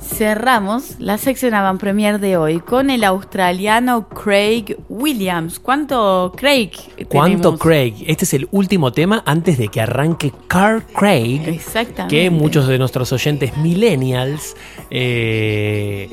Cerramos 0.00 0.98
la 0.98 1.18
sección 1.18 1.52
avant 1.52 1.78
premier 1.78 2.18
de 2.20 2.38
hoy 2.38 2.60
con 2.60 2.88
el 2.88 3.04
australiano 3.04 4.08
Craig 4.08 4.78
Williams. 4.88 5.58
¿Cuánto 5.58 6.32
Craig? 6.34 6.70
¿Cuánto 7.08 7.50
tenemos? 7.50 7.60
Craig? 7.60 7.94
Este 8.06 8.24
es 8.24 8.32
el 8.32 8.48
último 8.50 8.92
tema 8.92 9.22
antes 9.26 9.58
de 9.58 9.68
que 9.68 9.82
arranque 9.82 10.32
Carl 10.46 10.82
Craig. 10.84 11.42
Exactamente. 11.46 12.16
Que 12.16 12.30
muchos 12.30 12.66
de 12.66 12.78
nuestros 12.78 13.12
oyentes 13.12 13.54
millennials 13.58 14.56
eh, 14.90 16.08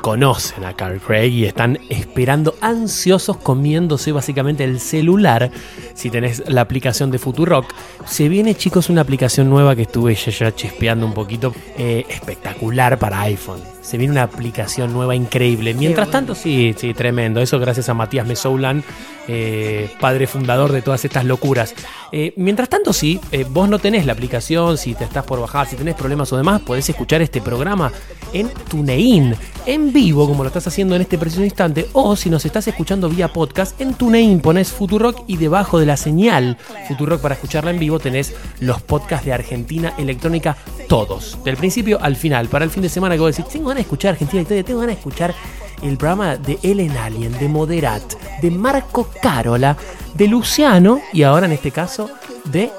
conocen 0.00 0.64
a 0.64 0.74
Carl 0.74 1.00
Craig 1.00 1.30
y 1.30 1.44
están 1.44 1.78
esperando 1.88 2.54
ansiosos 2.60 3.36
comiéndose 3.38 4.12
básicamente 4.12 4.64
el 4.64 4.80
celular. 4.80 5.50
Si 5.94 6.10
tenés 6.10 6.42
la 6.48 6.62
aplicación 6.62 7.10
de 7.10 7.18
Futurock, 7.18 7.72
se 8.04 8.28
viene 8.28 8.54
chicos 8.54 8.88
una 8.90 9.02
aplicación 9.02 9.50
nueva 9.50 9.76
que 9.76 9.82
estuve 9.82 10.14
ya, 10.14 10.30
ya 10.30 10.54
chispeando 10.54 11.06
un 11.06 11.14
poquito, 11.14 11.54
eh, 11.76 12.04
espectacular 12.08 12.98
para 12.98 13.20
iPhone. 13.22 13.75
Se 13.86 13.98
viene 13.98 14.10
una 14.10 14.24
aplicación 14.24 14.92
nueva 14.92 15.14
increíble. 15.14 15.72
Mientras 15.72 16.10
tanto, 16.10 16.34
sí, 16.34 16.74
sí, 16.76 16.92
tremendo. 16.92 17.40
Eso 17.40 17.60
gracias 17.60 17.88
a 17.88 17.94
Matías 17.94 18.26
Mesoulan, 18.26 18.82
eh, 19.28 19.88
padre 20.00 20.26
fundador 20.26 20.72
de 20.72 20.82
todas 20.82 21.04
estas 21.04 21.24
locuras. 21.24 21.72
Eh, 22.10 22.32
mientras 22.36 22.68
tanto, 22.68 22.92
sí, 22.92 23.20
eh, 23.30 23.46
vos 23.48 23.68
no 23.68 23.78
tenés 23.78 24.04
la 24.04 24.12
aplicación, 24.12 24.76
si 24.76 24.94
te 24.94 25.04
estás 25.04 25.24
por 25.24 25.40
bajar, 25.40 25.68
si 25.68 25.76
tenés 25.76 25.94
problemas 25.94 26.32
o 26.32 26.36
demás, 26.36 26.62
podés 26.62 26.88
escuchar 26.88 27.22
este 27.22 27.40
programa 27.40 27.92
en 28.32 28.48
TuneIn, 28.68 29.36
en 29.66 29.92
vivo, 29.92 30.26
como 30.26 30.42
lo 30.42 30.48
estás 30.48 30.66
haciendo 30.66 30.96
en 30.96 31.02
este 31.02 31.16
preciso 31.16 31.44
instante, 31.44 31.86
o 31.92 32.16
si 32.16 32.28
nos 32.28 32.44
estás 32.44 32.66
escuchando 32.66 33.08
vía 33.08 33.28
podcast, 33.28 33.80
en 33.80 33.94
TuneIn 33.94 34.40
pones 34.40 34.72
Futurock 34.72 35.24
y 35.26 35.36
debajo 35.36 35.78
de 35.78 35.86
la 35.86 35.96
señal 35.96 36.58
Futurock 36.88 37.20
para 37.20 37.34
escucharla 37.34 37.70
en 37.70 37.78
vivo 37.78 37.98
tenés 37.98 38.34
los 38.60 38.82
podcasts 38.82 39.26
de 39.26 39.32
Argentina 39.32 39.94
Electrónica, 39.98 40.56
todos, 40.88 41.38
del 41.44 41.56
principio 41.56 41.98
al 42.00 42.16
final. 42.16 42.48
Para 42.48 42.64
el 42.64 42.70
fin 42.70 42.82
de 42.82 42.88
semana 42.88 43.14
que 43.14 43.20
vos 43.20 43.36
decís, 43.36 43.50
tengo 43.52 43.72
ganas 43.76 43.84
de 43.84 43.88
escuchar 43.88 44.12
Argentina 44.12 44.40
Electrónica, 44.40 44.66
tengo 44.66 44.80
ganas 44.80 44.94
de 44.94 45.00
escuchar 45.00 45.34
el 45.82 45.98
programa 45.98 46.36
de 46.36 46.58
Ellen 46.62 46.96
Alien, 46.96 47.32
de 47.38 47.46
Moderat, 47.46 48.14
de 48.40 48.50
Marco 48.50 49.08
Carola, 49.20 49.76
de 50.14 50.28
Luciano 50.28 51.02
y 51.12 51.22
ahora 51.22 51.44
en 51.44 51.52
este 51.52 51.70
caso 51.70 52.08
de 52.44 52.70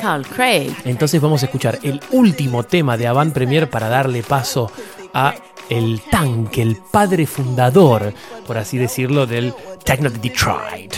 Carl 0.00 0.26
Craig. 0.26 0.74
entonces 0.86 1.20
vamos 1.20 1.42
a 1.42 1.46
escuchar 1.46 1.78
el 1.82 2.00
último 2.12 2.62
tema 2.62 2.96
de 2.96 3.06
Avant 3.08 3.34
Premier 3.34 3.68
para 3.68 3.88
darle 3.88 4.22
paso 4.22 4.72
a 5.12 5.34
el 5.68 6.00
tanque, 6.10 6.62
el 6.62 6.76
padre 6.76 7.26
fundador, 7.26 8.14
por 8.46 8.56
así 8.56 8.78
decirlo, 8.78 9.26
del 9.26 9.52
Techno 9.84 10.08
de 10.08 10.18
Detroit. 10.18 10.94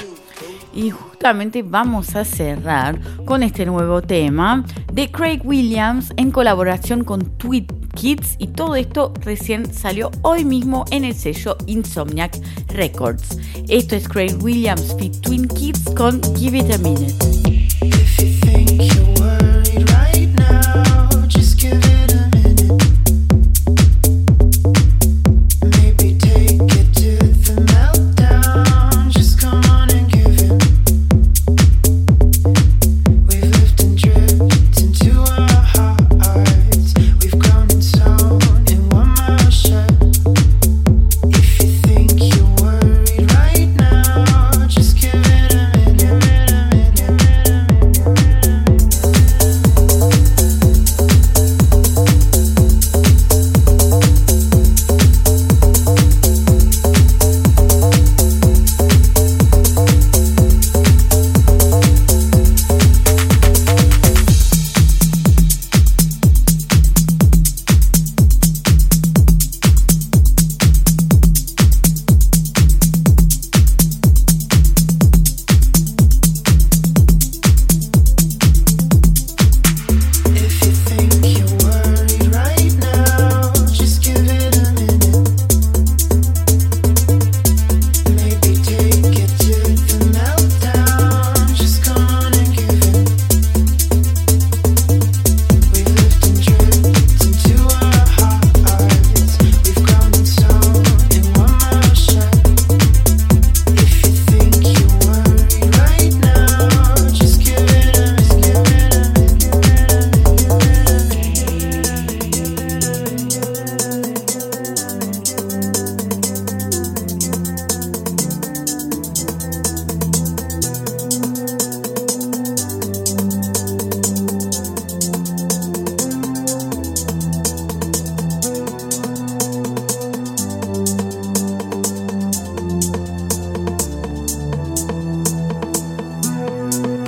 Y 0.75 0.93
justamente 1.23 1.63
vamos 1.63 2.17
a 2.17 2.25
cerrar 2.25 2.99
con 3.25 3.45
este 3.45 3.65
nuevo 3.65 4.03
tema 4.03 4.65
de 4.93 5.09
Craig 5.09 5.41
Williams 5.45 6.13
en 6.17 6.33
colaboración 6.33 7.05
con 7.05 7.21
Tweet 7.39 7.67
Kids 7.95 8.35
y 8.39 8.49
todo 8.49 8.75
esto 8.75 9.15
recién 9.21 9.73
salió 9.73 10.11
hoy 10.23 10.45
mismo 10.45 10.85
en 10.91 11.05
el 11.05 11.15
sello 11.15 11.57
Insomniac 11.67 12.37
Records. 12.71 13.39
Esto 13.69 13.95
es 13.95 14.09
Craig 14.09 14.37
Williams 14.43 14.97
feat 14.99 15.21
Twin 15.21 15.47
Kids 15.47 15.85
con 15.95 16.21
Give 16.35 16.59
It 16.59 16.73
a 16.73 16.79
minute. 16.79 17.15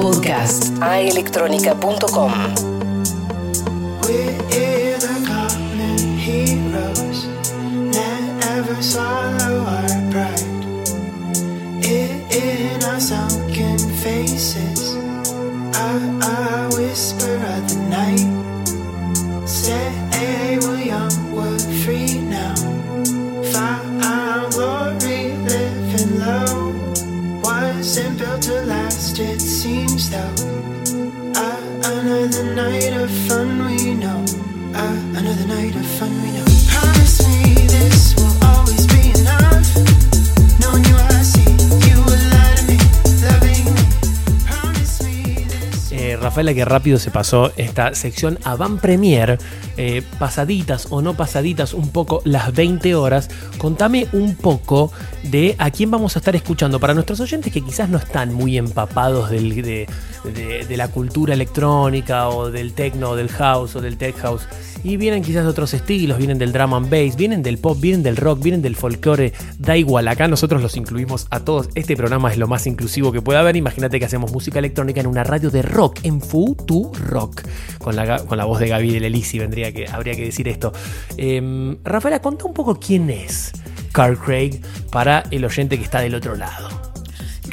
Podcast. 0.05 0.71
A 0.83 1.01
Rafaela, 46.35 46.53
que 46.53 46.65
rápido 46.65 46.99
se 46.99 47.13
pasó 47.13 47.53
esta 47.57 47.95
sección 47.95 48.41
a 48.43 48.57
Van 48.57 48.79
Premier, 48.79 49.39
eh, 49.77 50.03
pasaditas 50.19 50.87
o 50.91 51.03
no 51.03 51.15
pasaditas, 51.15 51.75
un 51.75 51.89
poco 51.91 52.23
las 52.25 52.53
20 52.55 52.95
horas. 52.95 53.29
Contame 53.59 54.07
un 54.13 54.35
poco 54.35 54.93
de 55.23 55.55
a 55.59 55.71
quién 55.71 55.91
vamos 55.91 56.17
a 56.17 56.19
estar 56.19 56.35
escuchando. 56.37 56.81
Para 56.81 56.95
nuestros 56.95 57.21
oyentes 57.21 57.53
que 57.53 57.61
quizás 57.61 57.89
no 57.89 57.99
están 57.99 58.33
muy 58.35 58.57
empapados 58.59 59.31
del- 59.31 59.55
de, 59.65 60.77
la 60.77 60.89
cultura 60.89 61.35
electrónica 61.35 62.29
o 62.29 62.51
del 62.51 62.73
techno, 62.73 63.15
del 63.15 63.29
house 63.29 63.77
o 63.77 63.81
del 63.81 63.97
tech 63.97 64.17
house. 64.19 64.43
Y 64.83 64.97
vienen 64.99 65.23
quizás 65.23 65.45
de 65.45 65.51
otros 65.51 65.73
estilos, 65.73 66.19
vienen 66.19 66.39
del 66.39 66.53
drum 66.53 66.75
and 66.75 66.91
bass, 66.91 67.17
vienen 67.17 67.43
del 67.43 67.57
pop, 67.59 67.79
vienen 67.81 68.03
del 68.03 68.17
rock, 68.17 68.43
vienen 68.43 68.61
del 68.61 68.77
folclore. 68.77 69.33
Da 69.59 69.77
igual, 69.79 70.09
acá 70.09 70.29
nosotros 70.29 70.61
los 70.61 70.77
incluimos 70.77 71.27
a 71.31 71.41
todos. 71.41 71.71
Este 71.75 71.97
programa 71.97 72.31
es 72.31 72.37
lo 72.37 72.49
más 72.49 72.67
inclusivo 72.67 73.11
que 73.13 73.23
puede 73.23 73.39
haber. 73.39 73.57
Imagínate 73.57 73.99
que 73.99 74.05
hacemos 74.05 74.31
música 74.33 74.59
electrónica 74.59 75.01
en 75.01 75.07
una 75.07 75.25
radio 75.25 75.51
de 75.51 75.63
rock, 75.63 76.01
en 76.03 76.21
Futu 76.21 76.93
Rock. 77.07 77.43
Con 77.79 77.97
la, 77.97 78.19
con 78.27 78.37
la 78.37 78.45
voz 78.45 78.61
de 78.61 78.69
Gaby 78.69 78.91
de 78.93 79.01
Lelisi 79.01 79.39
vendría 79.39 79.64
que, 79.73 79.87
habría 79.89 80.15
que 80.15 80.25
decir 80.25 80.49
esto. 80.49 80.73
Em, 81.17 81.77
Rafaela, 81.85 82.21
contá 82.21 82.45
un 82.45 82.55
poco 82.55 82.79
quién 82.79 83.11
es 83.11 83.53
Carl 83.93 84.19
Craig 84.19 84.61
para 84.91 85.25
el 85.31 85.45
oyente 85.45 85.79
que 85.79 85.85
está 85.85 86.01
del 86.01 86.15
otro 86.15 86.37
lado. 86.37 86.84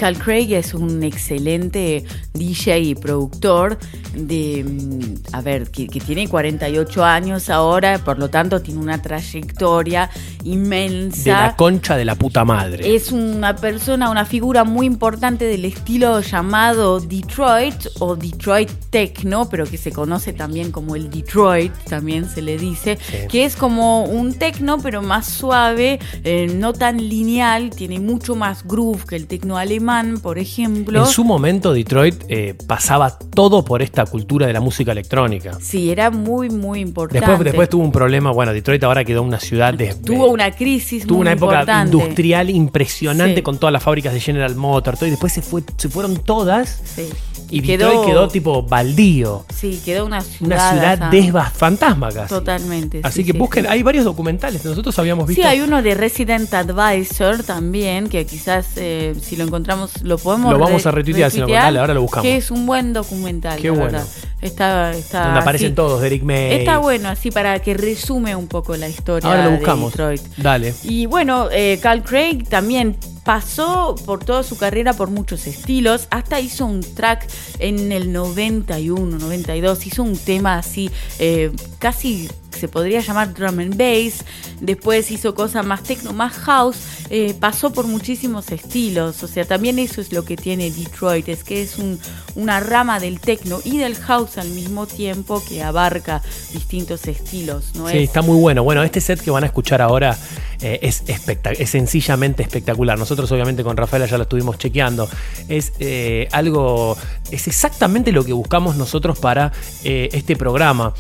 Cal 0.01 0.17
Craig 0.17 0.51
es 0.55 0.73
un 0.73 1.03
excelente 1.03 2.03
DJ 2.33 2.79
y 2.79 2.95
productor 2.95 3.77
de, 4.15 4.63
mm, 4.63 5.35
a 5.35 5.41
ver, 5.41 5.69
que, 5.69 5.87
que 5.87 5.99
tiene 5.99 6.27
48 6.27 7.05
años 7.05 7.51
ahora, 7.51 7.99
por 7.99 8.17
lo 8.17 8.27
tanto 8.27 8.63
tiene 8.63 8.79
una 8.79 8.99
trayectoria 8.99 10.09
inmensa. 10.43 11.23
De 11.23 11.29
la 11.29 11.55
concha 11.55 11.95
de 11.97 12.05
la 12.05 12.15
puta 12.15 12.43
madre. 12.43 12.95
Es 12.95 13.11
una 13.11 13.55
persona, 13.55 14.09
una 14.09 14.25
figura 14.25 14.63
muy 14.63 14.87
importante 14.87 15.45
del 15.45 15.65
estilo 15.65 16.19
llamado 16.21 16.99
Detroit 16.99 17.85
o 17.99 18.15
Detroit 18.15 18.71
Techno, 18.89 19.49
pero 19.49 19.67
que 19.67 19.77
se 19.77 19.91
conoce 19.91 20.33
también 20.33 20.71
como 20.71 20.95
el 20.95 21.11
Detroit, 21.11 21.73
también 21.87 22.27
se 22.27 22.41
le 22.41 22.57
dice, 22.57 22.97
que 23.29 23.45
es 23.45 23.55
como 23.55 24.05
un 24.05 24.33
techno 24.33 24.79
pero 24.79 25.03
más 25.03 25.27
suave, 25.27 25.99
eh, 26.23 26.51
no 26.55 26.73
tan 26.73 26.97
lineal, 26.97 27.69
tiene 27.69 27.99
mucho 27.99 28.35
más 28.35 28.65
groove 28.65 29.05
que 29.05 29.15
el 29.15 29.27
techno 29.27 29.57
alemán, 29.57 29.90
por 30.21 30.37
ejemplo. 30.39 30.99
En 30.99 31.05
su 31.07 31.23
momento, 31.23 31.73
Detroit 31.73 32.23
eh, 32.27 32.55
pasaba 32.67 33.17
todo 33.17 33.63
por 33.65 33.81
esta 33.81 34.05
cultura 34.05 34.47
de 34.47 34.53
la 34.53 34.61
música 34.61 34.91
electrónica. 34.91 35.57
Sí, 35.61 35.91
era 35.91 36.09
muy, 36.11 36.49
muy 36.49 36.79
importante. 36.79 37.25
Después, 37.27 37.43
después 37.45 37.69
tuvo 37.69 37.83
un 37.83 37.91
problema. 37.91 38.31
Bueno, 38.31 38.53
Detroit 38.53 38.83
ahora 38.83 39.03
quedó 39.03 39.23
una 39.23 39.39
ciudad 39.39 39.73
de. 39.73 39.93
Tuvo 39.95 40.27
una 40.29 40.51
crisis 40.51 41.05
tuvo 41.05 41.17
muy 41.17 41.21
una 41.23 41.31
época 41.33 41.59
importante. 41.61 41.95
industrial 41.97 42.49
impresionante 42.49 43.35
Sí. 43.35 43.41
con 43.41 43.57
todas 43.57 43.73
las 43.73 43.83
fábricas 43.83 44.13
de 44.13 44.19
General 44.19 44.55
Motors. 44.55 44.99
todo, 44.99 45.07
y 45.07 45.11
después 45.11 45.31
se, 45.33 45.41
fue, 45.41 45.63
se 45.77 45.89
fueron 45.89 46.15
todas. 46.17 46.81
Sí. 46.95 47.09
Y 47.53 47.61
Quedó- 47.61 47.87
Detroit 47.89 48.05
quedó 48.07 48.27
tipo 48.29 48.63
baldío. 48.63 49.45
Sí, 49.53 49.81
quedó 49.83 50.05
una 50.05 50.21
ciudad. 50.21 50.45
Una 50.45 50.71
ciudad 50.71 51.11
desva 51.11 51.49
fantasma 51.49 52.09
casi. 52.09 52.29
Totalmente. 52.29 53.01
Así 53.03 53.21
sí, 53.21 53.25
que 53.25 53.31
sí, 53.33 53.37
busquen, 53.37 53.65
sí. 53.65 53.69
hay 53.71 53.83
varios 53.83 54.05
documentales. 54.05 54.63
Nosotros 54.63 54.97
habíamos 54.99 55.27
visto. 55.27 55.41
Sí, 55.41 55.47
hay 55.47 55.59
uno 55.59 55.81
de 55.81 55.93
Resident 55.95 56.53
Advisor 56.53 57.43
también, 57.43 58.07
que 58.07 58.25
quizás 58.25 58.67
eh, 58.77 59.15
si 59.21 59.35
lo 59.35 59.43
encontramos 59.43 59.80
lo 60.03 60.17
podemos 60.17 60.51
Lo 60.53 60.59
vamos 60.59 60.85
a 60.85 60.91
retuitear, 60.91 61.31
si 61.31 61.39
no, 61.39 61.47
dale, 61.47 61.79
ahora 61.79 61.93
lo 61.93 62.01
buscamos. 62.01 62.23
Que 62.23 62.37
es 62.37 62.51
un 62.51 62.65
buen 62.65 62.93
documental, 62.93 63.59
Qué 63.59 63.67
la 63.69 63.73
bueno. 63.73 63.85
verdad. 63.91 64.07
Está, 64.41 64.91
está 64.91 65.25
donde 65.25 65.39
aparecen 65.41 65.67
así. 65.67 65.75
todos, 65.75 66.01
Derek 66.01 66.23
May. 66.23 66.53
Está 66.53 66.79
bueno, 66.79 67.09
así 67.09 67.29
para 67.31 67.59
que 67.59 67.73
resume 67.75 68.35
un 68.35 68.47
poco 68.47 68.75
la 68.75 68.89
historia 68.89 69.29
Ahora 69.29 69.45
lo 69.45 69.51
de 69.51 69.57
buscamos. 69.57 69.91
Detroit. 69.91 70.21
Dale. 70.37 70.73
Y 70.83 71.05
bueno, 71.05 71.47
eh, 71.51 71.79
Carl 71.81 72.01
Craig 72.03 72.43
también 72.49 72.97
pasó 73.35 73.95
por 74.05 74.25
toda 74.25 74.43
su 74.43 74.57
carrera 74.57 74.91
por 74.91 75.09
muchos 75.09 75.47
estilos, 75.47 76.05
hasta 76.09 76.41
hizo 76.41 76.65
un 76.65 76.81
track 76.81 77.25
en 77.59 77.93
el 77.93 78.11
91, 78.11 79.19
92, 79.19 79.87
hizo 79.87 80.03
un 80.03 80.17
tema 80.17 80.57
así, 80.57 80.91
eh, 81.17 81.49
casi 81.79 82.29
se 82.49 82.67
podría 82.67 82.99
llamar 82.99 83.33
drum 83.33 83.59
and 83.59 83.77
bass, 83.77 84.25
después 84.59 85.09
hizo 85.11 85.33
cosas 85.33 85.65
más 85.65 85.81
techno, 85.81 86.11
más 86.11 86.33
house, 86.33 86.75
eh, 87.09 87.33
pasó 87.39 87.71
por 87.71 87.87
muchísimos 87.87 88.51
estilos, 88.51 89.23
o 89.23 89.27
sea, 89.29 89.45
también 89.45 89.79
eso 89.79 90.01
es 90.01 90.11
lo 90.11 90.25
que 90.25 90.35
tiene 90.35 90.69
Detroit, 90.69 91.29
es 91.29 91.45
que 91.45 91.61
es 91.61 91.77
un- 91.77 92.01
una 92.35 92.59
rama 92.59 92.99
del 92.99 93.21
techno 93.21 93.61
y 93.63 93.77
del 93.77 93.95
house 93.95 94.37
al 94.39 94.49
mismo 94.49 94.87
tiempo 94.87 95.41
que 95.47 95.63
abarca 95.63 96.21
distintos 96.51 97.07
estilos, 97.07 97.75
¿no 97.75 97.87
Sí, 97.87 97.97
es? 97.99 98.03
está 98.03 98.21
muy 98.21 98.37
bueno. 98.37 98.61
Bueno, 98.65 98.83
este 98.83 98.99
set 98.99 99.21
que 99.21 99.31
van 99.31 99.43
a 99.43 99.47
escuchar 99.47 99.81
ahora 99.81 100.17
eh, 100.61 100.79
es, 100.83 101.03
es 101.07 101.69
sencillamente 101.69 102.43
espectacular. 102.43 102.97
Nosotros 102.97 103.31
obviamente 103.31 103.63
con 103.63 103.77
Rafaela 103.77 104.05
ya 104.05 104.17
lo 104.17 104.23
estuvimos 104.23 104.57
chequeando. 104.57 105.09
Es 105.47 105.73
eh, 105.79 106.27
algo, 106.31 106.97
es 107.31 107.47
exactamente 107.47 108.11
lo 108.11 108.23
que 108.23 108.33
buscamos 108.33 108.75
nosotros 108.75 109.19
para 109.19 109.51
eh, 109.83 110.09
este 110.13 110.35
programa. 110.35 110.93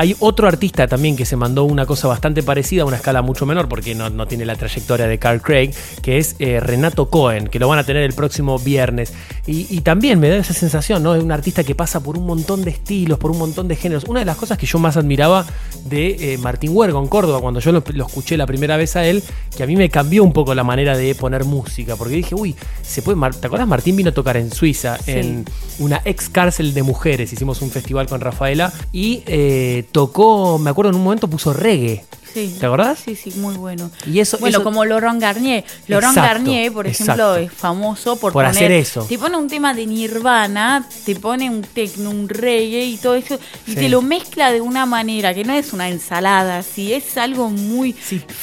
Hay 0.00 0.16
otro 0.20 0.48
artista 0.48 0.88
también 0.88 1.14
que 1.14 1.26
se 1.26 1.36
mandó 1.36 1.64
una 1.64 1.84
cosa 1.84 2.08
bastante 2.08 2.42
parecida 2.42 2.84
a 2.84 2.84
una 2.86 2.96
escala 2.96 3.20
mucho 3.20 3.44
menor 3.44 3.68
porque 3.68 3.94
no, 3.94 4.08
no 4.08 4.26
tiene 4.26 4.46
la 4.46 4.56
trayectoria 4.56 5.06
de 5.06 5.18
Carl 5.18 5.42
Craig, 5.42 5.72
que 6.00 6.16
es 6.16 6.36
eh, 6.38 6.58
Renato 6.58 7.10
Cohen, 7.10 7.48
que 7.48 7.58
lo 7.58 7.68
van 7.68 7.78
a 7.78 7.84
tener 7.84 8.02
el 8.04 8.14
próximo 8.14 8.58
viernes. 8.58 9.12
Y, 9.46 9.66
y 9.68 9.82
también 9.82 10.18
me 10.18 10.30
da 10.30 10.38
esa 10.38 10.54
sensación, 10.54 11.02
¿no? 11.02 11.14
Es 11.14 11.22
un 11.22 11.32
artista 11.32 11.64
que 11.64 11.74
pasa 11.74 12.02
por 12.02 12.16
un 12.16 12.24
montón 12.24 12.64
de 12.64 12.70
estilos, 12.70 13.18
por 13.18 13.30
un 13.30 13.36
montón 13.36 13.68
de 13.68 13.76
géneros. 13.76 14.04
Una 14.04 14.20
de 14.20 14.24
las 14.24 14.38
cosas 14.38 14.56
que 14.56 14.64
yo 14.64 14.78
más 14.78 14.96
admiraba 14.96 15.44
de 15.84 16.32
eh, 16.32 16.38
Martín 16.38 16.70
Huergo 16.72 16.98
en 16.98 17.06
Córdoba, 17.06 17.42
cuando 17.42 17.60
yo 17.60 17.70
lo, 17.70 17.84
lo 17.92 18.06
escuché 18.06 18.38
la 18.38 18.46
primera 18.46 18.78
vez 18.78 18.96
a 18.96 19.04
él, 19.04 19.22
que 19.54 19.64
a 19.64 19.66
mí 19.66 19.76
me 19.76 19.90
cambió 19.90 20.24
un 20.24 20.32
poco 20.32 20.54
la 20.54 20.64
manera 20.64 20.96
de 20.96 21.14
poner 21.14 21.44
música, 21.44 21.96
porque 21.96 22.14
dije, 22.14 22.34
uy, 22.34 22.56
se 22.80 23.02
puede. 23.02 23.16
Mar- 23.16 23.34
¿Te 23.34 23.48
acuerdas? 23.48 23.68
Martín 23.68 23.96
vino 23.96 24.08
a 24.08 24.14
tocar 24.14 24.38
en 24.38 24.50
Suiza, 24.50 24.96
Sí. 24.96 25.10
en 25.12 25.44
una 25.78 26.00
ex 26.06 26.30
cárcel 26.30 26.72
de 26.72 26.82
mujeres. 26.82 27.30
Hicimos 27.34 27.60
un 27.60 27.70
festival 27.70 28.06
con 28.06 28.22
Rafaela 28.22 28.72
y 28.92 29.22
eh, 29.26 29.84
tocó, 29.92 30.58
me 30.58 30.70
acuerdo 30.70 30.90
en 30.90 30.96
un 30.96 31.04
momento 31.04 31.28
puso 31.28 31.52
reggae. 31.52 32.04
Sí. 32.32 32.56
¿Te 32.58 32.66
acordás? 32.66 32.98
Sí, 33.04 33.16
sí, 33.16 33.32
muy 33.36 33.54
bueno. 33.56 33.90
Y 34.06 34.20
eso, 34.20 34.38
Bueno, 34.38 34.58
eso- 34.58 34.64
como 34.64 34.84
Laurent 34.84 35.20
Garnier. 35.20 35.64
Laurent 35.88 36.16
Exacto, 36.16 36.34
Garnier, 36.34 36.72
por 36.72 36.86
ejemplo, 36.86 37.14
exacto. 37.14 37.36
es 37.36 37.52
famoso 37.52 38.12
por, 38.16 38.32
Por 38.32 38.44
poner, 38.44 38.50
hacer 38.50 38.72
eso. 38.72 39.04
Te 39.08 39.18
pone 39.18 39.36
un 39.36 39.48
tema 39.48 39.74
de 39.74 39.86
Nirvana, 39.86 40.86
te 41.04 41.16
pone 41.16 41.48
un 41.50 41.62
techno, 41.62 42.10
un 42.10 42.28
reggae 42.28 42.84
y 42.84 42.96
todo 42.96 43.14
eso, 43.14 43.38
y 43.66 43.70
Sí. 43.72 43.76
te 43.76 43.88
lo 43.88 44.02
mezcla 44.02 44.52
de 44.52 44.60
una 44.60 44.86
manera 44.86 45.34
que 45.34 45.44
no 45.44 45.52
es 45.54 45.72
una 45.72 45.88
ensalada, 45.88 46.58
así 46.58 46.92
es 46.92 47.16
algo 47.16 47.50
muy 47.50 47.94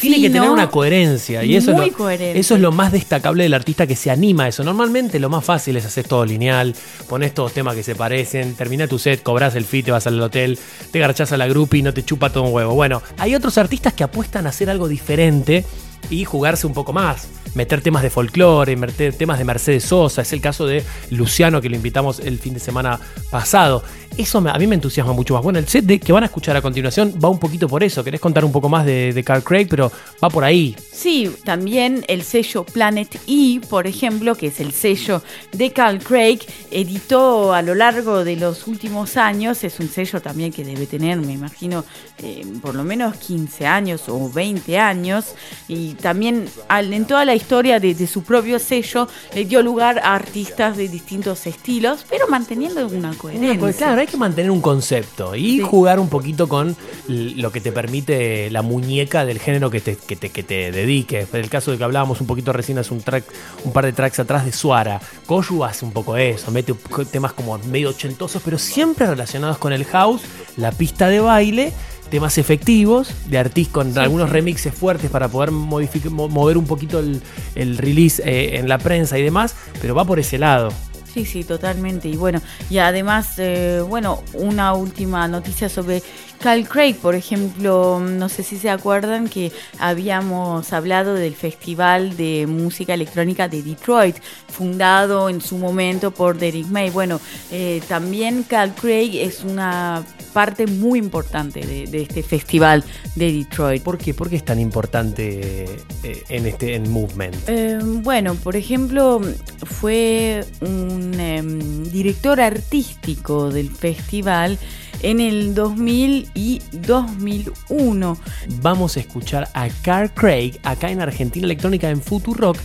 Tiene 0.02 0.20
que 0.22 0.30
tener 0.30 0.50
una 0.50 0.70
coherencia 0.70 1.44
y 1.44 1.56
eso, 1.56 1.72
muy 1.74 1.86
es 1.88 1.92
lo, 1.92 1.98
coherente. 1.98 2.40
eso 2.40 2.56
es 2.56 2.62
lo 2.62 2.72
más 2.72 2.92
destacable 2.92 3.44
del 3.44 3.54
artista 3.54 3.86
que 3.88 3.96
se 3.96 4.12
anima 4.12 4.44
a 4.46 4.48
eso. 4.50 4.64
Normalmente 4.64 5.20
lo 5.20 5.30
más 5.30 5.44
fácil 5.46 5.78
es 5.78 5.86
hacer 5.86 6.08
todo 6.08 6.26
lineal, 6.26 6.76
pones 7.08 7.34
todos 7.34 7.54
temas 7.54 7.76
que 7.76 7.84
se 7.84 7.96
parecen, 7.96 8.56
termina 8.56 8.88
tu 8.88 9.00
set, 9.00 9.24
cobras 9.24 9.56
el 9.56 9.66
fee, 9.66 9.84
te 9.84 9.92
vas 9.92 10.08
al 10.08 10.20
hotel, 10.22 10.58
te 10.92 11.00
garchás 11.00 11.32
a 11.32 11.38
la 11.38 11.48
grupi 11.48 11.80
y 11.80 11.82
no 11.84 11.94
te 11.94 12.04
chupa 12.04 12.30
todo 12.32 12.44
un 12.44 12.54
huevo. 12.54 12.74
Bueno, 12.74 13.02
hay 13.18 13.36
otros 13.36 13.58
artistas 13.58 13.77
que 13.80 14.04
apuestan 14.04 14.46
a 14.46 14.50
hacer 14.50 14.70
algo 14.70 14.88
diferente 14.88 15.66
y 16.10 16.26
jugarse 16.26 16.68
un 16.68 16.74
poco 16.74 16.94
más. 16.94 17.28
Meter 17.56 17.82
temas 17.82 18.04
de 18.04 18.10
folclore, 18.10 18.76
meter 18.76 19.14
temas 19.14 19.40
de 19.40 19.46
Mercedes 19.46 19.84
Sosa. 19.86 20.22
Es 20.22 20.32
el 20.34 20.42
caso 20.42 20.68
de 20.68 20.84
Luciano, 21.10 21.60
que 21.62 21.70
lo 21.70 21.76
invitamos 21.76 22.20
el 22.20 22.38
fin 22.40 22.54
de 22.54 22.60
semana 22.60 23.00
pasado. 23.32 23.84
Eso 24.18 24.40
a 24.40 24.58
mí 24.58 24.68
me 24.68 24.76
entusiasma 24.76 25.14
mucho 25.14 25.34
más. 25.36 25.44
Bueno, 25.44 25.60
el 25.60 25.68
set 25.68 25.86
de, 25.86 26.00
que 26.00 26.12
van 26.12 26.24
a 26.24 26.26
escuchar 26.26 26.56
a 26.56 26.62
continuación 26.62 27.14
va 27.24 27.30
un 27.30 27.40
poquito 27.40 27.68
por 27.68 27.84
eso. 27.84 28.04
Querés 28.04 28.20
contar 28.20 28.44
un 28.46 28.52
poco 28.52 28.68
más 28.68 28.86
de, 28.86 29.14
de 29.14 29.24
Carl 29.24 29.44
Craig, 29.44 29.68
pero 29.70 29.92
va 30.24 30.30
por 30.30 30.44
ahí. 30.44 30.76
Sí, 30.92 31.32
también 31.44 32.04
el 32.08 32.24
sello 32.24 32.64
Planet 32.64 33.20
E, 33.28 33.62
por 33.70 33.86
ejemplo, 33.86 34.34
que 34.34 34.48
es 34.48 34.60
el 34.60 34.72
sello 34.72 35.22
de 35.52 35.72
Carl 35.72 36.00
Craig, 36.00 36.40
editó 36.72 37.54
a 37.54 37.62
lo 37.62 37.76
largo 37.76 38.24
de 38.24 38.36
los 38.36 38.66
últimos 38.66 39.18
años, 39.18 39.64
es 39.64 39.80
un 39.80 39.90
sello 39.90 40.20
también 40.22 40.52
que 40.52 40.64
debe 40.64 40.88
tener, 40.88 41.18
me 41.20 41.34
imagino, 41.34 41.86
eh, 42.18 42.44
por 42.64 42.74
lo 42.74 42.84
menos 42.84 43.16
15 43.18 43.68
años 43.68 44.10
o 44.10 44.32
20 44.32 44.80
años, 44.80 45.36
y 45.68 45.87
también 45.96 46.48
al- 46.68 46.94
en 46.94 47.06
toda 47.06 47.26
la 47.26 47.36
historia 47.36 47.80
de, 47.80 47.94
de 47.94 48.08
su 48.08 48.24
propio 48.24 48.60
sello 48.60 49.08
le 49.34 49.46
dio 49.46 49.62
lugar 49.62 50.00
a 50.00 50.16
artistas 50.16 50.78
de 50.78 50.88
distintos 50.88 51.46
estilos, 51.48 52.06
pero 52.10 52.28
manteniendo 52.28 52.86
una 52.88 53.14
coherencia. 53.14 53.60
Pues 53.60 53.76
claro, 53.78 54.02
hay 54.02 54.08
que 54.08 54.18
mantener 54.18 54.52
un 54.52 54.62
concepto 54.62 55.36
y 55.36 55.58
Sí. 55.58 55.60
jugar 55.62 56.00
un 56.00 56.10
poquito 56.10 56.48
con 56.48 56.76
lo 57.08 57.52
que 57.52 57.62
te 57.62 57.72
permite 57.72 58.50
la 58.52 58.62
muñeca 58.62 59.26
del 59.26 59.40
género 59.40 59.70
que 59.70 59.82
te, 59.82 59.96
que 59.96 60.16
te, 60.16 60.30
que 60.30 60.44
te 60.44 60.72
dediques. 60.72 61.28
En 61.34 61.40
el 61.42 61.50
caso 61.50 61.72
de 61.72 61.78
que 61.78 61.84
hablábamos 61.84 62.22
un 62.22 62.28
poquito 62.28 62.54
recién 62.54 62.78
hace 62.78 62.94
un 62.94 63.02
track, 63.02 63.24
un 63.64 63.72
par 63.74 63.86
de 63.86 63.94
tracks 63.94 64.20
atrás 64.20 64.46
de 64.46 64.52
Suara, 64.52 65.00
Koyu 65.26 65.64
hace 65.64 65.86
un 65.86 65.92
poco 65.92 66.18
eso, 66.18 66.52
mete 66.52 66.74
temas 67.12 67.34
como 67.34 67.58
medio 67.60 67.90
ochentosos, 67.90 68.42
pero 68.44 68.58
siempre 68.58 69.06
relacionados 69.08 69.58
con 69.58 69.74
el 69.74 69.86
house, 69.86 70.22
la 70.58 70.72
pista 70.72 71.08
de 71.10 71.20
baile. 71.20 71.74
Temas 72.10 72.38
efectivos 72.38 73.14
de 73.28 73.38
artistas 73.38 73.74
con 73.74 73.98
algunos 73.98 74.30
remixes 74.30 74.74
fuertes 74.74 75.10
para 75.10 75.28
poder 75.28 75.52
mover 75.52 76.58
un 76.58 76.66
poquito 76.66 77.00
el, 77.00 77.22
el 77.56 77.78
release 77.78 78.22
eh, 78.26 78.58
en 78.60 78.70
la 78.70 78.78
prensa 78.78 79.18
y 79.18 79.24
demás, 79.24 79.56
pero 79.82 79.94
va 79.94 80.06
por 80.06 80.20
ese 80.20 80.38
lado. 80.38 80.72
Sí, 81.14 81.26
sí, 81.26 81.44
totalmente. 81.44 82.08
Y 82.10 82.16
bueno, 82.16 82.42
y 82.70 82.78
además, 82.78 83.40
eh, 83.40 83.84
bueno, 83.88 84.22
una 84.34 84.74
última 84.74 85.28
noticia 85.28 85.68
sobre 85.68 86.04
Cal 86.40 86.68
Craig, 86.68 86.96
por 86.96 87.16
ejemplo, 87.16 88.00
no 88.00 88.30
sé 88.30 88.44
si 88.44 88.58
se 88.58 88.70
acuerdan 88.70 89.28
que 89.28 89.52
habíamos 89.80 90.72
hablado 90.74 91.14
del 91.14 91.36
Festival 91.36 92.16
de 92.16 92.48
Música 92.48 92.94
Electrónica 92.94 93.48
de 93.48 93.64
Detroit, 93.64 94.18
fundado 94.48 95.30
en 95.30 95.42
su 95.42 95.58
momento 95.58 96.12
por 96.12 96.38
Derek 96.38 96.68
May. 96.68 96.90
Bueno, 96.90 97.20
eh, 97.52 97.82
también 97.88 98.44
Cal 98.44 98.74
Craig 98.76 99.18
es 99.18 99.44
una 99.44 100.04
parte 100.34 100.68
muy 100.68 101.00
importante 101.00 101.62
de, 101.66 101.88
de 101.88 102.04
este 102.04 102.22
festival 102.22 102.84
de 103.16 103.32
Detroit. 103.32 103.82
¿Por 103.82 103.98
qué? 103.98 104.14
¿Por 104.14 104.30
qué 104.30 104.36
es 104.36 104.46
tan 104.46 104.60
importante 104.60 105.66
eh, 106.04 106.24
en 106.30 106.46
este 106.46 106.76
en 106.76 106.92
Movement? 106.92 107.36
Eh, 107.48 107.80
bueno, 107.82 108.36
por 108.36 108.56
ejemplo, 108.56 109.22
fue 109.66 110.46
un 110.62 111.20
em, 111.20 111.84
director 111.86 112.40
artístico 112.40 113.50
del 113.50 113.72
festival 113.72 114.60
en 115.02 115.20
el 115.20 115.54
2000 115.54 116.27
y 116.34 116.62
2001. 116.72 118.18
Vamos 118.62 118.98
a 118.98 119.00
escuchar 119.00 119.50
a 119.54 119.68
Carl 119.82 120.12
Craig 120.14 120.60
acá 120.64 120.92
en 120.92 121.02
Argentina 121.02 121.46
Electrónica 121.46 121.90
en 121.90 122.02
Futurock. 122.02 122.58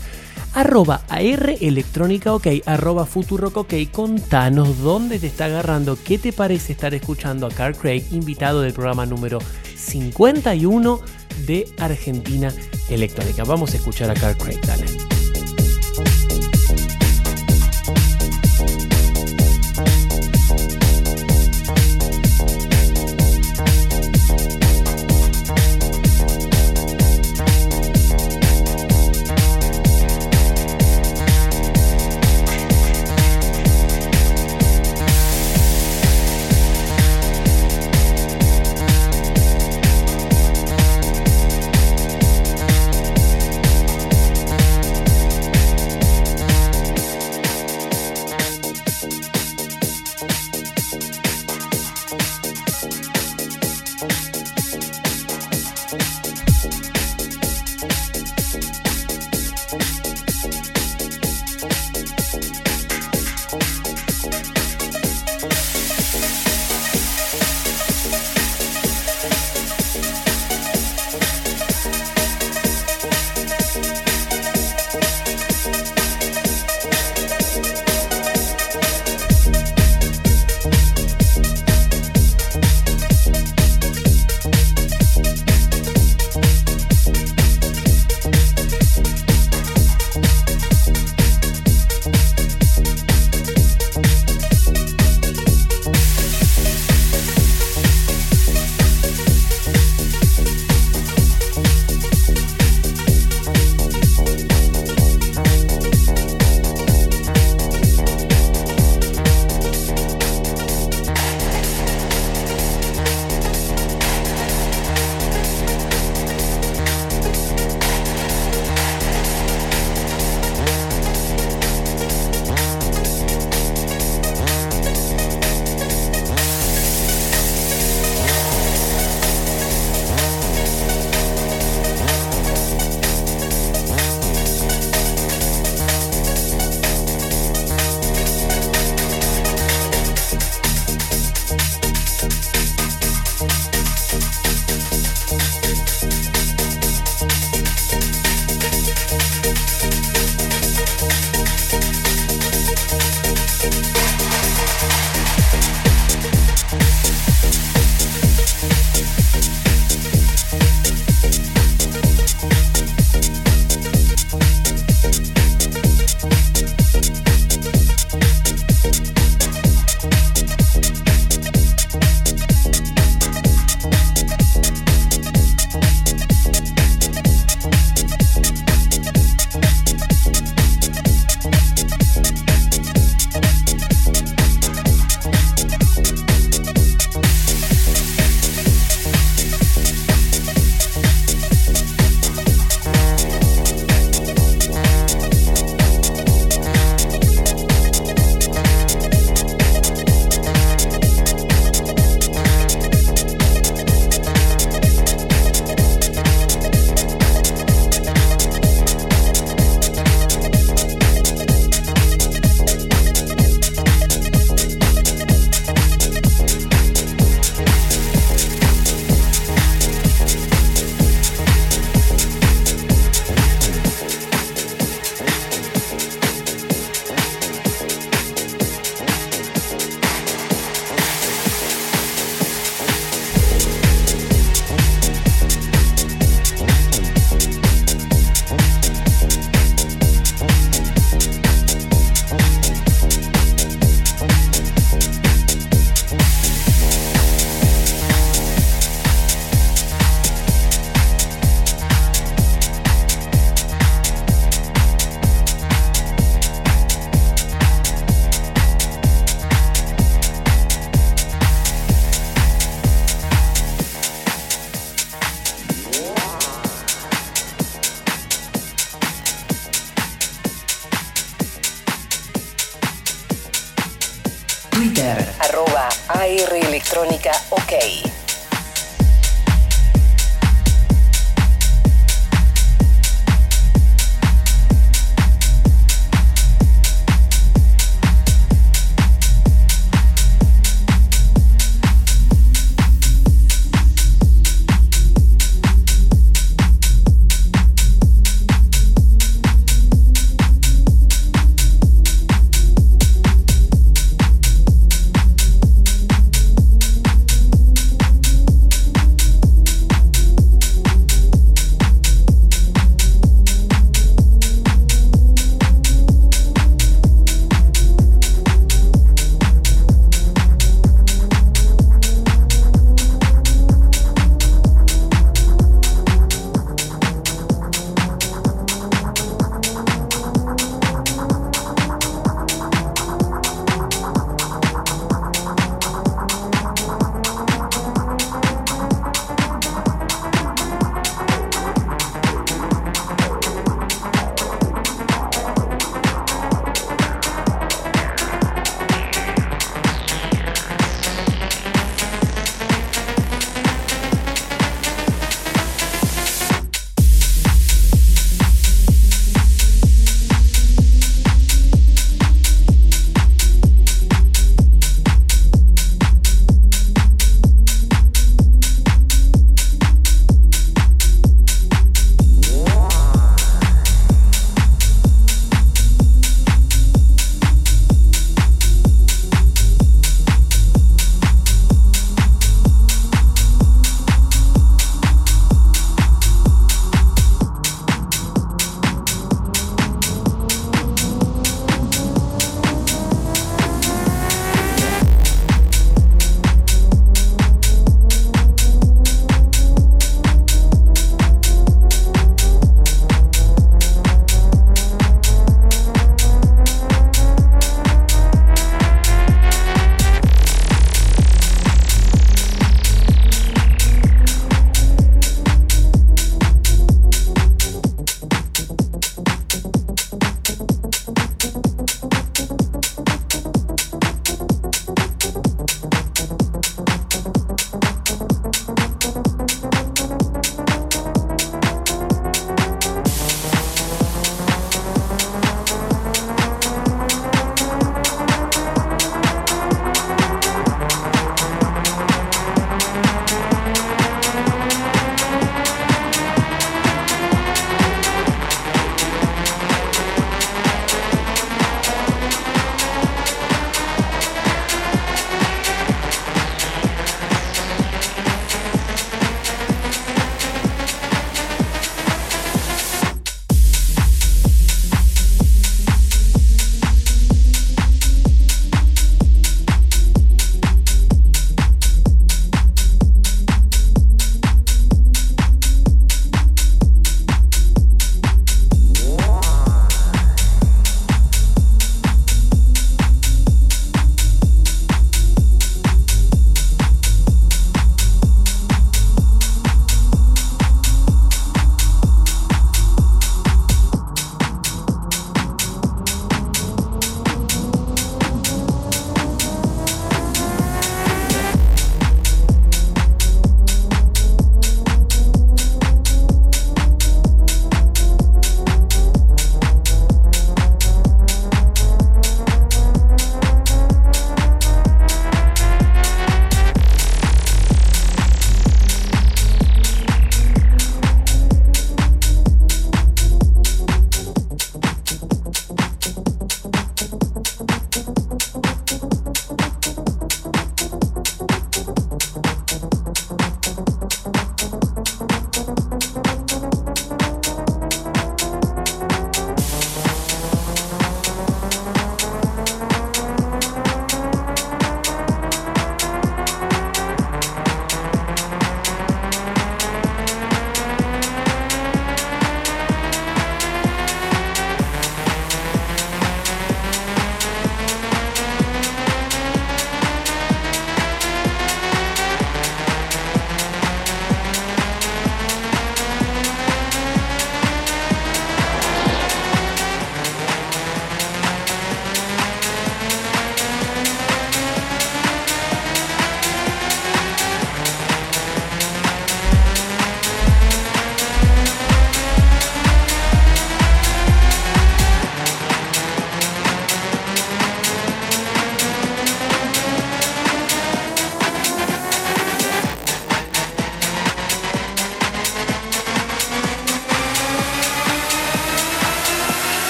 Arroba 0.55 1.03
AR 1.09 1.57
Electrónica 1.61 2.35
OK, 2.35 2.47
arroba 2.67 3.07
Futurock 3.07 3.57
OK. 3.57 3.75
Contanos 3.91 4.81
dónde 4.81 5.19
te 5.19 5.27
está 5.27 5.47
agarrando, 5.47 5.97
qué 6.05 6.19
te 6.19 6.33
parece 6.33 6.73
estar 6.73 6.93
escuchando 6.93 7.47
a 7.47 7.51
Carl 7.51 7.75
Craig, 7.75 8.05
invitado 8.11 8.61
del 8.61 8.75
programa 8.75 9.07
número 9.07 9.39
51 9.77 11.01
de 11.47 11.73
Argentina 11.79 12.53
Electrónica. 12.91 13.45
Vamos 13.45 13.73
a 13.73 13.77
escuchar 13.79 14.11
a 14.11 14.15
Carl 14.15 14.37
Craig, 14.37 14.61
dale. 14.67 15.12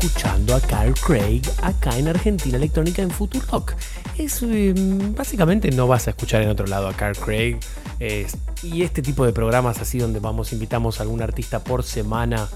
Escuchando 0.00 0.54
a 0.54 0.60
Carl 0.60 0.94
Craig 0.94 1.42
acá 1.62 1.98
en 1.98 2.08
Argentina 2.08 2.56
Electrónica 2.56 3.02
en 3.02 3.10
Futurock. 3.10 3.74
Es, 4.16 4.42
eh, 4.42 4.72
básicamente 5.14 5.70
no 5.70 5.86
vas 5.86 6.06
a 6.06 6.10
escuchar 6.10 6.40
en 6.40 6.48
otro 6.48 6.66
lado 6.66 6.88
a 6.88 6.94
Carl 6.94 7.16
Craig. 7.16 7.58
y 8.62 8.82
este 8.82 9.02
tipo 9.02 9.26
de 9.26 9.32
programas 9.34 9.78
así 9.78 9.98
donde 9.98 10.18
vamos, 10.18 10.54
invitamos 10.54 11.00
a 11.00 11.02
algún 11.02 11.20
artista 11.20 11.62
por 11.62 11.82
semana 11.82 12.48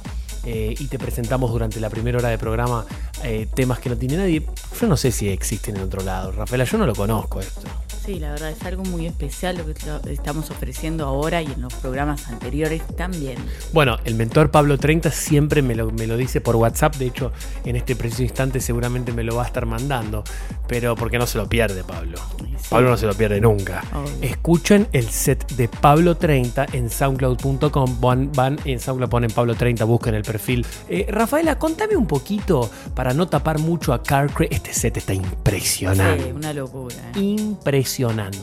eh, 0.46 0.74
y 0.78 0.86
te 0.86 0.98
presentamos 0.98 1.50
durante 1.50 1.80
la 1.80 1.90
primera 1.90 2.16
hora 2.16 2.30
de 2.30 2.38
programa 2.38 2.86
eh, 3.22 3.46
temas 3.54 3.78
que 3.78 3.90
no 3.90 3.96
tiene 3.98 4.16
nadie. 4.16 4.46
Yo 4.80 4.86
no 4.86 4.96
sé 4.96 5.12
si 5.12 5.28
existen 5.28 5.76
en 5.76 5.82
otro 5.82 6.02
lado. 6.02 6.32
Rafaela, 6.32 6.64
yo 6.64 6.78
no 6.78 6.86
lo 6.86 6.94
conozco 6.94 7.40
esto. 7.40 7.60
Sí, 8.04 8.18
la 8.20 8.32
verdad 8.32 8.50
es 8.50 8.62
algo 8.66 8.84
muy 8.84 9.06
especial 9.06 9.56
lo 9.56 9.64
que 9.64 10.12
estamos 10.12 10.50
ofreciendo 10.50 11.06
ahora 11.06 11.40
y 11.40 11.46
en 11.46 11.62
los 11.62 11.72
programas 11.72 12.28
anteriores 12.28 12.82
también. 12.96 13.38
Bueno, 13.72 13.96
el 14.04 14.14
mentor 14.14 14.50
Pablo 14.50 14.76
30 14.76 15.10
siempre 15.10 15.62
me 15.62 15.74
lo, 15.74 15.90
me 15.90 16.06
lo 16.06 16.18
dice 16.18 16.42
por 16.42 16.56
WhatsApp. 16.56 16.96
De 16.96 17.06
hecho, 17.06 17.32
en 17.64 17.76
este 17.76 17.96
preciso 17.96 18.22
instante 18.22 18.60
seguramente 18.60 19.12
me 19.12 19.24
lo 19.24 19.36
va 19.36 19.44
a 19.44 19.46
estar 19.46 19.64
mandando. 19.64 20.22
Pero 20.66 20.96
porque 20.96 21.16
no 21.16 21.26
se 21.26 21.38
lo 21.38 21.48
pierde, 21.48 21.82
Pablo. 21.82 22.18
Pablo 22.68 22.90
no 22.90 22.96
se 22.98 23.06
lo 23.06 23.14
pierde 23.14 23.40
nunca. 23.40 23.82
Obvio. 23.94 24.12
Escuchen 24.20 24.86
el 24.92 25.08
set 25.08 25.52
de 25.52 25.68
Pablo 25.68 26.16
30 26.18 26.66
en 26.72 26.90
soundcloud.com. 26.90 28.00
Van, 28.00 28.30
van 28.32 28.58
en 28.66 28.80
SoundCloud, 28.80 29.08
ponen 29.08 29.30
Pablo 29.30 29.54
30, 29.54 29.82
busquen 29.84 30.14
el 30.14 30.22
perfil. 30.24 30.66
Eh, 30.90 31.06
Rafaela, 31.08 31.58
contame 31.58 31.96
un 31.96 32.06
poquito 32.06 32.70
para 32.94 33.14
no 33.14 33.28
tapar 33.28 33.58
mucho 33.58 33.94
a 33.94 34.02
Car 34.02 34.30
Craig. 34.30 34.48
Este 34.50 34.74
set 34.74 34.98
está 34.98 35.14
impresionante. 35.14 36.24
Sí, 36.24 36.32
una 36.32 36.52
locura. 36.52 36.96
¿eh? 37.14 37.20
Impresionante. 37.20 37.93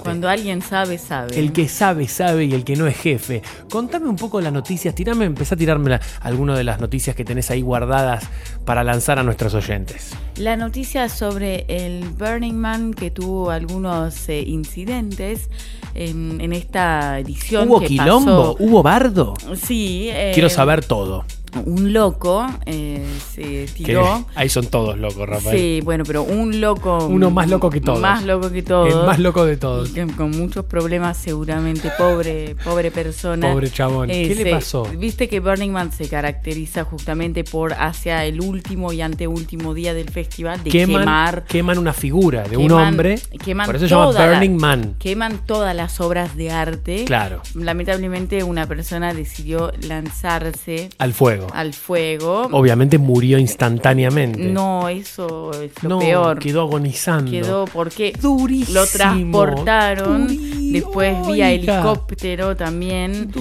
Cuando 0.03 0.29
alguien 0.29 0.61
sabe, 0.61 0.97
sabe. 0.97 1.37
El 1.39 1.51
que 1.51 1.67
sabe, 1.67 2.07
sabe 2.07 2.45
y 2.45 2.53
el 2.53 2.63
que 2.63 2.75
no 2.75 2.87
es 2.87 2.95
jefe. 2.97 3.41
Contame 3.69 4.07
un 4.07 4.15
poco 4.15 4.39
las 4.41 4.53
noticias, 4.53 4.95
tirame, 4.95 5.25
empezá 5.25 5.55
a 5.55 5.57
tirarme 5.57 5.89
la- 5.91 6.01
alguna 6.21 6.57
de 6.57 6.63
las 6.63 6.79
noticias 6.79 7.15
que 7.15 7.25
tenés 7.25 7.51
ahí 7.51 7.61
guardadas 7.61 8.23
para 8.65 8.83
lanzar 8.83 9.19
a 9.19 9.23
nuestros 9.23 9.53
oyentes. 9.53 10.11
La 10.37 10.55
noticia 10.57 11.09
sobre 11.09 11.65
el 11.67 12.05
Burning 12.09 12.53
Man 12.55 12.93
que 12.93 13.11
tuvo 13.11 13.51
algunos 13.51 14.29
eh, 14.29 14.41
incidentes 14.41 15.49
en, 15.93 16.39
en 16.41 16.53
esta 16.53 17.19
edición. 17.19 17.67
¿Hubo 17.67 17.79
que 17.81 17.87
quilombo? 17.87 18.53
pasó- 18.53 18.63
¿Hubo 18.63 18.83
bardo? 18.83 19.33
Sí. 19.61 20.09
eh, 20.11 20.31
Quiero 20.33 20.49
saber 20.49 20.83
todo. 20.85 21.25
Un 21.65 21.91
loco 21.93 22.47
eh, 22.65 23.05
se 23.33 23.41
Que 23.41 23.69
tiró. 23.85 24.25
ahí 24.35 24.47
son 24.49 24.67
todos 24.67 24.97
locos, 24.97 25.27
Rafael. 25.27 25.57
Sí, 25.57 25.81
bueno, 25.83 26.03
pero 26.05 26.23
un 26.23 26.61
loco. 26.61 27.05
Uno 27.07 27.29
más 27.29 27.49
loco 27.49 27.69
que 27.69 27.81
todos. 27.81 27.99
Más 27.99 28.23
loco 28.23 28.49
que 28.51 28.63
todos. 28.63 28.89
El 28.93 29.05
más 29.05 29.19
loco 29.19 29.45
de 29.45 29.57
todos. 29.57 29.89
Y 29.95 30.01
con 30.13 30.31
muchos 30.31 30.65
problemas, 30.65 31.17
seguramente. 31.17 31.91
Pobre, 31.97 32.55
pobre 32.63 32.89
persona. 32.91 33.51
Pobre 33.51 33.69
chabón. 33.69 34.07
¿Qué 34.09 34.27
le 34.33 34.43
se- 34.43 34.49
pasó? 34.51 34.83
Viste 34.97 35.27
que 35.27 35.39
Burning 35.39 35.71
Man 35.71 35.91
se 35.91 36.07
caracteriza 36.07 36.83
justamente 36.85 37.43
por 37.43 37.73
hacia 37.73 38.25
el 38.25 38.39
último 38.41 38.93
y 38.93 39.01
anteúltimo 39.01 39.73
día 39.73 39.93
del 39.93 40.09
festival 40.09 40.63
de 40.63 40.69
Queman, 40.69 41.01
quemar. 41.01 41.43
queman 41.45 41.77
una 41.77 41.93
figura 41.93 42.43
de 42.43 42.57
un 42.57 42.71
hombre. 42.71 43.19
queman 43.43 43.65
por 43.65 43.75
eso 43.75 43.85
se 43.87 43.93
llama 43.93 44.11
la- 44.13 44.29
Burning 44.29 44.57
Man. 44.57 44.95
Queman 44.99 45.45
todas 45.45 45.75
las 45.75 45.99
obras 45.99 46.35
de 46.35 46.51
arte. 46.51 47.03
Claro. 47.05 47.41
Lamentablemente, 47.55 48.43
una 48.43 48.67
persona 48.67 49.13
decidió 49.13 49.71
lanzarse 49.87 50.89
Al 50.97 51.13
fuego. 51.13 51.40
Al 51.53 51.73
fuego. 51.73 52.47
Obviamente 52.51 52.97
murió 52.97 53.37
instantáneamente. 53.37 54.39
No, 54.43 54.87
eso 54.89 55.51
es 55.61 55.71
lo 55.83 55.89
No, 55.89 55.99
peor. 55.99 56.39
quedó 56.39 56.61
agonizando. 56.61 57.31
Quedó 57.31 57.65
porque 57.65 58.13
Durísimo. 58.19 58.79
lo 58.79 58.85
transportaron 58.87 60.27
después 60.71 61.27
vía 61.27 61.51
helicóptero 61.51 62.55
también 62.55 63.31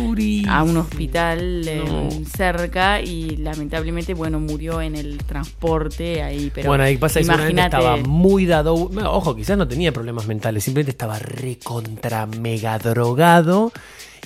a 0.48 0.62
un 0.62 0.76
hospital 0.76 1.62
eh, 1.66 2.24
cerca 2.36 3.00
y 3.00 3.36
lamentablemente 3.36 4.14
bueno 4.14 4.40
murió 4.40 4.80
en 4.82 4.96
el 4.96 5.18
transporte 5.18 6.22
ahí 6.22 6.50
pero 6.54 6.68
bueno, 6.68 6.84
ahí 6.84 6.96
pasa 6.96 7.20
que 7.20 7.60
estaba 7.60 7.96
muy 7.98 8.46
dado. 8.46 8.88
bueno, 8.88 9.12
Ojo, 9.12 9.34
quizás 9.36 9.56
no 9.56 9.66
tenía 9.68 9.92
problemas 9.92 10.26
mentales, 10.26 10.64
simplemente 10.64 10.90
estaba 10.90 11.18
recontra 11.18 12.26
mega 12.26 12.78
drogado 12.78 13.72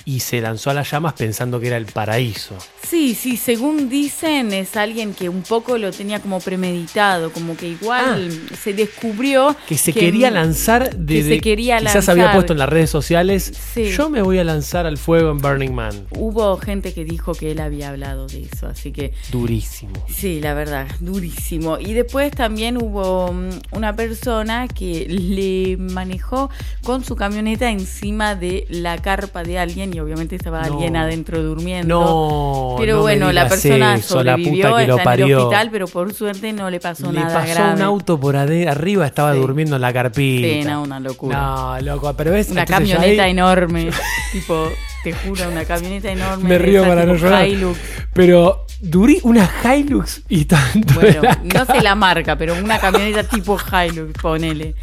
y 0.05 0.19
se 0.19 0.39
lanzó 0.41 0.69
a 0.69 0.73
las 0.73 0.89
llamas 0.91 1.13
pensando 1.13 1.59
que 1.59 1.67
era 1.67 1.77
el 1.77 1.87
paraíso. 1.87 2.55
Sí, 2.87 3.15
sí, 3.15 3.37
según 3.37 3.89
dicen 3.89 4.53
es 4.53 4.77
alguien 4.77 5.13
que 5.15 5.27
un 5.27 5.41
poco 5.41 5.77
lo 5.79 5.91
tenía 5.91 6.19
como 6.21 6.39
premeditado, 6.39 7.31
como 7.31 7.57
que 7.57 7.69
igual 7.69 8.31
se 8.61 8.73
descubrió 8.73 9.49
Ah. 9.49 9.57
Que 9.67 9.77
se 9.77 9.93
quería 9.93 10.29
lanzar 10.29 10.95
de. 10.95 11.15
que 11.15 11.23
se 11.23 11.39
quería 11.39 11.79
quizás 11.79 11.95
lanzar. 11.95 12.11
había 12.11 12.33
puesto 12.33 12.53
en 12.53 12.59
las 12.59 12.69
redes 12.69 12.89
sociales. 12.89 13.51
Sí. 13.73 13.85
Yo 13.91 14.09
me 14.09 14.21
voy 14.21 14.37
a 14.37 14.43
lanzar 14.43 14.85
al 14.85 14.97
fuego 14.97 15.31
en 15.31 15.39
Burning 15.39 15.71
Man. 15.73 16.07
Hubo 16.11 16.57
gente 16.57 16.93
que 16.93 17.05
dijo 17.05 17.33
que 17.33 17.51
él 17.51 17.59
había 17.59 17.89
hablado 17.89 18.27
de 18.27 18.43
eso, 18.43 18.67
así 18.67 18.91
que 18.91 19.13
Durísimo. 19.31 19.93
Sí, 20.13 20.39
la 20.39 20.53
verdad, 20.53 20.87
durísimo. 20.99 21.79
Y 21.79 21.93
después 21.93 22.31
también 22.31 22.77
hubo 22.77 23.31
mm, 23.33 23.49
una 23.71 23.95
persona 23.95 24.67
que 24.67 25.07
le 25.07 25.77
manejó 25.77 26.49
con 26.83 27.03
su 27.03 27.15
camioneta 27.15 27.69
encima 27.71 28.35
de 28.35 28.65
la 28.69 28.97
carpa 29.01 29.43
de 29.43 29.57
alguien 29.59 29.94
y 29.95 29.99
obviamente 29.99 30.35
estaba 30.35 30.61
No. 30.61 30.73
alguien 30.73 30.95
adentro 30.95 31.41
durmiendo. 31.41 31.99
No, 31.99 32.75
Pero 32.77 32.93
no 32.93 32.97
me 32.99 33.01
bueno, 33.03 33.31
la 33.31 33.47
persona 33.47 33.95
eso, 33.95 34.23
la 34.23 34.33
sobrevivió, 34.33 34.67
puta 34.69 34.81
que 34.81 34.87
lo 34.87 34.97
está 34.97 35.13
en 35.13 35.19
el 35.19 35.21
parió. 35.21 35.43
hospital, 35.43 35.69
pero 35.71 35.87
por 35.87 36.13
suerte 36.13 36.53
no 36.53 36.69
le 36.69 36.79
pasó 36.79 37.11
Le 37.11 37.19
nada 37.21 37.33
pasó 37.39 37.53
grave. 37.53 37.73
un 37.75 37.81
auto 37.81 38.19
por 38.19 38.35
arriba, 38.35 39.05
estaba 39.05 39.33
durmiendo 39.33 39.75
en 39.77 39.81
la 39.81 39.93
carpita. 39.93 40.47
Sí, 40.47 40.61
no, 40.63 40.83
una 40.83 40.99
locura. 40.99 41.37
No, 41.39 41.81
loco, 41.81 42.13
pero 42.15 42.31
ves. 42.31 42.49
Una 42.49 42.65
camioneta 42.65 43.23
ahí- 43.23 43.31
enorme, 43.31 43.89
tipo, 44.31 44.69
te 45.03 45.13
juro, 45.13 45.49
una 45.49 45.65
camioneta 45.65 46.11
enorme. 46.11 46.47
Me 46.49 46.57
río 46.57 46.81
esa 46.81 46.89
para 46.89 47.05
no 47.05 47.15
llorar. 47.15 47.47
Hilux. 47.47 47.79
Pero 48.13 48.65
durí 48.81 49.19
una 49.23 49.49
Hilux 49.63 50.21
y 50.29 50.45
tanto. 50.45 50.93
Bueno, 50.95 51.21
no 51.43 51.65
sé 51.65 51.81
la 51.81 51.95
marca, 51.95 52.37
pero 52.37 52.55
una 52.55 52.79
camioneta 52.79 53.23
tipo 53.23 53.57
Hilux, 53.57 54.13
ponele. 54.21 54.75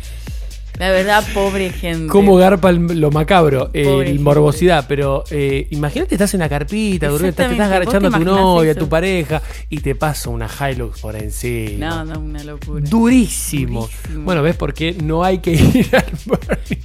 La 0.83 0.91
verdad, 0.91 1.25
pobre 1.33 1.71
gente. 1.71 2.09
Cómo 2.09 2.35
garpa 2.35 2.71
el- 2.71 3.01
lo 3.01 3.13
macabro, 3.13 3.71
eh, 3.73 3.85
Pobre 3.85 4.07
el 4.09 4.15
gente. 4.15 4.23
morbosidad. 4.25 4.87
Pero 4.89 5.23
eh, 5.31 5.69
imagínate, 5.71 6.17
estás 6.17 6.35
en 6.35 6.41
la 6.41 6.49
carpita, 6.49 7.07
durmiendo, 7.07 7.29
estás- 7.31 7.47
te 7.47 7.53
estás 7.53 7.67
Exactamente, 7.69 7.89
agachando 7.89 8.09
a 8.09 8.11
¿vos 8.11 8.19
tu 8.19 8.23
imaginás 8.25 8.43
novia, 8.45 8.69
a 8.69 8.73
eso? 8.73 8.81
tu 8.81 8.89
pareja, 8.89 9.43
y 9.71 9.79
te 9.79 9.95
pasa 9.95 10.31
una 10.31 10.49
Hilux 10.49 11.01
por 11.01 11.15
encima. 11.15 11.87
No, 11.89 12.05
no, 12.05 12.19
una 12.19 12.43
locura. 12.43 12.85
Durísimo. 12.89 13.89
Bueno, 14.25 14.43
¿ves 14.43 14.57
por 14.57 14.75
qué 14.75 14.97
no 15.01 15.23
hay 15.23 15.39
que 15.39 15.53
ir 15.53 15.89
al 15.95 16.05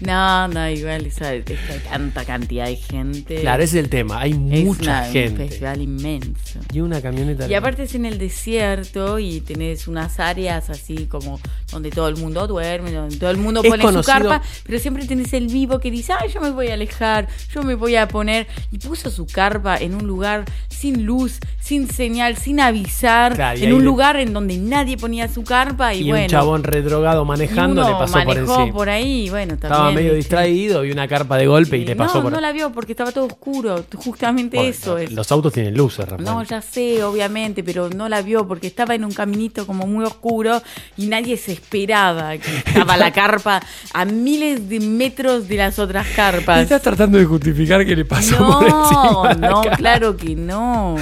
No, 0.02 0.48
no, 0.48 0.70
igual, 0.70 1.06
esa, 1.08 1.34
esa 1.34 1.54
tanta 1.90 2.24
cantidad 2.24 2.68
de 2.68 2.76
gente. 2.76 3.42
Claro, 3.42 3.64
ese 3.64 3.80
es 3.80 3.84
el 3.86 3.90
tema. 3.90 4.20
Hay 4.22 4.32
Es 4.32 4.64
mucha 4.64 4.82
una- 4.84 5.04
gente. 5.06 5.44
Un 5.44 5.50
festival 5.50 5.82
inmenso. 5.82 6.60
Y 6.72 6.82
una 6.82 7.02
camioneta. 7.02 7.48
Y 7.48 7.56
aparte 7.56 7.84
es 7.84 7.96
en 7.96 8.06
el 8.06 8.20
desierto 8.20 9.18
y 9.18 9.42
tenés 9.42 9.88
unas 9.88 10.20
áreas 10.20 10.70
así 10.70 11.08
como 11.08 11.40
donde 11.72 11.90
todo 11.90 12.08
el 12.10 12.18
mundo 12.18 12.46
duerme, 12.46 12.92
donde 12.92 13.18
todo 13.18 13.32
el 13.32 13.38
mundo 13.38 13.62
Es 13.64 13.70
pone 13.72 13.87
su 13.94 14.04
carpa, 14.04 14.42
pero 14.66 14.80
siempre 14.80 15.06
tenés 15.06 15.34
el 15.34 15.48
vivo 15.48 15.80
que 15.80 15.92
dice, 15.92 16.14
ay, 16.14 16.30
yo 16.34 16.42
me 16.42 16.52
voy 16.52 16.68
a 16.68 16.74
alejar, 16.74 17.28
yo 17.54 17.64
me 17.64 17.76
voy 17.76 17.96
a 17.96 18.08
poner. 18.08 18.48
Y 18.72 18.78
puso 18.80 19.10
su 19.10 19.26
carpa 19.26 19.78
en 19.78 19.96
un 19.96 20.06
lugar 20.08 20.46
sin 20.70 21.06
luz, 21.06 21.40
sin 21.60 21.90
señal, 21.90 22.38
sin 22.38 22.60
avisar, 22.60 23.36
Claro, 23.36 23.60
en 23.60 23.74
un 23.74 23.80
le- 23.80 23.86
lugar 23.86 24.18
en 24.18 24.34
donde 24.34 24.58
nadie 24.58 24.98
ponía 24.98 25.28
su 25.28 25.44
carpa 25.44 25.94
y, 25.94 26.02
y 26.02 26.10
bueno. 26.10 26.24
un 26.26 26.30
chabón 26.30 26.64
redrogado 26.64 27.26
manejando 27.26 27.82
y 27.82 27.86
uno 27.86 27.94
le 27.94 28.00
pasó 28.06 28.24
por 28.26 28.38
encima. 28.38 28.74
por 28.74 28.90
ahí, 28.90 29.30
bueno, 29.30 29.54
también. 29.58 29.72
Estaba 29.74 29.92
medio 29.92 30.14
¿viste? 30.14 30.18
distraído 30.18 30.86
y 30.86 30.92
una 30.92 31.08
carpa 31.08 31.38
de 31.38 31.48
golpe 31.48 31.78
y 31.78 31.86
le 31.86 31.96
pasó 31.96 32.18
no, 32.18 32.24
por 32.24 32.32
no 32.34 32.42
la 32.42 32.52
vio 32.52 32.72
porque 32.72 32.92
estaba 32.94 33.12
todo 33.12 33.26
oscuro, 33.26 33.84
justamente 33.96 34.58
Bueno, 34.58 34.70
eso 34.70 34.98
es. 34.98 35.12
Los 35.12 35.32
autos 35.32 35.54
tienen 35.54 35.76
luces, 35.76 36.08
Rafael. 36.08 36.24
No, 36.26 36.44
ya 36.44 36.62
sé, 36.62 37.04
obviamente, 37.04 37.64
pero 37.64 37.90
no 37.90 38.08
la 38.10 38.22
vio 38.22 38.48
porque 38.48 38.68
estaba 38.68 38.96
en 38.96 39.04
un 39.06 39.12
caminito 39.12 39.66
como 39.66 39.88
muy 39.88 40.06
oscuro 40.06 40.62
y 40.98 41.08
nadie 41.08 41.38
se 41.38 41.54
esperaba 41.54 42.38
que 42.38 42.58
estaba 42.66 42.98
la 42.98 43.12
carpa 43.12 43.62
a 43.94 44.06
miles 44.06 44.70
de 44.70 44.80
metros 44.80 45.48
de 45.48 45.58
las 45.58 45.80
otras 45.80 46.08
carpas. 46.16 46.62
Estás 46.64 46.82
tratando 46.82 47.18
de 47.18 47.26
justificar 47.26 47.86
que 47.86 47.96
le 47.96 48.06
pasó 48.06 48.38
No, 48.40 48.60
por 48.60 48.68
encima. 48.68 49.34
la 49.48 49.50
no, 49.50 49.62
cara. 49.62 49.76
claro 49.78 50.18
que 50.18 50.36
no. 50.36 50.96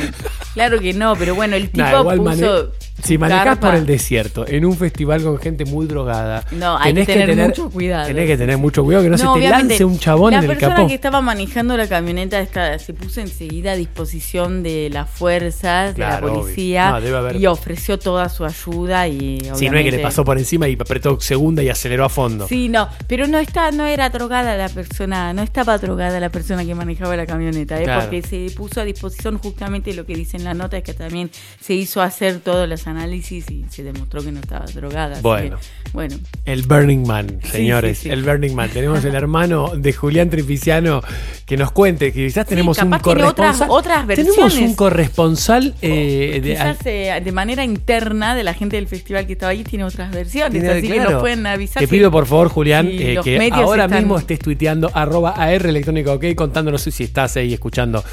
Claro 0.53 0.79
que 0.79 0.93
no, 0.93 1.15
pero 1.15 1.35
bueno, 1.35 1.55
el 1.55 1.69
tipo 1.69 1.83
Nah, 1.85 2.15
puso. 2.15 2.71
Si 3.03 3.17
carpa- 3.17 3.59
por 3.59 3.75
el 3.75 3.85
desierto, 3.85 4.47
en 4.47 4.65
un 4.65 4.75
festival 4.77 5.21
con 5.21 5.37
gente 5.37 5.65
muy 5.65 5.85
drogada, 5.85 6.43
No, 6.51 6.77
hay 6.77 6.93
que 6.93 7.05
tener 7.05 7.35
mucho 7.35 7.69
cuidado. 7.69 8.07
Tenés 8.07 8.27
que 8.27 8.37
tener 8.37 8.57
mucho 8.57 8.83
cuidado 8.83 9.03
que 9.03 9.09
no, 9.09 9.17
se 9.17 9.27
te 9.39 9.49
lance 9.49 9.85
un 9.85 9.99
chabón 9.99 10.31
la 10.31 10.37
en 10.39 10.43
el 10.45 10.49
persona 10.51 10.75
capó. 10.75 10.87
que 10.87 10.93
estaba 10.95 11.21
manejando 11.21 11.75
la 11.77 11.87
camioneta 11.87 12.45
se 12.79 12.93
puso 12.93 13.21
enseguida 13.21 13.73
a 13.73 13.75
disposición 13.75 14.63
de 14.63 14.89
las 14.91 15.09
fuerzas, 15.09 15.93
Claro, 15.95 16.27
de 16.27 16.33
la 16.33 16.39
policía 16.39 16.99
No, 16.99 17.31
y 17.37 17.45
ofreció 17.47 17.99
toda 17.99 18.29
su 18.29 18.45
ayuda 18.45 19.07
y 19.07 19.39
Si 19.55 19.69
no 19.69 19.77
es 19.77 19.83
que 19.83 19.91
le 19.91 19.99
pasó 19.99 20.23
por 20.23 20.37
encima 20.37 20.67
y 20.67 20.73
apretó 20.79 21.19
segunda 21.19 21.61
y 21.63 21.69
aceleró 21.69 22.05
a 22.05 22.09
fondo. 22.09 22.47
Sí, 22.47 22.69
no, 22.69 22.87
pero 23.07 23.27
no 23.27 23.39
está, 23.39 23.71
no 23.71 23.85
era 23.85 24.09
drogada 24.09 24.55
la 24.55 24.69
persona, 24.69 25.33
no 25.33 25.43
estaba 25.43 25.77
drogada 25.77 26.19
la 26.19 26.29
persona 26.29 26.63
que 26.65 26.73
manejaba 26.75 27.15
la 27.15 27.25
camioneta, 27.25 27.79
¿eh? 27.79 27.83
Claro. 27.83 28.01
porque 28.01 28.21
se 28.21 28.55
puso 28.55 28.81
a 28.81 28.83
disposición 28.85 29.37
justamente 29.37 29.93
lo 29.93 30.05
que 30.05 30.15
dice 30.15 30.37
en 30.37 30.43
la 30.45 30.53
nota 30.53 30.77
es 30.77 30.83
que 30.83 30.93
también 30.93 31.29
se 31.59 31.73
hizo 31.73 32.01
hacer 32.01 32.39
todas 32.39 32.67
las 32.69 32.84
los 32.85 32.95
análisis 32.95 33.49
y 33.49 33.65
se 33.69 33.83
demostró 33.83 34.23
que 34.23 34.31
no 34.31 34.39
estaba 34.39 34.65
drogada. 34.65 35.13
así 35.13 35.21
Bueno. 35.21 35.57
que, 35.57 35.89
bueno, 35.93 36.15
El 36.45 36.63
Burning 36.63 37.05
Man, 37.07 37.39
señores, 37.51 37.97
sí, 37.99 38.03
sí. 38.05 38.09
el 38.09 38.23
Burning 38.23 38.53
Man. 38.53 38.69
Tenemos 38.71 39.03
el 39.05 39.15
hermano 39.15 39.71
de 39.75 39.93
Julián 39.93 40.29
Tripiciano 40.29 41.01
que 41.45 41.57
nos 41.57 41.71
cuente, 41.71 42.11
que 42.11 42.25
quizás 42.27 42.45
tenemos 42.45 42.77
un 42.79 42.93
otras- 42.93 43.01
corresponsal. 43.01 43.67
otras 43.69 44.07
Tenemos 44.07 44.37
versiones. 44.37 44.69
un 44.69 44.75
corresponsal 44.75 45.73
eh, 45.81 46.39
de, 46.43 46.51
quizás 46.51 46.77
eh, 46.85 47.21
de 47.23 47.31
manera 47.31 47.63
interna 47.63 48.35
de 48.35 48.43
la 48.43 48.53
gente 48.53 48.75
del 48.75 48.87
festival 48.87 49.25
que 49.25 49.33
estaba 49.33 49.51
ahí 49.51 49.63
tiene 49.63 49.83
otras 49.85 50.11
versiones, 50.11 50.51
Tiene- 50.61 50.69
así 50.77 50.87
que 50.87 50.99
nos 50.99 51.21
pueden 51.21 51.45
avisar. 51.47 51.81
Te 51.81 51.87
pido 51.87 52.11
por 52.11 52.25
favor, 52.25 52.49
Julián, 52.49 52.87
eh, 52.91 53.17
que 53.23 53.49
ahora 53.53 53.85
están- 53.85 53.99
mismo 53.99 54.17
estés 54.17 54.39
tuiteando 54.39 54.91
arroba 54.93 55.31
AR 55.31 55.65
electrónica 55.67 56.13
ok, 56.13 56.25
contándonos 56.35 56.81
si 56.81 57.03
estás 57.03 57.35
ahí 57.37 57.53
escuchando. 57.53 58.03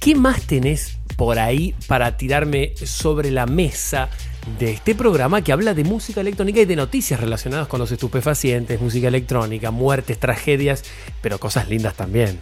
¿Qué 0.00 0.14
más 0.14 0.42
tenés 0.42 0.96
por 1.16 1.38
ahí 1.38 1.74
para 1.86 2.16
tirarme 2.16 2.72
sobre 2.84 3.30
la 3.30 3.46
mesa 3.46 4.08
de 4.58 4.72
este 4.72 4.94
programa 4.94 5.42
que 5.42 5.52
habla 5.52 5.72
de 5.74 5.84
música 5.84 6.20
electrónica 6.20 6.60
y 6.60 6.64
de 6.64 6.76
noticias 6.76 7.20
relacionadas 7.20 7.68
con 7.68 7.78
los 7.80 7.92
estupefacientes, 7.92 8.80
música 8.80 9.08
electrónica, 9.08 9.70
muertes, 9.70 10.18
tragedias, 10.18 10.82
pero 11.20 11.38
cosas 11.38 11.68
lindas 11.68 11.94
también? 11.94 12.40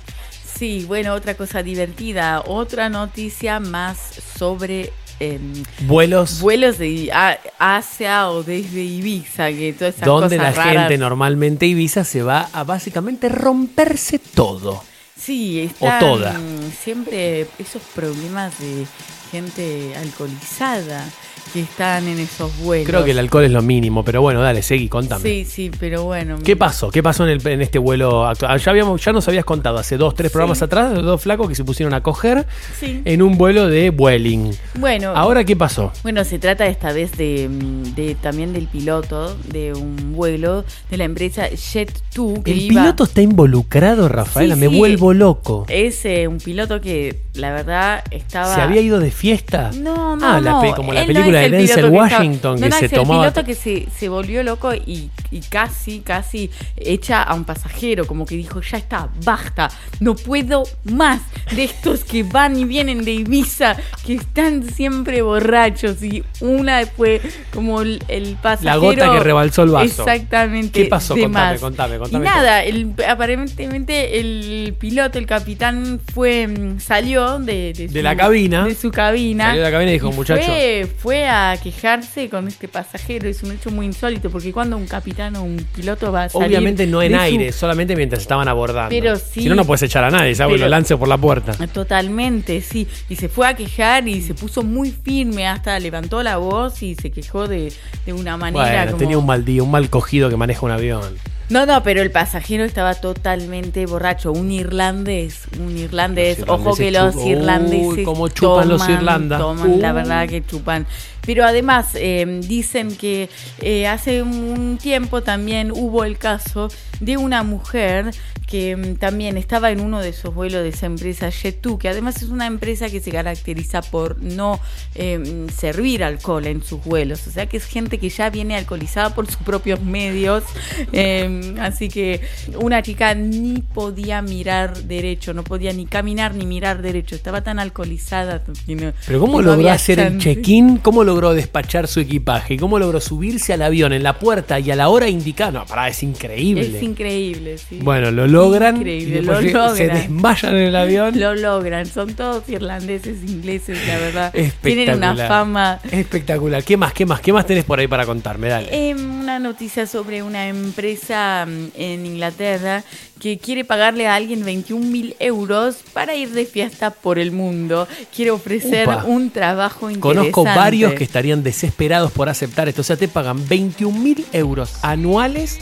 Sí, 0.58 0.84
bueno, 0.86 1.14
otra 1.14 1.34
cosa 1.34 1.62
divertida, 1.62 2.42
otra 2.46 2.88
noticia 2.88 3.60
más 3.60 3.98
sobre 4.38 4.92
em, 5.20 5.62
Vuelos 5.82 6.40
vuelos 6.40 6.78
de 6.78 7.10
a- 7.12 7.38
Asia 7.58 8.30
o 8.30 8.42
desde 8.42 8.82
Ibiza, 8.82 9.50
que 9.50 9.74
todas 9.74 9.94
esas 9.96 10.06
donde 10.06 10.38
la 10.38 10.50
raras. 10.52 10.76
gente 10.88 10.96
normalmente 10.98 11.66
Ibiza 11.66 12.04
se 12.04 12.22
va 12.22 12.48
a 12.52 12.64
básicamente 12.64 13.28
romperse 13.28 14.18
todo. 14.18 14.82
Sí, 15.18 15.70
O 15.78 15.84
están 15.86 16.00
toda. 16.00 16.40
siempre 16.82 17.46
esos 17.58 17.82
problemas 17.94 18.58
de 18.58 18.86
gente 19.30 19.94
alcoholizada 19.96 21.04
que 21.52 21.60
están 21.62 22.06
en 22.06 22.18
esos 22.20 22.56
vuelos. 22.58 22.86
Creo 22.86 23.04
que 23.04 23.10
el 23.10 23.18
alcohol 23.18 23.44
es 23.44 23.50
lo 23.50 23.62
mínimo, 23.62 24.04
pero 24.04 24.22
bueno, 24.22 24.40
dale, 24.40 24.62
seguí, 24.62 24.88
contame. 24.88 25.22
Sí, 25.22 25.44
sí, 25.44 25.70
pero 25.80 26.04
bueno. 26.04 26.38
¿Qué 26.44 26.54
pasó? 26.56 26.90
¿Qué 26.90 27.02
pasó 27.02 27.24
en, 27.26 27.30
el- 27.30 27.46
en 27.48 27.60
este 27.60 27.78
vuelo 27.78 28.26
actual? 28.26 28.52
Ah, 28.52 28.56
Ya, 28.56 28.70
habíamos, 28.70 29.04
ya 29.04 29.12
nos 29.12 29.26
habías 29.28 29.44
contado 29.44 29.78
hace 29.78 29.96
dos, 29.96 30.14
tres 30.14 30.30
programas 30.30 30.62
atrás, 30.62 30.92
de 30.92 31.02
dos 31.02 31.20
flacos 31.22 31.48
que 31.48 31.54
se 31.54 31.64
pusieron 31.64 31.92
a 31.94 32.02
coger 32.02 32.46
Sí. 32.78 33.02
en 33.04 33.22
un 33.22 33.36
vuelo 33.36 33.66
de 33.68 33.90
Vueling. 33.90 34.52
Bueno, 34.78 35.12
¿Ahora 35.16 35.44
qué 35.44 35.56
pasó? 35.56 35.92
Bueno, 36.02 36.24
se 36.24 36.38
trata 36.38 36.66
esta 36.66 36.92
vez 36.92 37.12
de, 37.16 37.48
mm, 37.48 37.94
de- 37.94 38.14
también 38.14 38.52
del 38.52 38.66
piloto 38.68 39.36
de 39.48 39.72
un 39.74 40.12
vuelo 40.14 40.64
de 40.90 40.96
la 40.96 41.04
empresa 41.04 41.48
Jet2 41.50 42.42
que 42.42 42.52
¿El 42.52 42.60
iba- 42.62 42.82
piloto 42.82 43.04
está 43.04 43.22
involucrado, 43.22 44.08
Rafaela? 44.08 44.54
Sí, 44.54 44.60
Me 44.60 44.68
sí. 44.68 44.76
vuelvo 44.78 45.12
loco. 45.14 45.64
Es 45.68 46.04
eh, 46.04 46.28
un 46.28 46.38
piloto 46.38 46.80
que 46.80 47.20
la 47.34 47.52
verdad 47.52 48.04
estaba 48.10 48.54
¿Se 48.54 48.60
había 48.60 48.80
ido 48.80 49.00
de 49.00 49.10
fiesta? 49.10 49.70
No, 49.74 50.16
no, 50.16 50.26
Ah, 50.26 50.40
no. 50.40 50.74
como 50.74 50.92
la 50.92 51.00
no 51.00 51.06
película 51.32 51.40
de 51.40 51.46
el 51.46 51.52
Denzel 51.52 51.76
piloto 51.76 51.90
que 51.90 52.04
estaba- 52.04 52.18
Washington 52.18 52.60
que 52.60 52.72
se 52.72 52.88
tomaba. 52.88 53.26
el 53.26 53.32
piloto 53.32 53.46
que 53.46 53.54
se, 53.54 53.86
se 53.96 54.08
volvió 54.08 54.42
loco 54.42 54.74
y, 54.74 55.10
y 55.30 55.40
casi, 55.40 56.00
casi 56.00 56.50
echa 56.76 57.22
a 57.22 57.34
un 57.34 57.44
pasajero, 57.44 58.06
como 58.06 58.26
que 58.26 58.36
dijo, 58.36 58.60
ya 58.60 58.78
está, 58.78 59.08
basta, 59.24 59.70
no 60.00 60.14
puedo 60.14 60.62
más 60.84 61.20
de 61.54 61.64
estos 61.64 62.04
que 62.04 62.22
van 62.22 62.58
y 62.58 62.64
vienen 62.64 63.04
de 63.04 63.12
Ibiza, 63.12 63.76
que 64.06 64.14
están 64.14 64.62
siempre 64.70 65.22
borrachos 65.22 66.02
y 66.02 66.22
una 66.40 66.84
fue 66.86 67.20
como 67.52 67.80
el, 67.82 68.02
el 68.08 68.36
pasajero. 68.40 68.80
gota 68.80 69.12
que 69.12 69.20
rebalsó 69.20 69.62
el 69.62 69.70
vaso. 69.70 69.84
Exactamente. 70.02 70.82
¿Qué 70.82 70.88
pasó? 70.88 71.14
Contame, 71.16 71.58
contame, 71.58 71.98
contame 71.98 72.24
Y 72.24 72.28
nada, 72.28 72.62
el- 72.64 72.94
aparentemente 73.08 74.18
el 74.20 74.74
piloto, 74.78 75.18
el 75.18 75.26
capitán, 75.26 76.00
fue 76.12 76.46
mm, 76.46 76.80
salió 76.80 77.38
de, 77.38 77.72
de, 77.72 77.88
De 77.88 77.88
su- 77.88 78.02
la 78.02 78.16
cabina. 78.16 78.64
De 78.64 78.74
su 78.74 78.90
cabina. 78.90 79.46
Salió 79.46 79.60
de 79.62 79.66
la 79.66 79.72
cabina 79.72 79.90
y 79.90 79.94
dijo, 79.94 80.12
"Muchacho". 80.12 80.42
Fue, 80.44 80.86
fue 80.98 81.19
a 81.28 81.56
quejarse 81.62 82.28
con 82.28 82.48
este 82.48 82.68
pasajero. 82.68 83.28
Es 83.28 83.42
un 83.42 83.52
hecho 83.52 83.70
muy 83.70 83.86
insólito 83.86 84.30
porque 84.30 84.52
cuando 84.52 84.76
un 84.76 84.86
capitán 84.86 85.36
o 85.36 85.42
un 85.42 85.56
piloto 85.74 86.10
va 86.12 86.24
a 86.24 86.28
salir. 86.28 86.48
Obviamente 86.48 86.86
no 86.86 87.02
en 87.02 87.12
su- 87.12 87.18
aire, 87.18 87.52
solamente 87.52 87.96
mientras 87.96 88.22
estaban 88.22 88.48
abordando. 88.48 88.90
Pero 88.90 89.16
sí. 89.16 89.42
Si 89.42 89.48
no, 89.48 89.54
no 89.54 89.64
puedes 89.64 89.82
echar 89.82 90.04
a 90.04 90.10
nadie, 90.10 90.34
¿sabes? 90.34 90.54
Pero- 90.54 90.64
Lo 90.66 90.70
lance 90.70 90.96
por 90.96 91.08
la 91.08 91.18
puerta. 91.18 91.52
Totalmente, 91.68 92.60
sí. 92.62 92.86
Y 93.08 93.16
se 93.16 93.28
fue 93.28 93.48
a 93.48 93.54
quejar 93.54 94.06
y 94.08 94.22
se 94.22 94.34
puso 94.34 94.62
muy 94.62 94.90
firme, 94.92 95.46
hasta 95.46 95.78
levantó 95.80 96.22
la 96.22 96.36
voz 96.36 96.82
y 96.82 96.94
se 96.94 97.10
quejó 97.10 97.48
de, 97.48 97.72
de 98.06 98.12
una 98.12 98.36
manera 98.36 98.64
Bueno, 98.64 98.86
como... 98.92 98.98
tenía 98.98 99.18
un 99.18 99.26
mal 99.26 99.44
día, 99.44 99.62
un 99.62 99.70
mal 99.70 99.90
cogido 99.90 100.28
que 100.30 100.36
maneja 100.36 100.64
un 100.64 100.72
avión. 100.72 101.02
No, 101.48 101.66
no, 101.66 101.82
pero 101.82 102.00
el 102.00 102.12
pasajero 102.12 102.62
estaba 102.62 102.94
totalmente 102.94 103.84
borracho. 103.84 104.30
Un 104.30 104.52
irlandés, 104.52 105.48
un 105.58 105.76
irlandés. 105.76 106.44
Ojo 106.46 106.76
que 106.76 106.92
los 106.92 107.16
irlandeses. 107.26 107.86
Uy, 107.98 108.02
cómo 108.04 108.28
chupan 108.28 108.68
los 108.68 108.78
toman, 108.82 108.96
Irlanda. 108.96 109.38
Toman, 109.38 109.80
la 109.82 109.90
Uh. 109.90 109.94
verdad 109.96 110.28
que 110.28 110.46
chupan. 110.46 110.86
Pero 111.26 111.44
además, 111.44 111.88
eh, 111.94 112.40
dicen 112.46 112.96
que 112.96 113.28
eh, 113.60 113.86
hace 113.86 114.22
un 114.22 114.78
tiempo 114.80 115.22
también 115.22 115.70
hubo 115.70 116.04
el 116.04 116.18
caso 116.18 116.68
de 117.00 117.16
una 117.16 117.42
mujer 117.42 118.10
que 118.46 118.76
mm, 118.76 118.96
también 118.96 119.36
estaba 119.36 119.70
en 119.70 119.80
uno 119.80 120.00
de 120.00 120.08
esos 120.08 120.34
vuelos 120.34 120.62
de 120.64 120.70
esa 120.70 120.86
empresa 120.86 121.28
Jet2, 121.28 121.78
que 121.78 121.88
además 121.88 122.16
es 122.22 122.30
una 122.30 122.46
empresa 122.46 122.88
que 122.90 122.98
se 123.00 123.12
caracteriza 123.12 123.80
por 123.80 124.20
no 124.20 124.58
eh, 124.96 125.46
servir 125.56 126.02
alcohol 126.02 126.46
en 126.46 126.62
sus 126.64 126.82
vuelos. 126.84 127.26
O 127.28 127.30
sea 127.30 127.46
que 127.46 127.58
es 127.58 127.64
gente 127.66 127.98
que 127.98 128.08
ya 128.08 128.28
viene 128.28 128.56
alcoholizada 128.56 129.14
por 129.14 129.26
sus 129.26 129.36
propios 129.36 129.80
medios. 129.82 130.44
Eh, 130.92 131.54
así 131.60 131.88
que 131.88 132.20
una 132.58 132.82
chica 132.82 133.14
ni 133.14 133.58
podía 133.62 134.22
mirar 134.22 134.76
derecho, 134.84 135.34
no 135.34 135.44
podía 135.44 135.72
ni 135.72 135.86
caminar 135.86 136.34
ni 136.34 136.44
mirar 136.46 136.82
derecho. 136.82 137.14
Estaba 137.14 137.42
tan 137.42 137.58
alcoholizada. 137.58 138.42
no- 138.66 138.92
Pero 139.06 139.20
¿cómo 139.20 139.40
no 139.40 139.52
logró 139.52 139.70
hacer 139.70 139.98
el 140.00 140.18
check-in? 140.18 140.78
¿Cómo 140.78 141.04
logró 141.10 141.34
despachar 141.34 141.88
su 141.88 142.00
equipaje? 142.00 142.56
¿Cómo 142.56 142.78
logró 142.78 143.00
subirse 143.00 143.52
al 143.52 143.62
avión 143.62 143.92
en 143.92 144.02
la 144.02 144.18
puerta 144.18 144.58
y 144.60 144.70
a 144.70 144.76
la 144.76 144.88
hora 144.88 145.08
indicada? 145.08 145.50
No, 145.50 145.66
pará, 145.66 145.88
es 145.88 146.02
increíble. 146.02 146.76
Es 146.76 146.82
increíble, 146.82 147.58
sí. 147.58 147.80
Bueno, 147.82 148.10
lo 148.10 148.26
logran 148.28 148.76
Increíble, 148.76 149.18
y 149.18 149.22
lo 149.22 149.40
lle- 149.40 149.46
se 149.46 149.52
logran. 149.86 149.98
desmayan 149.98 150.54
en 150.56 150.62
el 150.62 150.76
avión. 150.76 151.18
Lo 151.18 151.34
logran, 151.34 151.86
son 151.86 152.14
todos 152.14 152.48
irlandeses, 152.48 153.18
ingleses, 153.28 153.78
la 153.88 153.98
verdad. 153.98 154.34
Tienen 154.62 154.94
una 154.96 155.16
fama. 155.16 155.80
Espectacular. 155.90 156.62
¿Qué 156.62 156.76
más? 156.76 156.92
¿Qué 156.92 157.04
más? 157.06 157.20
¿Qué 157.20 157.32
más 157.32 157.44
tenés 157.46 157.64
por 157.64 157.78
ahí 157.80 157.88
para 157.88 158.06
contarme? 158.06 158.48
Dale. 158.48 158.68
Eh, 158.70 158.94
una 158.94 159.38
noticia 159.38 159.86
sobre 159.86 160.22
una 160.22 160.46
empresa 160.48 161.46
mm, 161.46 161.66
en 161.74 162.06
Inglaterra 162.06 162.84
que 163.20 163.38
quiere 163.38 163.64
pagarle 163.64 164.08
a 164.08 164.16
alguien 164.16 164.44
21 164.44 164.84
mil 164.84 165.14
euros 165.20 165.76
para 165.92 166.16
ir 166.16 166.30
de 166.30 166.46
fiesta 166.46 166.90
por 166.90 167.18
el 167.18 167.30
mundo. 167.30 167.86
Quiere 168.14 168.32
ofrecer 168.32 168.88
Upa. 168.88 169.04
un 169.04 169.30
trabajo 169.30 169.90
interesante. 169.90 170.32
Conozco 170.32 170.44
varios 170.44 170.94
que 170.94 171.04
estarían 171.04 171.42
desesperados 171.42 172.10
por 172.10 172.28
aceptar 172.28 172.68
esto. 172.68 172.80
O 172.80 172.84
sea, 172.84 172.96
te 172.96 173.06
pagan 173.06 173.46
21 173.46 173.96
mil 173.96 174.24
euros 174.32 174.82
anuales 174.82 175.58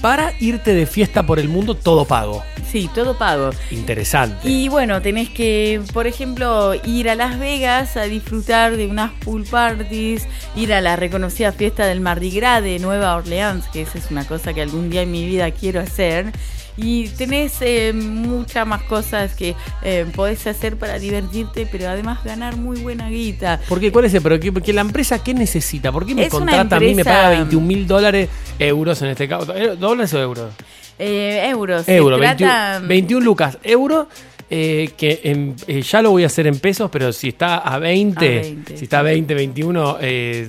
para 0.00 0.32
irte 0.38 0.74
de 0.74 0.86
fiesta 0.86 1.24
por 1.24 1.38
el 1.38 1.48
mundo 1.48 1.74
todo 1.74 2.04
pago. 2.04 2.44
Sí, 2.70 2.90
todo 2.94 3.16
pago. 3.16 3.50
Interesante. 3.70 4.48
Y 4.48 4.68
bueno, 4.68 5.00
tenés 5.00 5.30
que, 5.30 5.80
por 5.94 6.06
ejemplo, 6.06 6.74
ir 6.84 7.08
a 7.08 7.14
Las 7.14 7.38
Vegas 7.38 7.96
a 7.96 8.02
disfrutar 8.02 8.76
de 8.76 8.86
unas 8.86 9.12
pool 9.24 9.44
parties, 9.44 10.28
ir 10.54 10.74
a 10.74 10.82
la 10.82 10.96
reconocida 10.96 11.52
fiesta 11.52 11.86
del 11.86 12.00
Mardi 12.00 12.30
Gras 12.30 12.62
de 12.62 12.78
Nueva 12.78 13.16
Orleans, 13.16 13.66
que 13.68 13.82
esa 13.82 13.96
es 13.96 14.10
una 14.10 14.26
cosa 14.26 14.52
que 14.52 14.60
algún 14.60 14.90
día 14.90 15.02
en 15.02 15.10
mi 15.10 15.26
vida 15.26 15.50
quiero 15.50 15.80
hacer. 15.80 16.32
Y 16.80 17.08
tenés 17.08 17.54
eh, 17.60 17.92
muchas 17.92 18.64
más 18.66 18.82
cosas 18.84 19.34
que 19.34 19.56
eh, 19.82 20.06
podés 20.14 20.46
hacer 20.46 20.76
para 20.76 20.98
divertirte, 20.98 21.66
pero 21.70 21.88
además 21.88 22.22
ganar 22.24 22.56
muy 22.56 22.78
buena 22.80 23.10
guita. 23.10 23.60
¿Por 23.68 23.80
qué? 23.80 23.90
¿Cuál 23.90 24.04
es 24.04 24.14
el? 24.14 24.22
Pero 24.22 24.38
que, 24.38 24.52
que 24.52 24.72
la 24.72 24.82
empresa, 24.82 25.22
¿qué 25.22 25.34
necesita? 25.34 25.90
¿Por 25.90 26.06
qué 26.06 26.14
me 26.14 26.22
Es 26.26 26.30
contrata 26.30 26.76
a 26.76 26.80
mí 26.80 26.94
me 26.94 27.04
paga 27.04 27.30
21 27.30 27.66
mil 27.66 27.86
dólares, 27.86 28.28
euros 28.60 29.02
en 29.02 29.08
este 29.08 29.28
caso? 29.28 29.54
¿Eh, 29.56 29.76
¿Dólares 29.76 30.14
o 30.14 30.20
euros? 30.20 30.52
Eh, 31.00 31.48
euros. 31.50 31.84
Se 31.84 31.96
Euro, 31.96 32.16
trata- 32.18 32.78
21, 32.80 32.88
21 32.88 33.24
lucas, 33.24 33.58
euro. 33.64 34.08
eh, 34.50 34.92
que 34.96 35.20
en- 35.24 35.56
eh, 35.66 35.82
ya 35.82 36.00
lo 36.00 36.10
voy 36.10 36.22
a 36.22 36.26
hacer 36.26 36.46
en 36.46 36.58
pesos, 36.58 36.88
pero 36.90 37.12
si 37.12 37.28
está 37.28 37.58
a 37.58 37.78
20, 37.78 38.26
A 38.26 38.42
20, 38.42 38.76
si 38.78 38.84
está 38.84 39.00
a 39.00 39.02
20, 39.02 39.34
21, 39.34 39.98
eh, 40.00 40.48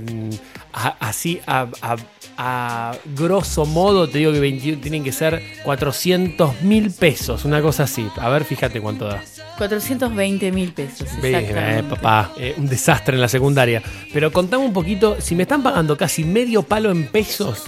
a- 0.73 0.95
así 1.01 1.39
a, 1.45 1.68
a- 1.81 1.95
a 2.41 2.94
grosso 3.18 3.66
modo 3.66 4.07
te 4.07 4.20
digo 4.20 4.32
que 4.32 4.40
21 4.40 4.80
tienen 4.82 5.03
que 5.03 5.11
ser 5.11 5.44
400 5.66 6.61
mil 6.61 6.90
pesos, 6.90 7.44
una 7.44 7.61
cosa 7.61 7.84
así. 7.84 8.07
A 8.18 8.30
ver, 8.30 8.45
fíjate 8.45 8.80
cuánto 8.80 9.06
da. 9.07 9.22
420 9.57 10.52
mil 10.53 10.72
pesos. 10.72 11.10
Eh, 11.22 11.84
papá, 11.90 12.32
eh, 12.38 12.56
un 12.57 12.66
desastre 12.68 13.16
en 13.16 13.22
la 13.22 13.28
secundaria. 13.28 13.84
Pero 14.14 14.32
contame 14.32 14.64
un 14.64 14.72
poquito, 14.72 15.18
si 15.20 15.36
me 15.36 15.44
están 15.44 15.61
pagando 15.61 15.98
casi 15.98 16.24
medio 16.24 16.64
palo 16.64 16.91
en 16.91 17.07
pesos, 17.07 17.64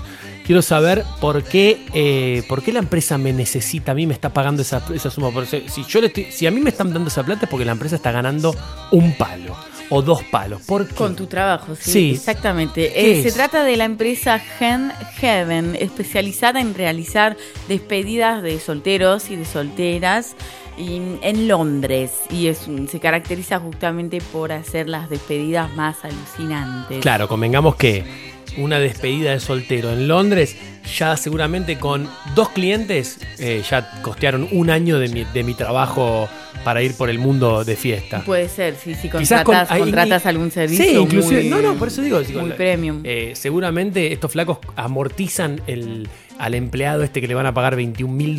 quiero 0.45 0.61
saber 0.61 1.03
por 1.19 1.43
qué, 1.43 1.85
eh, 1.93 2.43
por 2.47 2.63
qué 2.63 2.71
la 2.71 2.79
empresa 2.79 3.17
me 3.17 3.33
necesita, 3.33 3.91
a 3.91 3.95
mí 3.95 4.07
me 4.07 4.13
está 4.13 4.29
pagando 4.29 4.61
esa, 4.61 4.81
esa 4.95 5.11
suma. 5.11 5.31
Porque 5.31 5.65
si, 5.67 5.83
yo 5.83 5.99
le 5.99 6.07
estoy- 6.07 6.31
si 6.31 6.47
a 6.47 6.51
mí 6.51 6.61
me 6.61 6.69
están 6.69 6.93
dando 6.93 7.09
esa 7.09 7.23
plata 7.25 7.43
es 7.43 7.49
porque 7.51 7.65
la 7.65 7.73
empresa 7.73 7.97
está 7.97 8.11
ganando 8.13 8.55
un 8.91 9.17
palo 9.17 9.53
o 9.91 10.01
dos 10.01 10.23
palos. 10.23 10.63
¿Por 10.63 10.87
qué? 10.87 10.95
Con 10.95 11.15
tu 11.15 11.27
trabajo, 11.27 11.75
sí. 11.75 11.91
Sí. 11.91 12.11
Exactamente. 12.15 12.91
¿Qué 12.91 13.19
Eh, 13.19 13.21
se 13.21 13.27
es? 13.27 13.33
trata 13.35 13.63
de 13.63 13.77
la 13.77 13.83
empresa 13.85 14.41
Hen 14.59 14.91
Heaven, 15.17 15.75
especializada 15.79 16.59
en 16.61 16.73
realizar 16.73 17.37
despedidas 17.67 18.41
de 18.41 18.59
solteros 18.59 19.29
y 19.29 19.35
de 19.35 19.45
solteras. 19.45 20.35
y, 20.77 20.95
en 21.21 21.47
Londres 21.49 22.11
y 22.31 22.47
es 22.47 22.65
un- 22.67 22.87
se 22.87 22.99
caracteriza 22.99 23.59
justamente 23.59 24.19
por 24.31 24.51
hacer 24.53 24.87
las 24.89 25.09
despedidas 25.09 25.71
más 25.75 25.97
alucinantes. 26.05 27.01
Claro, 27.01 27.27
convengamos 27.27 27.75
que 27.75 28.03
una 28.57 28.79
despedida 28.79 29.31
de 29.31 29.39
soltero 29.39 29.91
en 29.91 30.07
Londres, 30.07 30.55
ya 30.97 31.15
seguramente 31.17 31.77
con 31.77 32.07
dos 32.35 32.49
clientes, 32.49 33.19
eh, 33.39 33.63
ya 33.69 34.01
costearon 34.01 34.47
un 34.51 34.69
año 34.69 34.99
de 34.99 35.07
mi, 35.09 35.23
de 35.23 35.43
mi 35.43 35.53
trabajo 35.53 36.27
para 36.63 36.81
ir 36.83 36.93
por 36.95 37.09
el 37.09 37.17
mundo 37.17 37.63
de 37.63 37.75
fiesta. 37.75 38.21
Puede 38.23 38.47
ser, 38.47 38.75
sí, 38.75 38.93
si 38.93 39.09
contratas, 39.09 39.43
con- 39.45 39.55
ahí- 39.75 39.81
contratas 39.81 40.25
algún 40.25 40.51
servicio. 40.51 40.85
Sí, 40.85 40.95
inclusive. 40.95 41.41
muy- 41.41 41.49
no, 41.49 41.61
no, 41.61 41.73
por 41.75 41.87
eso 41.87 42.01
digo. 42.01 42.21
muy 42.39 42.51
premium. 42.51 43.01
eh, 43.03 43.31
seguramente 43.35 44.13
estos 44.13 44.31
flacos 44.31 44.59
amortizan 44.75 45.61
el, 45.67 46.07
al 46.37 46.53
empleado 46.53 47.03
este 47.03 47.19
que 47.21 47.27
le 47.27 47.33
van 47.33 47.45
a 47.47 47.53
pagar 47.53 47.75
21 47.75 48.13
mil 48.13 48.37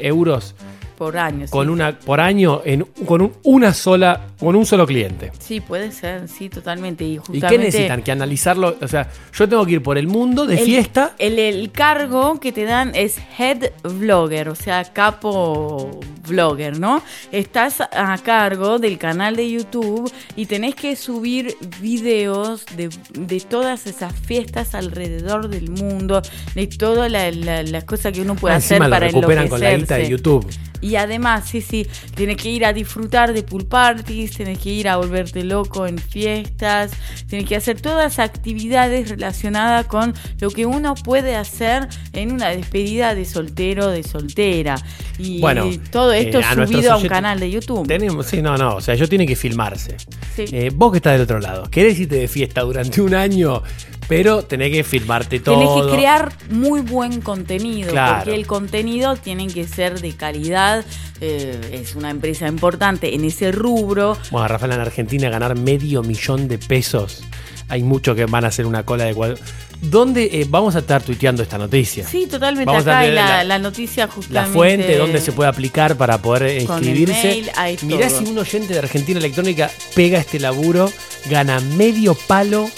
euros 0.00 0.54
por 0.98 1.16
año. 1.16 1.46
con 1.48 1.66
sí. 1.66 1.72
una 1.72 1.98
por 1.98 2.20
año 2.20 2.60
en, 2.64 2.82
con 3.06 3.22
un- 3.22 3.32
una 3.44 3.72
sola 3.72 4.26
con 4.38 4.54
un 4.56 4.66
solo 4.66 4.86
cliente. 4.86 5.30
Sí, 5.38 5.60
puede 5.60 5.92
ser, 5.92 6.28
sí, 6.28 6.48
totalmente. 6.48 7.04
¿Y, 7.04 7.14
¿Y 7.14 7.16
justamente 7.18 7.48
qué 7.48 7.58
necesitan? 7.58 8.02
Que 8.02 8.12
analizarlo. 8.12 8.76
O 8.82 8.88
sea, 8.88 9.08
yo 9.32 9.48
tengo 9.48 9.64
que 9.64 9.72
ir 9.72 9.82
por 9.82 9.96
el 9.96 10.08
mundo 10.08 10.44
de 10.46 10.58
el- 10.58 10.64
fiesta. 10.64 11.14
El, 11.18 11.38
el 11.38 11.70
cargo 11.70 12.40
que 12.40 12.50
te 12.52 12.64
dan 12.64 12.92
es 12.94 13.16
head 13.38 13.70
vlogger, 13.84 14.48
o 14.48 14.54
sea, 14.56 14.84
capo 14.84 16.00
vlogger, 16.26 16.78
¿no? 16.78 17.02
Estás 17.32 17.80
a 17.80 18.18
cargo 18.22 18.78
del 18.78 18.98
canal 18.98 19.36
de 19.36 19.50
YouTube 19.50 20.12
y 20.36 20.46
tenés 20.46 20.74
que 20.74 20.96
subir 20.96 21.56
videos 21.80 22.66
de, 22.76 22.90
de 23.14 23.40
todas 23.40 23.86
esas 23.86 24.12
fiestas 24.14 24.74
alrededor 24.74 25.48
del 25.48 25.70
mundo, 25.70 26.20
de 26.54 26.66
todas 26.66 27.10
las 27.10 27.34
la, 27.36 27.62
las 27.62 27.84
cosas 27.84 28.12
que 28.12 28.20
uno 28.20 28.34
puede 28.34 28.54
Ah, 28.54 28.58
hacer 28.58 28.76
encima 28.76 28.88
lo 28.88 28.90
para 28.94 29.06
recuperan 29.06 29.48
con 29.48 29.60
la 29.60 29.74
guita 29.74 29.96
de 29.96 30.08
YouTube. 30.08 30.46
Y 30.80 30.87
además, 30.96 31.48
sí, 31.48 31.60
sí, 31.60 31.86
tienes 32.14 32.36
que 32.36 32.50
ir 32.50 32.64
a 32.64 32.72
disfrutar 32.72 33.32
de 33.32 33.42
pool 33.42 33.66
parties, 33.66 34.32
tienes 34.32 34.58
que 34.58 34.70
ir 34.70 34.88
a 34.88 34.96
volverte 34.96 35.44
loco 35.44 35.86
en 35.86 35.98
fiestas, 35.98 36.92
tienes 37.26 37.48
que 37.48 37.56
hacer 37.56 37.80
todas 37.80 38.18
actividades 38.18 39.08
relacionadas 39.08 39.86
con 39.86 40.14
lo 40.40 40.50
que 40.50 40.66
uno 40.66 40.94
puede 40.94 41.36
hacer 41.36 41.88
en 42.12 42.32
una 42.32 42.50
despedida 42.50 43.14
de 43.14 43.24
soltero, 43.24 43.88
de 43.88 44.02
soltera. 44.02 44.76
Y 45.18 45.40
Bueno, 45.40 45.68
todo 45.90 46.12
esto 46.12 46.40
eh, 46.40 46.44
a 46.44 46.54
subido 46.54 46.92
a 46.92 46.96
un 46.96 47.08
canal 47.08 47.40
de 47.40 47.50
YouTube. 47.50 47.86
Tenemos, 47.86 48.26
sí, 48.26 48.42
no, 48.42 48.56
no, 48.56 48.76
o 48.76 48.80
sea, 48.80 48.94
ellos 48.94 49.08
tienen 49.08 49.26
que 49.26 49.36
filmarse. 49.36 49.96
Sí. 50.34 50.44
Eh, 50.52 50.70
vos 50.74 50.92
que 50.92 50.98
estás 50.98 51.14
del 51.14 51.22
otro 51.22 51.40
lado, 51.40 51.68
querés 51.70 51.98
irte 51.98 52.16
de 52.16 52.28
fiesta 52.28 52.62
durante 52.62 53.00
un 53.00 53.14
año, 53.14 53.62
pero 54.08 54.42
tenés 54.42 54.72
que 54.72 54.82
filmarte 54.84 55.38
todo. 55.40 55.58
Tienes 55.58 55.84
que 55.86 55.96
crear 55.96 56.32
muy 56.50 56.80
buen 56.80 57.20
contenido, 57.20 57.90
Claro. 57.90 58.16
porque 58.24 58.34
el 58.34 58.46
contenido 58.46 59.16
tiene 59.16 59.46
que 59.48 59.66
ser 59.68 60.00
de 60.00 60.12
calidad. 60.14 60.84
eh, 61.20 61.80
es 61.82 61.96
una 61.96 62.10
empresa 62.10 62.46
importante 62.46 63.12
en 63.14 63.24
ese 63.24 63.50
rubro. 63.50 64.16
Bueno, 64.30 64.46
Rafael, 64.46 64.70
en 64.70 64.80
Argentina 64.80 65.28
ganar 65.28 65.56
medio 65.58 66.04
millón 66.04 66.46
de 66.46 66.58
pesos. 66.58 67.22
Hay 67.68 67.82
muchos 67.82 68.14
que 68.14 68.24
van 68.26 68.44
a 68.44 68.48
hacer 68.48 68.66
una 68.66 68.84
cola 68.84 69.02
de 69.04 69.14
cuadro. 69.14 69.36
¿Dónde 69.80 70.24
eh, 70.32 70.46
vamos 70.48 70.76
a 70.76 70.78
estar 70.78 71.02
tuiteando 71.02 71.42
esta 71.42 71.58
noticia? 71.58 72.06
Sí, 72.06 72.26
totalmente. 72.26 72.66
Vamos 72.66 72.86
a 72.86 72.90
Acá 72.90 72.98
hay 73.00 73.10
la, 73.12 73.28
la- 73.38 73.44
la 73.44 73.58
noticia 73.58 74.06
La 74.06 74.12
justamente. 74.12 74.52
fuente, 74.56 74.96
dónde 74.96 75.20
se 75.20 75.32
puede 75.32 75.48
aplicar 75.50 75.96
para 75.96 76.18
poder 76.22 76.60
inscribirse. 76.62 77.22
mail, 77.56 77.78
Mirá 77.82 78.08
todo. 78.08 78.18
si 78.20 78.24
un 78.26 78.38
oyente 78.38 78.72
de 78.74 78.78
Argentina 78.78 79.18
Electrónica 79.18 79.70
pega 79.96 80.20
este 80.20 80.38
laburo, 80.38 80.88
gana 81.28 81.58
medio 81.58 82.14
palo 82.14 82.70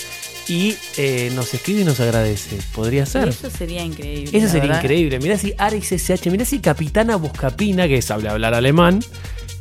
y 0.50 0.76
eh, 0.96 1.30
nos 1.36 1.54
escribe 1.54 1.82
y 1.82 1.84
nos 1.84 2.00
agradece. 2.00 2.58
¿Podría 2.74 3.06
ser? 3.06 3.28
Eso 3.28 3.48
sería 3.48 3.84
increíble. 3.84 4.36
Eso 4.36 4.48
sería 4.48 4.62
verdad. 4.62 4.82
increíble. 4.82 5.20
Mirá 5.20 5.38
si 5.38 5.54
Aris 5.56 5.92
SH, 5.92 6.28
mirá 6.28 6.44
si 6.44 6.58
Capitana 6.58 7.14
Buscapina, 7.14 7.86
que 7.86 8.02
sabe 8.02 8.28
hablar 8.28 8.54
alemán, 8.54 8.98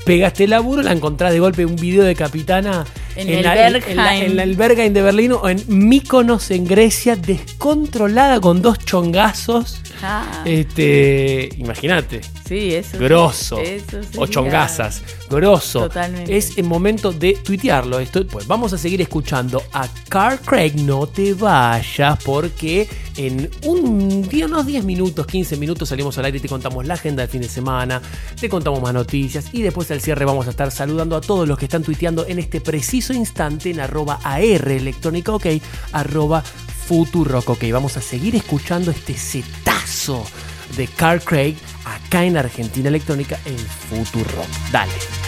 pega 0.09 0.25
este 0.29 0.47
laburo, 0.47 0.81
la 0.81 0.91
encontrás 0.91 1.31
de 1.31 1.39
golpe 1.39 1.67
un 1.67 1.75
video 1.75 2.03
de 2.03 2.15
Capitana 2.15 2.83
En 3.15 3.29
el 3.29 3.43
la, 3.43 3.67
en, 3.67 3.73
la, 3.73 3.79
Berghain. 3.79 4.23
en 4.23 4.35
la- 4.37 4.43
el 4.43 4.55
Berghain 4.55 4.91
de 4.91 5.03
Berlín 5.03 5.33
o 5.33 5.47
en 5.47 5.63
Mykonos 5.67 6.49
en 6.49 6.65
Grecia, 6.65 7.15
descontrolada 7.15 8.39
con 8.41 8.63
dos 8.63 8.79
chongazos. 8.79 9.81
Ah, 10.01 10.43
Este, 10.45 11.49
imagínate. 11.57 12.21
sí, 12.47 12.73
eso. 12.73 12.97
Grosso. 12.97 13.59
Eso 13.59 13.99
O 14.17 14.25
chongazas. 14.25 15.03
Grosso. 15.29 15.81
Totalmente. 15.81 16.35
Es 16.35 16.57
el 16.57 16.63
momento 16.63 17.11
de 17.11 17.33
tuitearlo. 17.33 17.99
Esto, 17.99 18.25
pues 18.25 18.47
vamos 18.47 18.71
a 18.73 18.77
seguir 18.79 19.01
escuchando 19.01 19.61
a 19.73 19.87
Carl 20.07 20.39
Craig. 20.39 20.73
No 20.77 21.05
te 21.05 21.33
vayas 21.33 22.17
porque 22.23 22.87
en 23.17 23.49
un 23.65 24.27
unos 24.49 24.65
10 24.65 24.85
minutos, 24.85 25.27
15 25.27 25.57
minutos 25.57 25.89
salimos 25.89 26.17
al 26.17 26.25
aire 26.25 26.37
y 26.37 26.41
te 26.41 26.47
contamos 26.47 26.85
la 26.87 26.93
agenda 26.93 27.21
del 27.21 27.29
fin 27.29 27.41
de 27.41 27.49
semana, 27.49 28.01
te 28.39 28.47
contamos 28.49 28.81
más 28.81 28.93
noticias 28.93 29.45
y 29.51 29.61
después 29.61 29.91
al 29.91 29.98
cierre 29.99 30.25
vamos 30.25 30.47
a 30.47 30.51
estar 30.51 30.71
saludando 30.71 31.15
a 31.15 31.21
todos 31.21 31.47
los 31.47 31.57
que 31.57 31.65
están 31.65 31.83
tuiteando 31.83 32.25
en 32.27 32.39
este 32.39 32.61
preciso 32.61 33.13
instante 33.13 33.69
en 33.69 33.79
arroba 33.79 34.19
AR 34.23 34.69
electrónica 34.69 35.33
ok, 35.33 35.45
arroba 35.91 36.43
Futurock 36.89 37.49
ok. 37.49 37.65
Vamos 37.71 37.97
a 37.97 38.01
seguir 38.01 38.35
escuchando 38.35 38.89
este 38.89 39.13
setazo 39.15 40.25
de 40.75 40.87
Carl 40.87 41.21
Craig 41.21 41.55
acá 41.85 42.25
en 42.25 42.35
Argentina 42.35 42.89
Electrónica 42.89 43.39
en 43.45 43.57
Futurock. 43.57 44.47
Dale. 44.71 45.18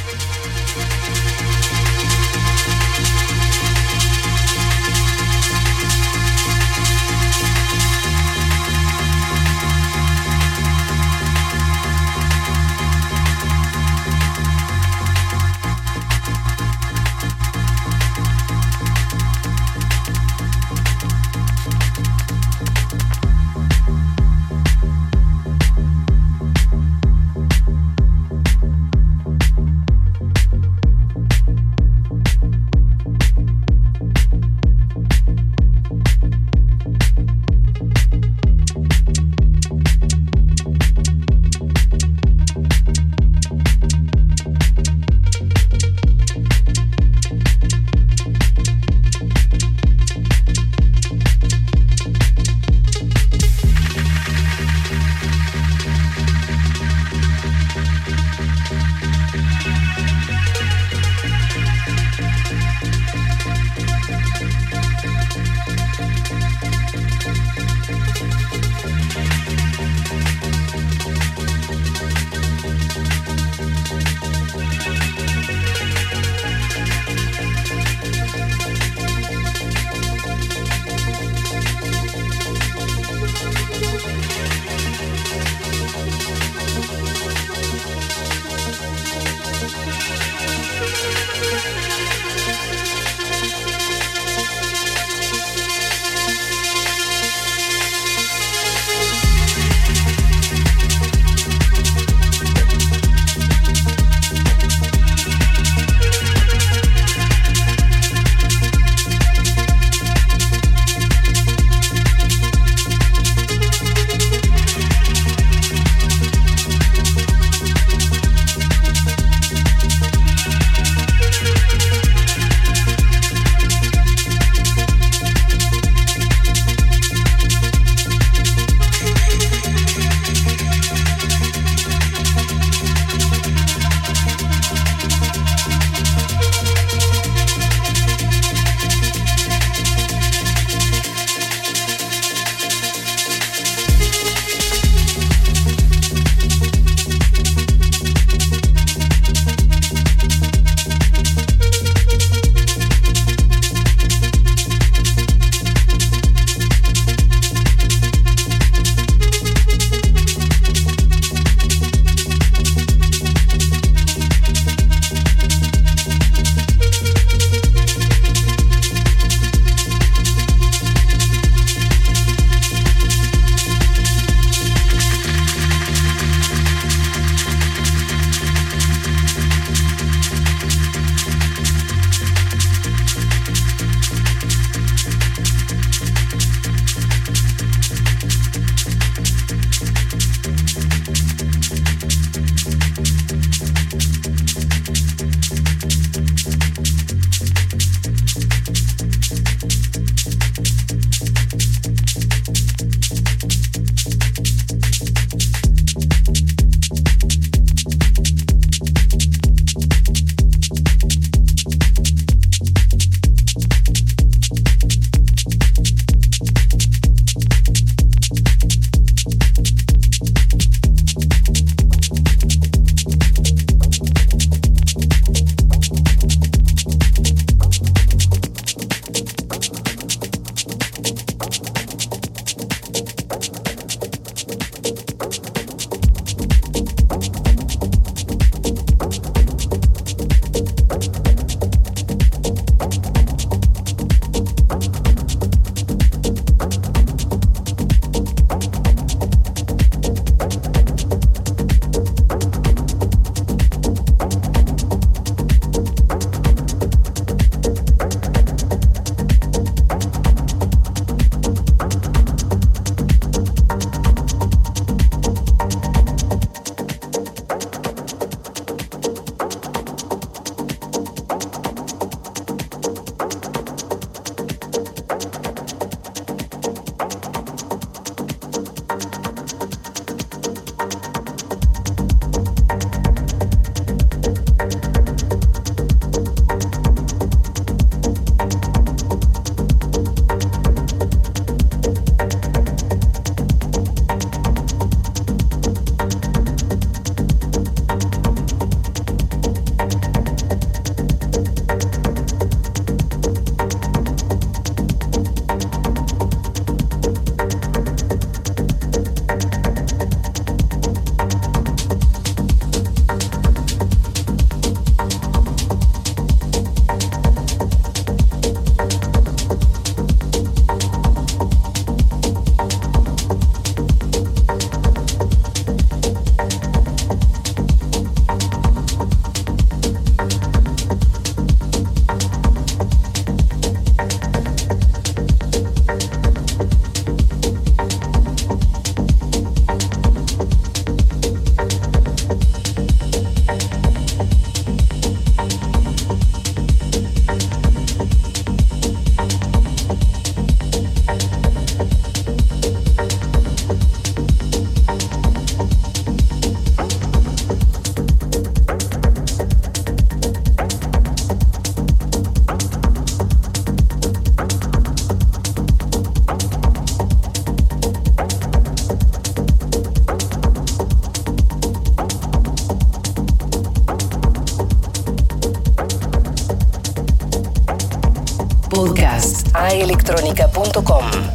Podcast 379.93 381.30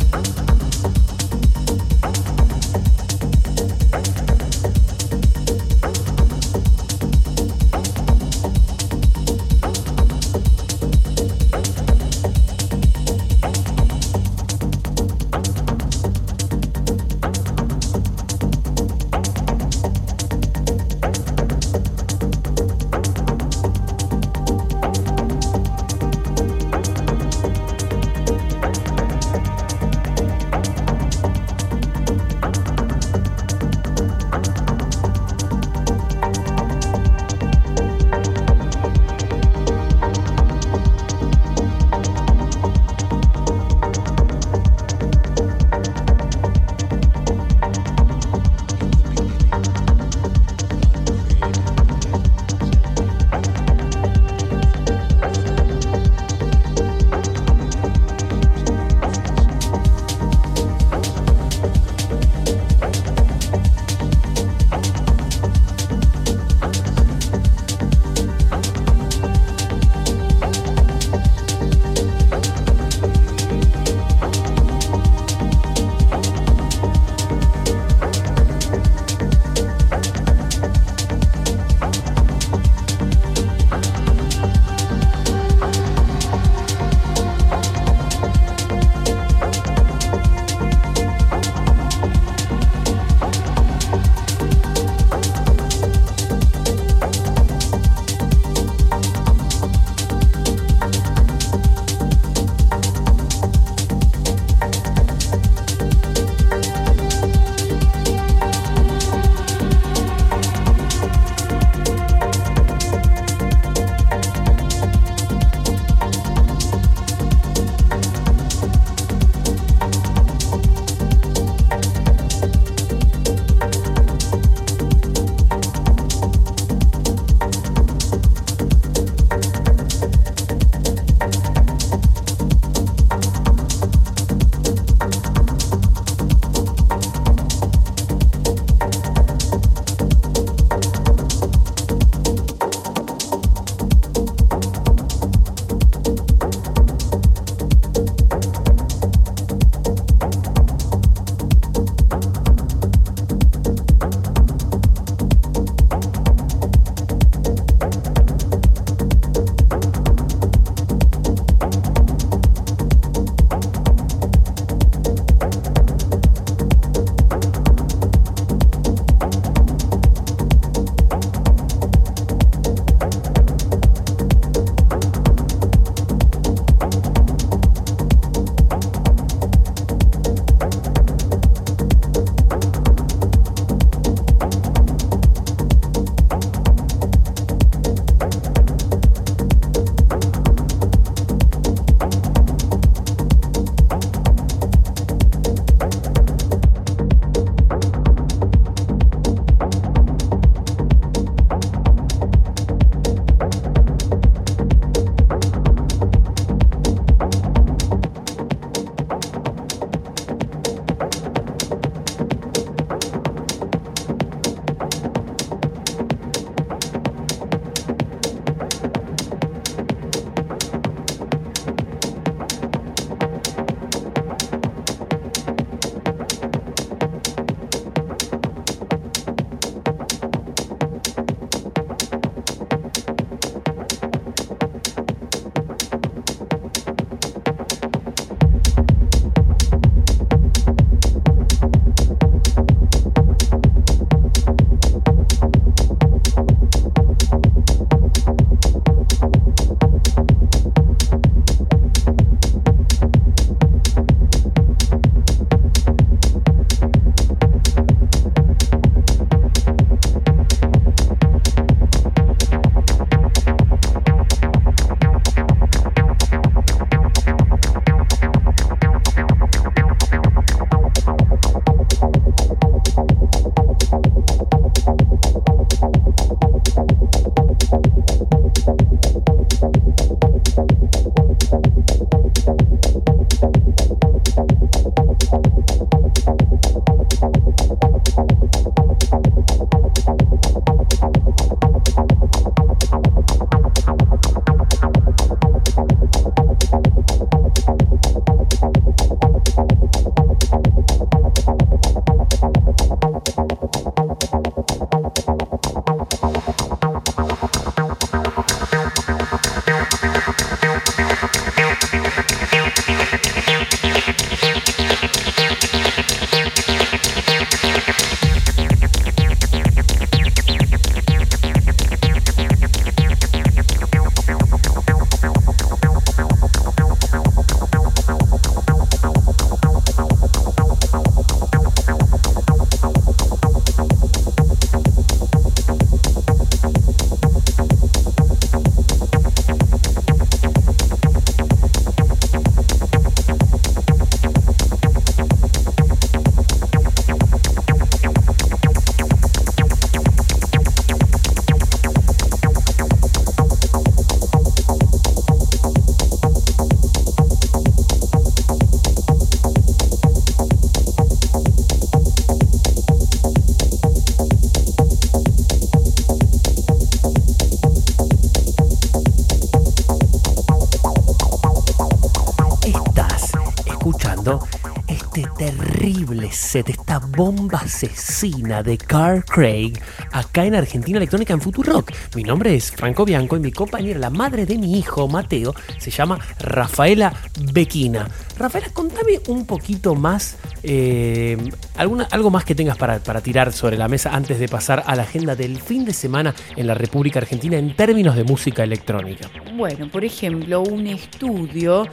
asesina 377.66 378.62
de 378.62 378.78
Carl 378.78 379.24
Craig 379.24 379.72
acá 380.12 380.44
en 380.44 380.54
Argentina 380.54 380.98
Electrónica 380.98 381.34
en 381.34 381.40
Futurock. 381.40 381.92
Mi 382.14 382.22
nombre 382.22 382.54
es 382.54 382.70
Franco 382.70 383.04
Bianco 383.04 383.36
y 383.36 383.40
mi 383.40 383.52
compañera, 383.52 383.98
la 383.98 384.10
madre 384.10 384.46
de 384.46 384.56
mi 384.56 384.78
hijo 384.78 385.08
Mateo, 385.08 385.54
se 385.78 385.90
llama 385.90 386.18
Rafaela 386.38 387.12
Bequina. 387.52 388.08
Rafaela, 388.38 388.68
contame 388.72 389.20
un 389.28 389.46
poquito 389.46 389.94
más, 389.94 390.36
eh, 390.62 391.36
alguna, 391.76 392.04
algo 392.10 392.30
más 392.30 392.44
que 392.44 392.54
tengas 392.54 392.76
para, 392.76 393.00
para 393.00 393.20
tirar 393.20 393.52
sobre 393.52 393.76
la 393.76 393.88
mesa 393.88 394.14
antes 394.14 394.38
de 394.38 394.48
pasar 394.48 394.84
a 394.86 394.94
la 394.94 395.02
agenda 395.02 395.34
del 395.34 395.60
fin 395.60 395.84
de 395.84 395.92
semana 395.92 396.34
en 396.54 396.66
la 396.66 396.74
República 396.74 397.18
Argentina 397.18 397.58
en 397.58 397.74
términos 397.74 398.14
de 398.14 398.24
música 398.24 398.62
electrónica. 398.62 399.28
Bueno, 399.56 399.90
por 399.90 400.04
ejemplo, 400.04 400.60
un 400.60 400.86
estudio 400.86 401.88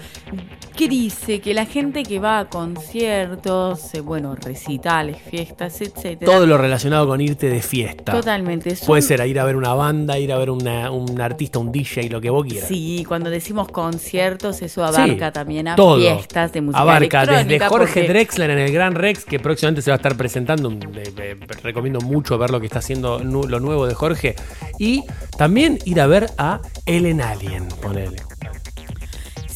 que 0.73 0.87
dice 0.89 1.39
que 1.39 1.53
la 1.53 1.65
gente 1.65 2.03
que 2.03 2.19
va 2.19 2.39
a 2.39 2.49
conciertos, 2.49 3.93
eh, 3.93 4.01
bueno, 4.01 4.35
recitales, 4.35 5.17
fiestas, 5.29 5.79
etcétera. 5.81 6.31
Todo 6.31 6.45
lo 6.45 6.57
relacionado 6.57 7.07
con 7.07 7.21
irte 7.21 7.47
de 7.49 7.61
fiesta. 7.61 8.11
Totalmente. 8.13 8.75
son- 8.75 8.87
Puede 8.87 9.01
ser 9.01 9.21
a 9.21 9.27
ir 9.27 9.39
a 9.39 9.43
ver 9.45 9.55
una 9.55 9.73
banda, 9.73 10.17
ir 10.19 10.31
a 10.33 10.37
ver 10.37 10.49
una- 10.49 10.91
un 10.91 11.19
artista, 11.21 11.59
un 11.59 11.71
DJ, 11.71 12.09
lo 12.09 12.19
que 12.21 12.29
vos 12.29 12.45
quieras. 12.45 12.67
Sí, 12.67 13.05
cuando 13.07 13.29
decimos 13.29 13.67
conciertos, 13.69 14.61
eso 14.61 14.83
abarca 14.83 15.27
Sí, 15.27 15.33
también 15.33 15.67
a 15.67 15.75
todo. 15.75 15.97
fiestas 15.97 16.51
de 16.53 16.61
música 16.61 16.81
Abarca 16.81 17.25
desde 17.25 17.59
Jorge 17.59 18.01
porque- 18.01 18.07
Drexler 18.07 18.49
en 18.49 18.59
el 18.59 18.71
Gran 18.71 18.95
Rex, 18.95 19.25
que 19.25 19.39
próximamente 19.39 19.81
se 19.81 19.91
va 19.91 19.95
a 19.95 19.97
estar 19.97 20.15
presentando. 20.17 20.71
eh, 20.71 21.03
eh, 21.17 21.35
recomiendo 21.63 21.99
mucho 22.01 22.37
ver 22.37 22.49
lo 22.51 22.59
que 22.59 22.65
está 22.67 22.79
haciendo 22.79 23.19
lo 23.19 23.59
nuevo 23.59 23.85
de 23.87 23.93
Jorge. 23.93 24.35
Y 24.79 25.03
también 25.37 25.79
ir 25.85 25.99
a 26.01 26.07
ver 26.07 26.27
a 26.37 26.59
Ellen 26.85 27.21
Alien, 27.21 27.67
ponele. 27.81 28.17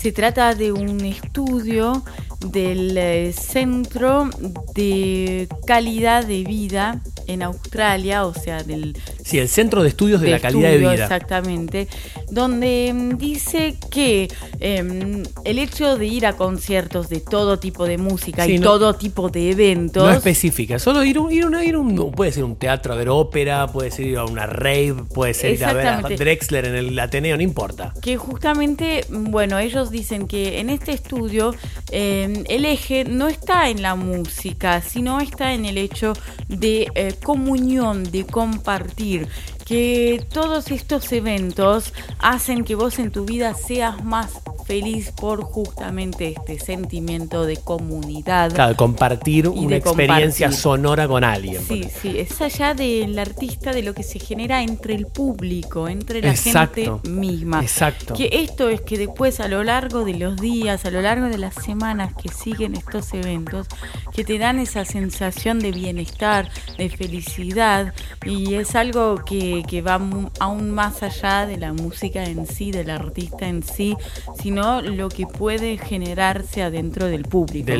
Se 0.07 0.13
trata 0.13 0.55
de 0.55 0.71
un 0.71 1.03
estudio 1.03 2.01
del 2.39 2.97
eh, 2.97 3.33
Centro 3.33 4.29
de 4.75 5.47
Calidad 5.65 6.25
de 6.25 6.43
Vida 6.43 7.01
en 7.27 7.41
Australia, 7.43 8.25
o 8.25 8.33
sea, 8.33 8.63
del 8.63 8.95
Sí, 9.23 9.37
el 9.39 9.49
Centro 9.49 9.83
de 9.83 9.89
Estudios 9.89 10.21
de, 10.21 10.29
la 10.29 10.39
Calidad 10.39 10.69
de 10.69 10.77
Vida. 10.77 10.93
Exactamente, 10.93 11.87
donde 12.31 12.91
mm, 12.93 13.17
dice 13.17 13.75
que 13.91 14.29
em, 14.59 15.23
el 15.43 15.59
hecho 15.59 15.97
de 15.97 16.05
ir 16.05 16.25
a 16.25 16.37
conciertos 16.37 17.09
de 17.09 17.19
todo 17.19 17.59
tipo 17.59 17.85
de 17.85 17.97
música 17.97 18.45
Sí, 18.45 18.53
y 18.53 18.57
no- 18.59 18.63
todo 18.71 18.93
tipo 18.95 19.29
de 19.29 19.51
eventos. 19.51 20.03
No 20.03 20.11
específica, 20.13 20.79
solo 20.79 21.03
ir, 21.03 21.19
un- 21.19 21.31
ir, 21.31 21.45
una- 21.45 21.65
ir 21.65 21.75
un, 21.75 22.11
puede 22.11 22.31
ser 22.31 22.43
un 22.45 22.55
teatro 22.55 22.93
a 22.93 22.95
ver 22.95 23.09
ópera, 23.09 23.67
puede 23.67 23.91
ser 23.91 24.05
ir 24.07 24.17
a 24.17 24.25
una 24.25 24.45
rave, 24.45 24.95
puede 25.13 25.33
ser 25.33 25.53
ir 25.53 25.65
a 25.65 25.73
ver 25.73 25.87
a. 25.87 26.01
Drexler 26.01 26.65
en 26.65 26.75
el 26.75 26.99
Ateneo, 26.99 27.35
no 27.35 27.43
importa. 27.43 27.93
que 28.01 28.15
justamente, 28.15 29.05
bueno, 29.09 29.59
ellos 29.59 29.91
dicen 29.91 30.27
que 30.27 30.59
en 30.59 30.69
este 30.69 30.93
estudio 30.93 31.53
eh, 31.91 32.26
el 32.47 32.65
eje 32.65 33.03
no 33.05 33.27
está 33.27 33.69
en 33.69 33.81
la 33.81 33.95
música, 33.95 34.81
sino 34.81 35.19
está 35.19 35.53
en 35.53 35.65
el 35.65 35.77
hecho 35.77 36.13
de 36.47 36.87
eh, 36.95 37.15
comunión, 37.23 38.03
de 38.03 38.25
compartir, 38.25 39.27
que 39.67 40.25
todos 40.31 40.71
estos 40.71 41.11
eventos 41.11 41.93
hacen 42.19 42.63
que 42.63 42.73
vos 42.75 42.99
en 42.99 43.11
tu 43.11 43.25
vida 43.25 43.53
seas 43.53 44.01
más 44.05 44.31
feliz 44.65 45.11
por 45.11 45.41
justamente 45.43 46.35
este 46.37 46.57
sentimiento 46.59 47.45
de 47.45 47.57
comunidad. 47.57 48.53
Claro, 48.53 48.75
compartir 48.77 49.47
una 49.47 49.75
experiencia 49.77 50.47
compartir. 50.47 50.53
sonora 50.61 51.07
con 51.07 51.23
alguien. 51.25 51.61
Sí, 51.67 51.85
sí, 52.01 52.17
es 52.17 52.39
allá 52.41 52.73
del 52.73 53.17
artista, 53.19 53.73
de 53.73 53.83
lo 53.83 53.93
que 53.93 54.03
se 54.03 54.19
genera 54.19 54.61
entre 54.63 54.95
el 54.95 55.05
público, 55.05 55.87
entre 55.89 56.21
la 56.21 56.29
Exacto, 56.29 56.99
gente 57.01 57.09
misma. 57.09 57.61
exacto. 57.61 58.13
Que 58.13 58.29
esto 58.31 58.69
es 58.69 58.79
que 58.81 58.97
después 58.97 59.39
a 59.41 59.47
lo 59.49 59.63
largo 59.65 60.05
de 60.05 60.13
los 60.15 60.37
días, 60.37 60.85
a 60.85 60.91
lo 60.91 61.01
largo 61.01 61.25
de 61.27 61.37
las 61.37 61.55
semanas 61.55 62.13
que 62.21 62.29
siguen 62.29 62.75
estos 62.75 63.13
eventos, 63.13 63.67
que 64.13 64.23
te 64.23 64.37
dan 64.37 64.59
esa 64.59 64.85
sensación 64.85 65.59
de 65.59 65.71
bienestar, 65.71 66.49
de 66.77 66.89
felicidad, 66.89 67.93
y 68.25 68.55
es 68.55 68.75
algo 68.75 69.23
que, 69.25 69.56
que 69.63 69.81
va 69.81 69.99
aún 70.39 70.71
más 70.71 71.03
allá 71.03 71.45
de 71.45 71.57
la 71.57 71.73
música 71.73 72.23
en 72.23 72.45
sí, 72.45 72.71
del 72.71 72.89
artista 72.89 73.47
en 73.47 73.63
sí, 73.63 73.95
sino 74.41 74.81
lo 74.81 75.09
que 75.09 75.25
puede 75.25 75.77
generarse 75.77 76.63
adentro 76.63 77.05
del 77.07 77.23
público. 77.23 77.71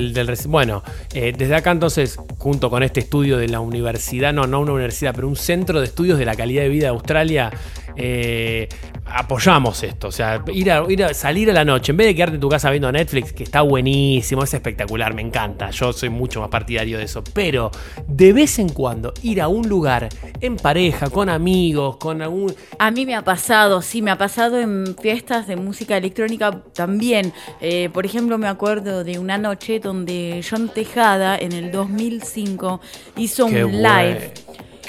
Bueno, 0.47 0.83
eh, 1.13 1.33
desde 1.37 1.55
acá 1.55 1.71
entonces, 1.71 2.17
junto 2.37 2.69
con 2.69 2.83
este 2.83 2.99
estudio 2.99 3.37
de 3.37 3.47
la 3.47 3.59
universidad, 3.59 4.33
no, 4.33 4.47
no 4.47 4.61
una 4.61 4.73
universidad, 4.73 5.13
pero 5.15 5.27
un 5.27 5.35
centro 5.35 5.79
de 5.79 5.85
estudios 5.85 6.19
de 6.19 6.25
la 6.25 6.35
calidad 6.35 6.63
de 6.63 6.69
vida 6.69 6.83
de 6.83 6.89
Australia, 6.89 7.51
eh, 7.95 8.69
apoyamos 9.09 9.81
esto. 9.83 10.07
O 10.07 10.11
sea, 10.11 10.43
ir 10.53 10.71
a, 10.71 10.83
ir 10.89 11.03
a 11.03 11.13
salir 11.13 11.49
a 11.49 11.53
la 11.53 11.65
noche, 11.65 11.91
en 11.91 11.97
vez 11.97 12.07
de 12.07 12.15
quedarte 12.15 12.35
en 12.35 12.41
tu 12.41 12.49
casa 12.49 12.69
viendo 12.69 12.91
Netflix, 12.91 13.33
que 13.33 13.43
está 13.43 13.61
buenísimo, 13.61 14.43
es 14.43 14.53
espectacular, 14.53 15.13
me 15.13 15.21
encanta. 15.21 15.69
Yo 15.71 15.93
soy 15.93 16.09
mucho 16.09 16.41
más 16.41 16.49
partidario 16.49 16.97
de 16.97 17.05
eso. 17.05 17.23
Pero 17.33 17.71
de 18.07 18.33
vez 18.33 18.59
en 18.59 18.69
cuando 18.69 19.13
ir 19.23 19.41
a 19.41 19.47
un 19.47 19.67
lugar 19.67 20.09
en 20.41 20.55
pareja, 20.57 21.09
con 21.09 21.29
amigos, 21.29 21.97
con 21.97 22.21
algún. 22.21 22.53
A 22.79 22.91
mí 22.91 23.05
me 23.05 23.15
ha 23.15 23.23
pasado, 23.23 23.81
sí, 23.81 24.01
me 24.01 24.11
ha 24.11 24.17
pasado 24.17 24.59
en 24.59 24.95
fiestas 25.01 25.47
de 25.47 25.55
música 25.55 25.97
electrónica 25.97 26.61
también. 26.73 27.33
Eh, 27.61 27.89
por 27.93 28.05
ejemplo, 28.05 28.37
me 28.37 28.47
acuerdo 28.47 29.03
de 29.03 29.19
una 29.19 29.37
noche 29.37 29.79
donde 29.79 30.43
John 30.49 30.69
Tejada 30.69 31.37
en 31.37 31.51
el 31.53 31.71
2005 31.71 32.81
hizo 33.17 33.47
Qué 33.47 33.63
un 33.65 33.71
buen- 33.71 33.83
live. 33.83 34.33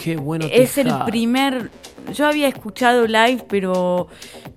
Qué 0.02 0.16
bueno. 0.16 0.46
Es 0.50 0.78
el 0.78 0.92
primer. 1.06 1.70
Yo 2.12 2.26
había 2.26 2.48
escuchado 2.48 3.06
live, 3.06 3.44
pero 3.48 4.08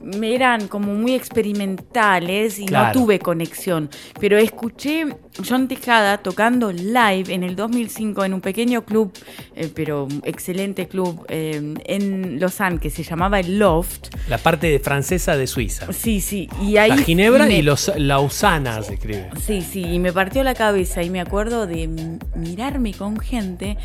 me 0.02 0.34
eran 0.34 0.68
como 0.68 0.94
muy 0.94 1.14
experimentales 1.14 2.60
y 2.60 2.66
Claro. 2.66 2.88
no 3.00 3.06
tuve 3.06 3.20
conexión. 3.20 3.90
Pero 4.20 4.38
escuché 4.38 5.08
John 5.48 5.68
Tejada 5.68 6.18
tocando 6.18 6.72
live 6.72 7.34
en 7.34 7.44
el 7.44 7.56
2005 7.56 8.26
en 8.26 8.34
un 8.34 8.42
pequeño 8.42 8.84
club, 8.84 9.12
eh, 9.56 9.70
pero 9.74 10.08
excelente 10.24 10.88
club 10.88 11.26
eh, 11.30 11.74
en 11.86 12.40
Lausanne 12.40 12.80
que 12.80 12.90
se 12.90 13.04
llamaba 13.04 13.40
el 13.40 13.60
Loft. 13.60 14.10
La 14.30 14.38
parte 14.38 14.80
francesa 14.80 15.36
de 15.38 15.48
Suiza. 15.48 15.92
Sí, 15.94 16.22
sí. 16.22 16.50
Y 16.62 16.78
ahí 16.78 16.90
la 16.90 16.98
Ginebra 16.98 17.46
me- 17.46 17.58
y 17.58 17.62
los, 17.62 17.92
Lausana 17.98 18.82
se 18.84 18.96
escribe. 18.96 19.30
Sí, 19.46 19.62
sí, 19.62 19.82
y 19.84 20.00
me 20.00 20.12
partió 20.12 20.44
la 20.44 20.54
cabeza 20.54 21.04
y 21.04 21.10
me 21.10 21.22
acuerdo 21.22 21.68
de 21.68 21.88
mirarme 22.36 22.94
con 22.94 23.20
gente 23.20 23.78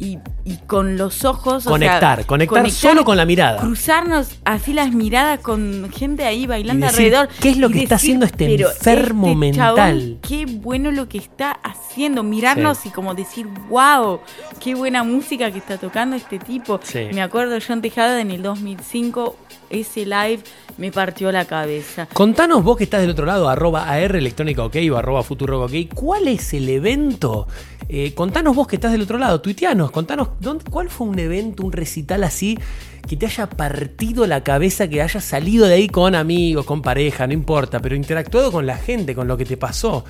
y, 0.00 0.18
y 0.44 0.56
con 0.66 0.96
los 0.96 1.24
ojos. 1.24 1.54
o 1.56 1.60
sea, 1.60 1.70
Conectar, 1.70 2.24
conectar 2.26 2.70
solo 2.70 3.04
con 3.04 3.16
la 3.16 3.24
mirada. 3.24 3.58
Cruzarnos 3.60 4.30
así 4.44 4.72
las 4.72 4.92
miradas 4.92 5.40
con 5.40 5.90
gente 5.92 6.24
ahí 6.24 6.46
bailando 6.46 6.86
decir, 6.86 7.06
alrededor. 7.14 7.28
¿qué 7.40 7.50
es 7.50 7.56
lo 7.56 7.68
que 7.70 7.82
está 7.82 7.96
haciendo 7.96 8.24
este 8.26 8.46
"Pero 8.46 8.70
enfermo 8.70 9.26
este 9.26 9.36
mental?" 9.38 9.74
chabón, 9.76 10.18
qué 10.22 10.46
bueno 10.46 10.90
lo 10.92 11.08
que 11.08 11.18
está 11.18 11.50
haciendo. 11.64 12.22
Mirarnos 12.22 12.78
Sí. 12.78 12.88
y 12.90 12.92
como 12.92 13.14
decir, 13.14 13.46
wow, 13.68 14.20
qué 14.60 14.74
buena 14.74 15.02
música 15.02 15.50
que 15.50 15.58
está 15.58 15.78
tocando 15.78 16.14
este 16.16 16.38
tipo. 16.38 16.78
Sí. 16.82 17.08
Me 17.12 17.20
acuerdo 17.22 17.58
John 17.66 17.82
Tejada 17.82 18.20
en 18.20 18.30
el 18.30 18.42
2005, 18.42 19.36
ese 19.70 20.04
live 20.04 20.40
me 20.76 20.92
partió 20.92 21.32
la 21.32 21.44
cabeza. 21.44 22.06
Contanos 22.12 22.62
vos 22.62 22.76
que 22.76 22.84
estás 22.84 23.00
del 23.00 23.10
otro 23.10 23.26
lado, 23.26 23.48
arroba 23.48 23.88
AR 23.88 24.16
electrónica 24.16 24.64
ok 24.64 24.76
o 24.92 24.96
arroba 24.96 25.22
futuro 25.22 25.62
ok, 25.64 25.72
¿cuál 25.94 26.28
es 26.28 26.54
el 26.54 26.68
evento? 26.68 27.48
Eh, 27.88 28.12
contanos 28.14 28.54
vos 28.54 28.66
que 28.66 28.76
estás 28.76 28.92
del 28.92 29.02
otro 29.02 29.18
lado, 29.18 29.40
tuiteanos, 29.40 29.90
contanos 29.90 30.28
dónde, 30.40 30.64
cuál 30.70 30.90
fue 30.90 31.06
un 31.06 31.18
evento, 31.18 31.64
un 31.64 31.72
recital 31.72 32.22
así 32.22 32.58
que 33.08 33.16
te 33.16 33.26
haya 33.26 33.48
partido 33.48 34.26
la 34.26 34.44
cabeza, 34.44 34.86
que 34.88 35.00
hayas 35.00 35.24
salido 35.24 35.66
de 35.66 35.74
ahí 35.74 35.88
con 35.88 36.14
amigos, 36.14 36.66
con 36.66 36.82
pareja, 36.82 37.26
no 37.26 37.32
importa, 37.32 37.80
pero 37.80 37.96
interactuado 37.96 38.52
con 38.52 38.66
la 38.66 38.76
gente, 38.76 39.14
con 39.14 39.26
lo 39.26 39.36
que 39.36 39.46
te 39.46 39.56
pasó. 39.56 40.04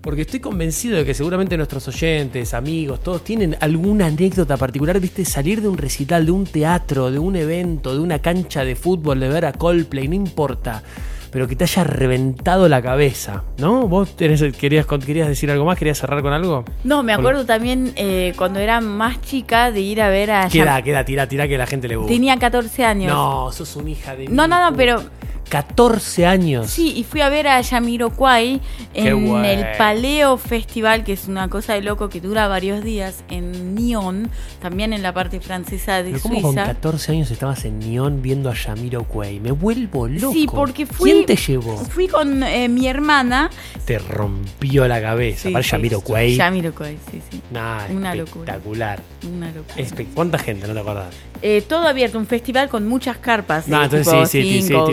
Porque 0.00 0.22
estoy 0.22 0.40
convencido 0.40 0.96
de 0.96 1.04
que 1.04 1.12
seguramente 1.12 1.56
nuestros 1.56 1.86
oyentes, 1.88 2.54
amigos, 2.54 3.00
todos 3.02 3.22
tienen 3.24 3.56
alguna 3.60 4.06
anécdota 4.06 4.56
particular, 4.56 4.98
viste, 5.00 5.24
salir 5.24 5.60
de 5.60 5.68
un 5.68 5.76
recital, 5.76 6.24
de 6.24 6.32
un 6.32 6.44
teatro, 6.44 7.10
de 7.10 7.18
un 7.18 7.36
evento, 7.36 7.92
de 7.94 8.00
una 8.00 8.20
cancha 8.20 8.64
de 8.64 8.76
fútbol, 8.76 9.20
de 9.20 9.28
ver 9.28 9.44
a 9.44 9.52
Coldplay, 9.52 10.06
no 10.08 10.14
importa, 10.14 10.82
pero 11.30 11.46
que 11.46 11.56
te 11.56 11.64
haya 11.64 11.84
reventado 11.84 12.68
la 12.68 12.80
cabeza, 12.80 13.42
¿no? 13.58 13.86
¿Vos 13.88 14.16
tenés- 14.16 14.54
querías, 14.54 14.86
querías 14.86 15.28
decir 15.28 15.50
algo 15.50 15.66
más? 15.66 15.76
¿Querías 15.76 15.98
cerrar 15.98 16.22
con 16.22 16.32
algo? 16.32 16.64
No, 16.84 17.02
me 17.02 17.12
acuerdo 17.12 17.44
también 17.44 17.92
eh, 17.96 18.32
cuando 18.38 18.60
era 18.60 18.80
más 18.80 19.20
chica 19.20 19.70
de 19.72 19.80
ir 19.80 20.00
a 20.00 20.08
ver 20.08 20.30
a... 20.30 20.48
Queda, 20.48 20.80
queda, 20.80 21.04
tira, 21.04 21.28
tira, 21.28 21.46
que 21.48 21.58
la 21.58 21.66
gente 21.66 21.86
le 21.88 21.96
gusta. 21.96 22.12
Tenía 22.12 22.36
14 22.38 22.84
años. 22.84 23.12
No, 23.12 23.52
sos 23.52 23.76
una 23.76 23.90
hija 23.90 24.16
de... 24.16 24.28
No, 24.28 24.46
no, 24.48 24.70
no, 24.70 24.74
pero 24.74 25.02
14 25.48 26.26
años. 26.26 26.70
sí, 26.70 26.92
y 26.96 27.04
fui 27.04 27.20
a 27.20 27.28
ver 27.28 27.48
a 27.48 27.60
Yamiroquai 27.60 28.60
en 28.94 29.44
el 29.44 29.66
Paleo 29.76 30.36
Festival, 30.36 31.04
que 31.04 31.12
es 31.12 31.28
una 31.28 31.48
cosa 31.48 31.74
de 31.74 31.82
loco 31.82 32.08
que 32.08 32.20
dura 32.20 32.48
varios 32.48 32.82
días, 32.84 33.24
en 33.30 33.74
Nyon, 33.74 34.30
también 34.60 34.92
en 34.92 35.02
la 35.02 35.12
parte 35.12 35.40
francesa 35.40 36.02
de 36.02 36.10
Pero 36.12 36.22
¿cómo 36.22 36.42
con 36.42 36.52
Suiza. 36.54 36.66
14 36.66 37.12
años 37.12 37.30
estabas 37.30 37.64
en 37.64 37.78
Neon 37.78 38.22
viendo 38.22 38.50
a 38.50 38.54
Yamiro 38.54 39.04
Quay? 39.04 39.40
Me 39.40 39.50
vuelvo 39.52 40.06
loco. 40.08 40.32
Sí, 40.32 40.46
porque 40.52 40.86
fui... 40.86 41.10
¿Quién 41.12 41.26
te 41.26 41.36
llevó? 41.36 41.76
Fui 41.78 42.08
con 42.08 42.42
eh, 42.42 42.68
mi 42.68 42.86
hermana. 42.88 43.50
Te 43.84 43.98
rompió 43.98 44.86
la 44.88 45.00
cabeza. 45.00 45.48
Sí, 45.48 45.50
Para 45.50 45.62
sí, 45.62 45.70
Yamiro 45.70 46.00
Quay. 46.00 46.36
Yamiroquai, 46.36 46.96
sí, 47.10 47.20
sí. 47.30 47.40
Nah, 47.50 47.86
Una 47.90 48.14
locura. 48.14 48.52
espectacular. 48.52 49.00
Una 49.34 49.46
locura. 49.52 49.76
Espe- 49.76 50.06
¿Cuánta 50.14 50.38
gente? 50.38 50.66
No 50.66 50.74
te 50.74 50.80
acordás. 50.80 51.14
Eh, 51.40 51.62
todo 51.68 51.86
abierto, 51.86 52.18
un 52.18 52.26
festival 52.26 52.68
con 52.68 52.88
muchas 52.88 53.16
carpas. 53.18 53.68
No, 53.68 53.80
eh, 53.80 53.84
entonces 53.84 54.28
sí, 54.28 54.42
sí, 54.42 54.52
sí, 54.54 54.62
sí, 54.62 54.68
tipo 54.68 54.84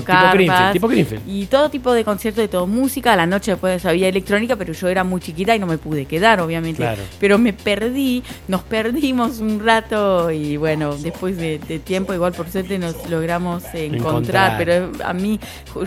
Greenfield, 0.47 0.73
tipo 0.73 0.87
Greenfield. 0.87 1.23
y 1.27 1.45
todo 1.47 1.69
tipo 1.69 1.93
de 1.93 2.03
conciertos 2.03 2.41
de 2.41 2.47
todo 2.47 2.67
música. 2.67 3.13
A 3.13 3.15
la 3.15 3.25
noche 3.25 3.51
después 3.51 3.85
había 3.85 4.07
electrónica, 4.07 4.55
pero 4.55 4.73
yo 4.73 4.87
era 4.87 5.03
muy 5.03 5.21
chiquita 5.21 5.55
y 5.55 5.59
no 5.59 5.67
me 5.67 5.77
pude 5.77 6.05
quedar, 6.05 6.39
obviamente. 6.41 6.77
Claro. 6.77 7.01
Pero 7.19 7.37
me 7.37 7.53
perdí, 7.53 8.23
nos 8.47 8.63
perdimos 8.63 9.39
un 9.39 9.63
rato 9.63 10.31
y 10.31 10.57
bueno, 10.57 10.95
después 10.95 11.37
de, 11.37 11.59
de 11.59 11.79
tiempo, 11.79 12.13
igual 12.13 12.33
por 12.33 12.49
suerte 12.49 12.77
nos 12.79 13.09
logramos 13.09 13.63
Encontrar. 13.73 13.95
encontrar, 13.95 14.57
pero 14.57 14.91
a 15.03 15.13
mí, 15.13 15.39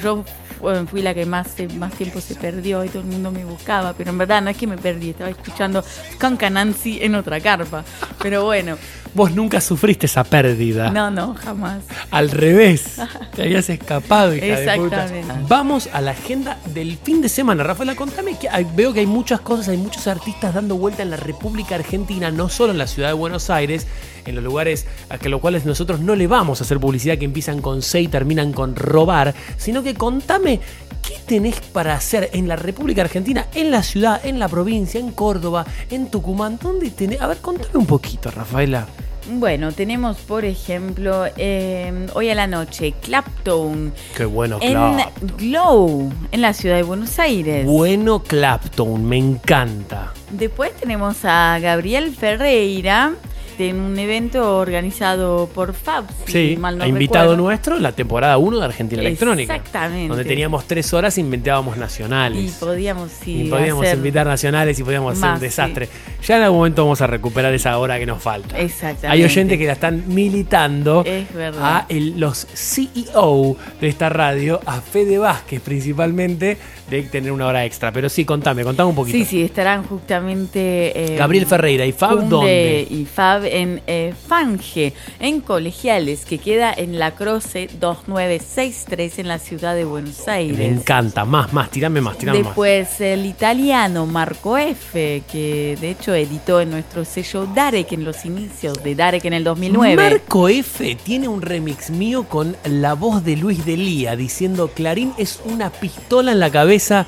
yo 0.03 0.25
bueno, 0.61 0.87
fui 0.89 1.03
la 1.03 1.15
que 1.15 1.25
más, 1.25 1.55
más 1.77 1.93
tiempo 1.95 2.21
se 2.21 2.35
perdió 2.35 2.85
y 2.85 2.89
todo 2.89 3.03
el 3.03 3.09
mundo 3.09 3.31
me 3.31 3.45
buscaba, 3.45 3.93
pero 3.93 4.11
en 4.11 4.19
verdad 4.19 4.43
no 4.43 4.51
es 4.51 4.57
que 4.57 4.67
me 4.67 4.77
perdí, 4.77 5.11
estaba 5.11 5.31
escuchando 5.31 5.85
Canca 6.19 6.51
Nancy 6.51 6.99
en 7.01 7.15
otra 7.15 7.41
carpa. 7.41 7.85
Pero 8.21 8.45
bueno, 8.45 8.77
Vos 9.15 9.33
nunca 9.33 9.61
sufriste 9.61 10.07
esa 10.07 10.23
pérdida. 10.25 10.91
no, 10.91 11.11
no, 11.11 11.35
jamás. 11.35 11.83
Al 12.11 12.31
revés. 12.31 12.97
Te 13.35 13.43
habías 13.43 13.69
escapado, 13.71 14.35
hija 14.35 14.45
de 14.61 14.77
puta. 14.79 15.05
Exactamente. 15.05 15.35
Vamos 15.49 15.89
a 15.93 16.01
la 16.01 16.13
agenda 16.13 16.59
del 16.75 16.97
fin 16.99 17.21
de 17.21 17.29
semana. 17.29 17.63
Rafaela, 17.65 17.95
contame 17.97 18.37
que 18.39 18.49
hay- 18.49 18.67
veo 18.77 18.93
que 18.93 19.01
hay 19.01 19.07
muchas 19.07 19.41
cosas, 19.41 19.69
hay 19.69 19.77
muchos 19.77 20.07
artistas 20.07 20.55
dando 20.55 20.77
vuelta 20.77 21.03
en 21.03 21.11
la 21.11 21.17
República 21.17 21.75
Argentina, 21.75 22.31
no 22.31 22.49
solo 22.49 22.73
en 22.73 22.79
la 22.79 22.87
ciudad 22.87 23.09
de 23.09 23.15
Buenos 23.15 23.51
Aires, 23.51 23.87
en 24.25 24.35
los 24.35 24.45
lugares 24.45 24.87
a 25.09 25.19
que 25.19 25.29
los 25.29 25.41
cuales 25.41 25.65
nosotros 25.65 26.01
no 26.01 26.15
le 26.15 26.27
vamos 26.27 26.61
a 26.61 26.65
hacer 26.65 26.79
publicidad 26.79 27.17
que 27.19 27.25
empiezan 27.25 27.61
con 27.63 27.83
C 27.83 28.03
y 28.03 28.09
terminan 28.09 28.53
con 28.53 28.77
robar, 28.77 29.35
sino 29.57 29.83
que 29.83 29.95
contame 29.95 30.61
qué 31.09 31.19
tenés 31.27 31.61
para 31.61 31.95
hacer 31.95 32.29
en 32.35 32.49
la 32.49 32.57
República 32.57 33.01
Argentina, 33.01 33.47
en 33.55 33.71
la 33.71 33.83
ciudad, 33.83 34.21
en 34.27 34.39
la 34.39 34.47
provincia, 34.47 35.01
en 35.01 35.13
Córdoba, 35.13 35.65
en 35.91 36.11
Tucumán, 36.11 36.59
¿dónde 36.63 36.91
tenés? 36.91 37.23
A 37.23 37.27
ver, 37.27 37.39
contame 37.39 37.79
un 37.79 37.87
poquito, 37.87 38.31
Rafaela. 38.31 38.87
Bueno, 39.31 39.73
tenemos 39.73 40.19
por 40.19 40.47
ejemplo 40.47 41.27
eh, 41.37 42.07
hoy 42.15 42.31
a 42.31 42.35
la 42.35 42.47
noche 42.47 42.95
Clapton 43.03 43.93
Qué 44.17 44.25
bueno, 44.25 44.59
en 44.63 44.73
Clapton. 44.73 45.33
Glow, 45.37 46.13
en 46.33 46.41
la 46.41 46.53
ciudad 46.53 46.77
de 46.77 46.83
Buenos 46.83 47.19
Aires. 47.19 47.67
Bueno, 47.67 48.23
Clapton, 48.23 49.05
me 49.05 49.19
encanta. 49.19 50.13
Después 50.31 50.75
tenemos 50.77 51.25
a 51.25 51.59
Gabriel 51.59 52.15
Ferreira 52.15 53.15
en 53.61 53.81
un 53.81 53.99
evento 53.99 54.59
organizado 54.59 55.49
por 55.55 55.75
Fab. 55.75 56.05
si 56.27 56.33
Sí, 56.33 56.57
mal 56.59 56.79
no 56.79 56.85
ha 56.85 56.89
invitado 56.89 57.25
recuerdo. 57.33 57.43
nuestro 57.45 57.79
la 57.79 57.93
temporada 57.93 58.39
1 58.39 58.59
de 58.59 58.65
Argentina 58.65 59.03
Electrónica. 59.03 59.55
Exactamente. 59.57 60.09
Donde 60.09 60.25
teníamos 60.25 60.67
tres 60.67 60.93
horas 60.93 61.17
e 61.19 61.21
inventábamos 61.21 61.77
Y 61.77 61.81
nacionales. 61.81 62.53
podíamos, 62.61 63.11
sí, 63.11 63.43
Y 63.43 63.51
podíamos 63.51 63.85
hacer- 63.85 63.99
invitar 63.99 64.27
nacionales 64.27 64.79
y 64.79 64.85
podíamos 64.85 65.13
hacer 65.13 65.25
un 65.25 65.31
más, 65.33 65.41
desastre. 65.41 65.89
Ya 66.27 66.37
en 66.37 66.43
algún 66.45 66.59
momento 66.59 66.83
vamos 66.85 67.01
a 67.01 67.07
recuperar 67.07 67.53
esa 67.55 67.77
hora 67.79 67.99
que 67.99 68.07
nos 68.07 68.23
falta. 68.23 68.59
Exactamente. 68.59 69.09
Hay 69.09 69.25
oyentes 69.25 69.59
que 69.59 69.67
la 69.67 69.73
están 69.73 70.05
militando 70.07 71.03
Es 71.05 71.33
verdad. 71.35 71.63
a 71.63 71.87
el- 71.89 72.19
los 72.21 72.47
CEO 72.55 73.57
de 73.81 73.89
esta 73.89 74.09
radio, 74.09 74.61
a 74.67 74.81
Fede 74.81 75.19
Vázquez 75.19 75.61
principalmente, 75.61 76.57
de 76.91 77.03
tener 77.03 77.33
una 77.33 77.47
hora 77.47 77.65
extra. 77.65 77.93
Pero 77.93 78.09
sí, 78.09 78.25
contame, 78.25 78.65
contame 78.65 78.89
un 78.91 78.95
poquito. 78.97 79.19
Sí, 79.19 79.25
sí, 79.25 79.43
estarán 79.43 79.85
justamente... 79.85 81.15
eh, 81.15 81.17
Gabriel 81.17 81.47
Ferreira 81.47 81.85
y 81.85 81.93
Fab, 81.93 82.11
Kunde 82.17 82.29
¿dónde? 82.29 82.87
Y 82.91 83.05
Fab 83.05 83.45
en 83.53 83.83
eh, 83.87 84.15
Fange, 84.27 84.93
en 85.21 85.41
Colegiales, 85.41 86.25
que 86.25 86.39
queda 86.39 86.73
en 86.73 86.99
la 86.99 87.15
Croce 87.15 87.69
2963 87.81 89.19
en 89.19 89.29
la 89.29 89.39
ciudad 89.39 89.75
de 89.75 89.85
Buenos 89.85 90.29
Aires. 90.29 90.59
Me 90.59 90.67
encanta. 90.67 91.25
Más, 91.25 91.53
más, 91.53 91.71
tirame 91.71 92.01
más, 92.01 92.19
tirame 92.19 92.41
más. 92.41 92.49
Después 92.49 93.01
el 93.01 93.27
italiano 93.27 94.07
Marco 94.07 94.57
F, 94.57 95.23
que 95.31 95.77
de 95.81 95.91
hecho 95.91 96.15
editó 96.15 96.61
en 96.61 96.71
nuestro 96.71 97.05
sello 97.05 97.47
Darek 97.47 97.93
en 97.93 98.05
los 98.05 98.25
inicios 98.25 98.83
de 98.83 98.95
Darek 98.95 99.25
en 99.25 99.33
el 99.33 99.45
2009. 99.45 99.97
Marco 99.97 100.49
F 100.49 100.97
tiene 100.97 101.29
un 101.29 101.43
remix 101.43 101.91
mío 101.91 102.25
con 102.29 102.57
la 102.65 102.95
voz 102.95 103.25
de 103.25 103.37
Luis 103.37 103.65
Delía 103.65 104.17
diciendo 104.17 104.71
Clarín 104.75 105.13
es 105.19 105.41
una 105.45 105.71
pistola 105.71 106.33
en 106.33 106.41
la 106.41 106.51
cabeza 106.51 107.07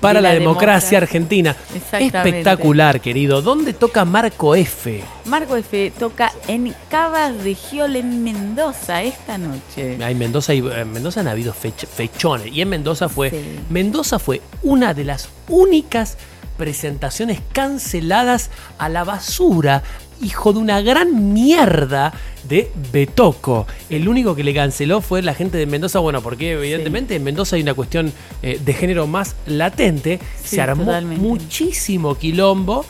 para 0.00 0.18
De 0.18 0.22
la, 0.22 0.28
la 0.28 0.34
democracia, 0.38 0.98
democracia. 0.98 0.98
argentina. 0.98 1.56
Espectacular, 1.74 3.00
querido. 3.00 3.42
¿Dónde 3.42 3.72
toca 3.72 4.04
Marco 4.04 4.54
F? 4.54 5.02
Marco 5.24 5.56
F 5.56 5.92
toca 5.98 6.32
en 6.46 6.74
Cabas 6.88 7.42
de 7.44 7.54
Giol 7.54 7.96
en 7.96 8.22
Mendoza 8.22 9.02
esta 9.02 9.38
noche. 9.38 9.98
Hay 10.02 10.14
Mendoza 10.14 10.54
y 10.54 10.58
en 10.58 10.92
Mendoza 10.92 11.20
han 11.20 11.28
habido 11.28 11.52
fech- 11.52 11.86
fechones. 11.86 12.48
Y 12.52 12.60
en 12.60 12.68
Mendoza 12.68 13.08
fue. 13.08 13.30
Sí. 13.30 13.36
Mendoza 13.70 14.18
fue 14.18 14.40
una 14.62 14.94
de 14.94 15.04
las 15.04 15.28
únicas 15.48 16.16
presentaciones 16.56 17.40
canceladas 17.52 18.50
a 18.78 18.88
la 18.88 19.04
basura. 19.04 19.82
Hijo 20.22 20.52
de 20.52 20.58
una 20.58 20.80
gran 20.80 21.32
mierda 21.32 22.12
de 22.48 22.70
Betoco. 22.92 23.66
El 23.90 24.08
único 24.08 24.34
que 24.34 24.42
le 24.44 24.54
canceló 24.54 25.00
fue 25.00 25.22
la 25.22 25.34
gente 25.34 25.58
de 25.58 25.66
Mendoza. 25.66 25.98
Bueno, 26.00 26.22
porque 26.22 26.52
evidentemente 26.52 27.14
en 27.14 27.24
Mendoza 27.24 27.56
hay 27.56 27.62
una 27.62 27.74
cuestión 27.74 28.12
eh, 28.42 28.60
de 28.64 28.74
género 28.74 29.06
más 29.06 29.36
latente. 29.46 30.18
Sí, 30.42 30.56
Se 30.56 30.60
armó 30.60 30.84
totalmente. 30.84 31.22
muchísimo 31.22 32.16
quilombo. 32.16 32.84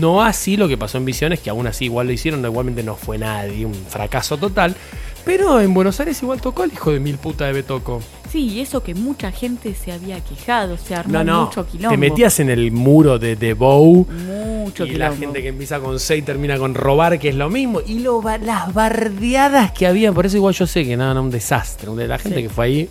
No 0.00 0.22
así 0.22 0.56
lo 0.56 0.68
que 0.68 0.78
pasó 0.78 0.98
en 0.98 1.04
Visiones, 1.04 1.40
que 1.40 1.50
aún 1.50 1.66
así 1.66 1.86
igual 1.86 2.06
lo 2.06 2.12
hicieron, 2.12 2.44
igualmente 2.44 2.84
no 2.84 2.94
fue 2.94 3.18
nadie, 3.18 3.66
un 3.66 3.74
fracaso 3.74 4.36
total. 4.36 4.76
Pero 5.24 5.60
en 5.60 5.74
Buenos 5.74 5.98
Aires 6.00 6.22
igual 6.22 6.40
tocó 6.40 6.64
el 6.64 6.72
hijo 6.72 6.92
de 6.92 7.00
mil 7.00 7.16
puta 7.18 7.46
de 7.46 7.52
Betoco. 7.52 8.00
Sí, 8.32 8.48
y 8.48 8.60
eso 8.60 8.82
que 8.82 8.94
mucha 8.94 9.30
gente 9.30 9.74
se 9.74 9.92
había 9.92 10.18
quejado, 10.24 10.78
se 10.78 10.94
armó 10.94 11.12
No, 11.18 11.24
no. 11.24 11.44
mucho 11.46 11.66
quilombo. 11.66 11.90
Te 11.90 11.96
metías 11.98 12.40
en 12.40 12.48
el 12.48 12.72
muro 12.72 13.18
de, 13.18 13.36
de 13.36 13.52
Bow. 13.52 14.06
Mucho 14.08 14.86
y 14.86 14.92
la 14.92 15.14
gente 15.14 15.42
que 15.42 15.48
empieza 15.48 15.80
con 15.80 16.00
C 16.00 16.16
y 16.16 16.22
termina 16.22 16.56
con 16.56 16.74
robar, 16.74 17.18
que 17.18 17.28
es 17.28 17.34
lo 17.34 17.50
mismo. 17.50 17.82
Y 17.86 17.98
lo, 17.98 18.22
las 18.22 18.72
bardeadas 18.72 19.72
que 19.72 19.86
había. 19.86 20.12
Por 20.12 20.24
eso 20.24 20.38
igual 20.38 20.54
yo 20.54 20.66
sé 20.66 20.82
que 20.84 20.96
nada, 20.96 21.12
no, 21.12 21.22
un 21.22 21.30
desastre. 21.30 21.94
De 21.94 22.08
la 22.08 22.18
gente 22.18 22.38
Sí. 22.38 22.42
que 22.44 22.48
fue 22.48 22.64
ahí 22.64 22.88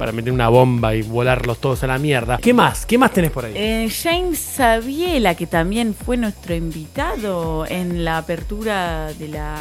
para 0.00 0.12
meter 0.12 0.32
una 0.32 0.48
bomba 0.48 0.94
y 0.94 1.02
volarlos 1.02 1.58
todos 1.58 1.84
a 1.84 1.86
la 1.86 1.98
mierda. 1.98 2.38
¿Qué 2.38 2.54
más? 2.54 2.86
¿Qué 2.86 2.96
más 2.96 3.12
tenés 3.12 3.30
por 3.30 3.44
ahí? 3.44 3.52
Eh, 3.54 3.90
James 4.02 4.38
Sabiela, 4.38 5.34
que 5.34 5.46
también 5.46 5.94
fue 5.94 6.16
nuestro 6.16 6.54
invitado 6.54 7.66
en 7.68 8.02
la 8.02 8.16
apertura 8.16 9.12
de 9.12 9.28
la 9.28 9.56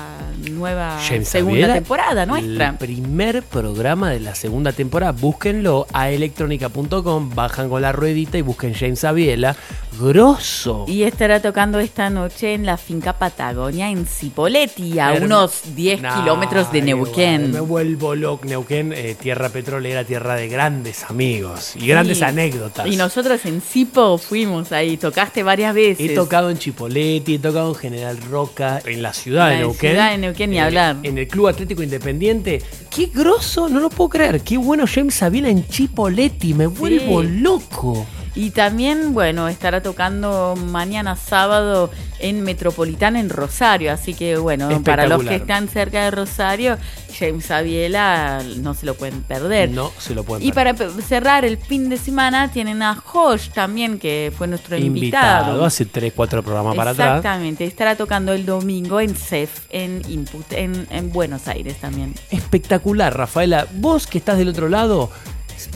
nueva 0.49 0.97
James 1.05 1.27
segunda 1.27 1.57
Sabiela, 1.57 1.73
temporada 1.73 2.25
nuestra. 2.25 2.69
El 2.69 2.77
primer 2.77 3.43
programa 3.43 4.11
de 4.11 4.21
la 4.21 4.33
segunda 4.33 4.71
temporada. 4.71 5.11
Búsquenlo 5.11 5.87
a 5.91 6.09
electronica.com, 6.09 7.35
bajan 7.35 7.67
con 7.67 7.81
la 7.81 7.91
ruedita 7.91 8.37
y 8.37 8.41
busquen 8.41 8.73
James 8.73 9.03
Aviela. 9.03 9.57
Grosso. 9.99 10.85
Y 10.87 11.03
estará 11.03 11.41
tocando 11.41 11.79
esta 11.79 12.09
noche 12.09 12.53
en 12.53 12.65
la 12.65 12.77
finca 12.77 13.11
Patagonia 13.19 13.89
en 13.89 14.05
Cipolletti, 14.05 14.99
a 14.99 15.11
unos 15.21 15.75
10 15.75 16.01
Nah, 16.01 16.21
kilómetros 16.21 16.71
de 16.71 16.79
qué 16.79 16.85
Neuquén. 16.85 17.51
Me 17.51 17.59
vuelvo 17.59 18.15
loco. 18.15 18.45
Neuquén, 18.45 18.93
eh, 18.93 19.17
tierra 19.19 19.49
petrolera, 19.49 20.05
tierra 20.05 20.28
de 20.35 20.47
grandes 20.47 21.03
amigos 21.09 21.73
y 21.75 21.87
grandes 21.87 22.21
anécdotas. 22.21 22.87
Y 22.87 22.95
nosotros 22.95 23.45
en 23.45 23.61
Cipo 23.61 24.17
fuimos 24.17 24.71
ahí, 24.71 24.97
tocaste 24.97 25.43
varias 25.43 25.73
veces. 25.73 26.11
He 26.11 26.15
tocado 26.15 26.49
en 26.49 26.57
Chipoletti, 26.57 27.35
he 27.35 27.39
tocado 27.39 27.69
en 27.69 27.75
General 27.75 28.17
Roca, 28.29 28.81
en 28.85 29.01
la 29.01 29.13
ciudad 29.13 29.47
La 29.47 29.53
de 29.55 29.59
Neuquén. 29.59 29.91
ciudad 29.91 30.11
de 30.11 30.17
Neuquén, 30.17 30.49
ni 30.51 30.57
en- 30.57 30.63
hablar. 30.63 30.97
En 31.03 31.17
el 31.17 31.27
Club 31.27 31.47
Atlético 31.47 31.83
Independiente. 31.83 32.61
¡Qué 32.89 33.07
grosso! 33.13 33.69
No 33.69 33.79
lo 33.79 33.89
puedo 33.89 34.09
creer. 34.09 34.41
¡Qué 34.41 34.57
bueno 34.57 34.85
James 34.91 35.13
Sabina 35.15 35.49
en 35.49 35.67
Chipoletti! 35.67 36.53
Me 36.53 36.67
vuelvo 36.67 37.21
loco. 37.23 38.05
Y 38.39 38.51
también, 38.51 39.13
bueno, 39.13 39.49
estará 39.49 39.81
tocando 39.83 40.55
mañana 40.55 41.17
sábado 41.17 41.91
en 42.19 42.41
Metropolitana 42.43 43.19
en 43.19 43.29
Rosario. 43.29 43.91
Así 43.91 44.13
que, 44.13 44.37
bueno, 44.37 44.69
para 44.81 45.07
los 45.07 45.23
que 45.25 45.35
están 45.35 45.67
cerca 45.67 46.05
de 46.05 46.11
Rosario, 46.11 46.77
James 47.19 47.51
Aviela 47.51 48.41
no 48.59 48.73
se 48.75 48.85
lo 48.85 48.95
pueden 48.95 49.23
perder. 49.23 49.71
No 49.71 49.91
se 49.97 50.15
lo 50.15 50.23
pueden 50.23 50.47
Y 50.47 50.53
perder. 50.53 50.75
para 50.77 50.93
pe- 50.95 51.01
cerrar 51.01 51.43
el 51.43 51.57
fin 51.57 51.89
de 51.89 51.97
semana 51.97 52.49
tienen 52.49 52.81
a 52.81 52.95
Josh 52.95 53.49
también, 53.49 53.99
que 53.99 54.31
fue 54.37 54.47
nuestro 54.47 54.77
invitado. 54.77 55.39
invitado. 55.49 55.65
hace 55.65 55.83
3, 55.85 56.13
4 56.15 56.41
programas 56.41 56.77
para 56.77 56.91
atrás. 56.91 57.17
Exactamente, 57.17 57.65
estará 57.65 57.97
tocando 57.97 58.31
el 58.31 58.45
domingo 58.45 59.01
en 59.01 59.15
CEF, 59.15 59.65
en 59.69 60.01
Input, 60.07 60.45
en, 60.53 60.87
en 60.91 61.11
Buenos 61.11 61.45
Aires 61.49 61.75
también. 61.81 62.15
Espectacular, 62.29 63.17
Rafaela. 63.17 63.67
Vos 63.73 64.07
que 64.07 64.17
estás 64.17 64.37
del 64.37 64.47
otro 64.47 64.69
lado, 64.69 65.11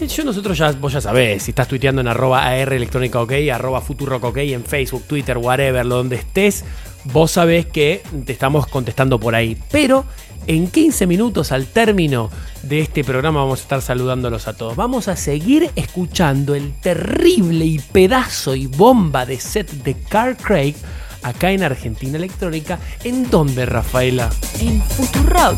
yo 0.07 0.23
nosotros 0.23 0.57
ya, 0.57 0.71
vos 0.71 0.93
ya 0.93 1.01
sabés, 1.01 1.43
si 1.43 1.51
estás 1.51 1.67
tuiteando 1.67 2.01
en 2.01 2.07
arroba 2.07 2.45
AR 2.45 2.73
electrónica 2.73 3.21
ok, 3.21 3.33
arroba 3.53 3.81
futurock 3.81 4.23
ok, 4.23 4.37
en 4.37 4.63
Facebook, 4.63 5.03
Twitter, 5.03 5.37
whatever, 5.37 5.85
lo 5.85 5.97
donde 5.97 6.15
estés, 6.15 6.63
vos 7.05 7.31
sabés 7.31 7.65
que 7.65 8.01
te 8.25 8.31
estamos 8.31 8.67
contestando 8.67 9.19
por 9.19 9.35
ahí. 9.35 9.57
Pero 9.71 10.05
en 10.47 10.67
15 10.67 11.07
minutos 11.07 11.51
al 11.51 11.67
término 11.67 12.29
de 12.63 12.79
este 12.79 13.03
programa 13.03 13.41
vamos 13.41 13.59
a 13.59 13.63
estar 13.63 13.81
saludándolos 13.81 14.47
a 14.47 14.53
todos. 14.53 14.75
Vamos 14.75 15.07
a 15.07 15.15
seguir 15.15 15.69
escuchando 15.75 16.55
el 16.55 16.73
terrible 16.73 17.65
y 17.65 17.79
pedazo 17.79 18.55
y 18.55 18.67
bomba 18.67 19.25
de 19.25 19.39
set 19.39 19.69
de 19.69 19.95
Carl 19.95 20.37
Craig 20.37 20.75
acá 21.23 21.51
en 21.51 21.63
Argentina 21.63 22.17
Electrónica. 22.17 22.79
¿En 23.03 23.29
dónde, 23.29 23.65
Rafaela? 23.65 24.29
En 24.59 24.81
Futurock. 24.81 25.57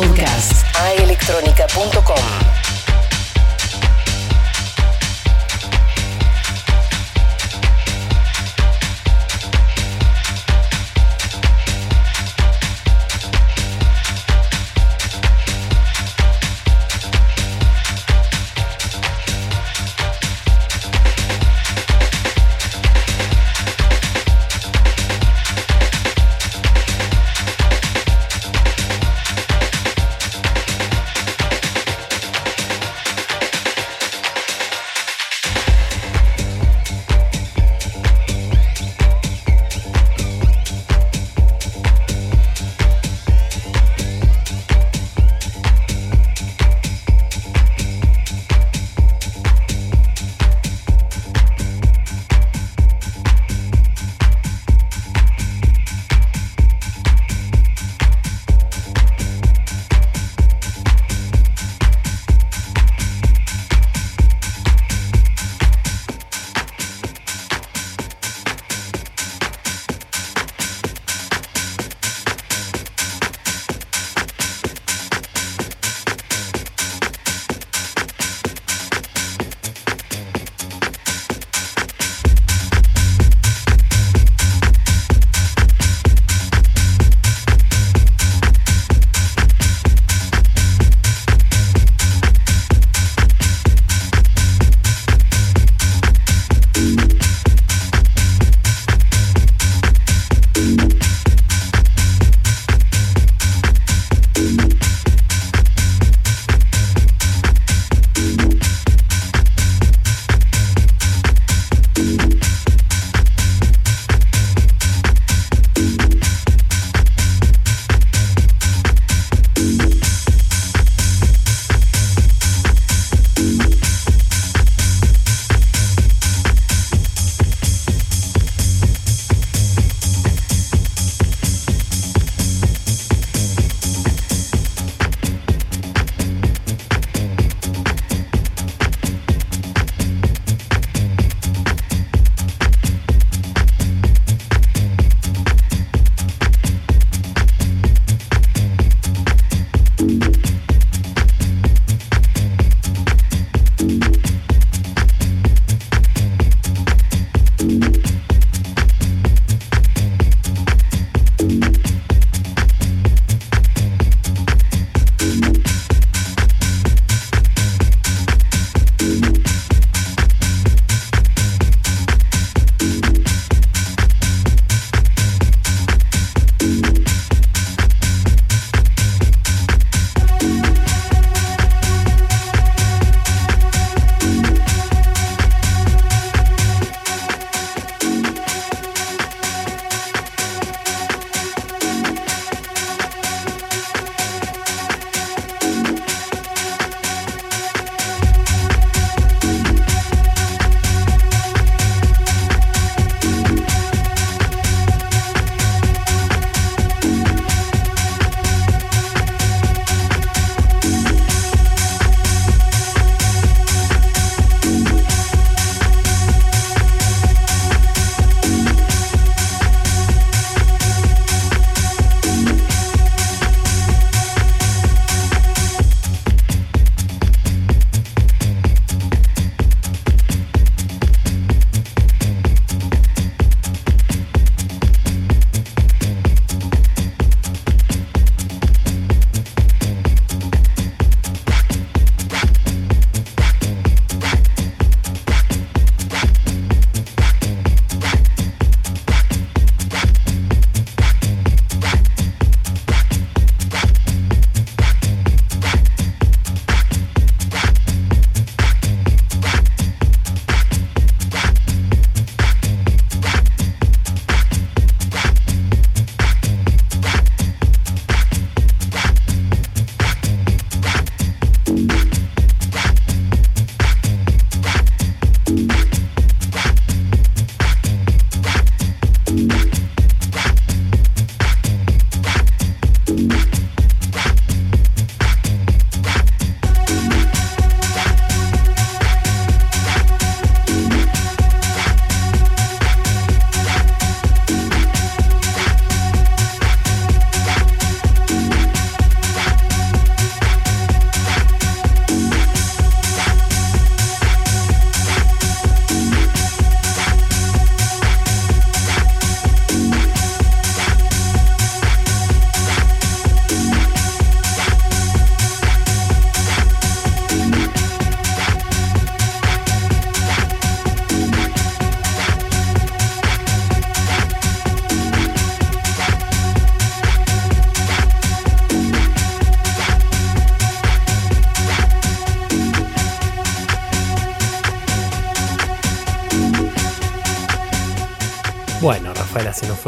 podcast 0.00 0.64
aelectronica.com. 0.78 2.59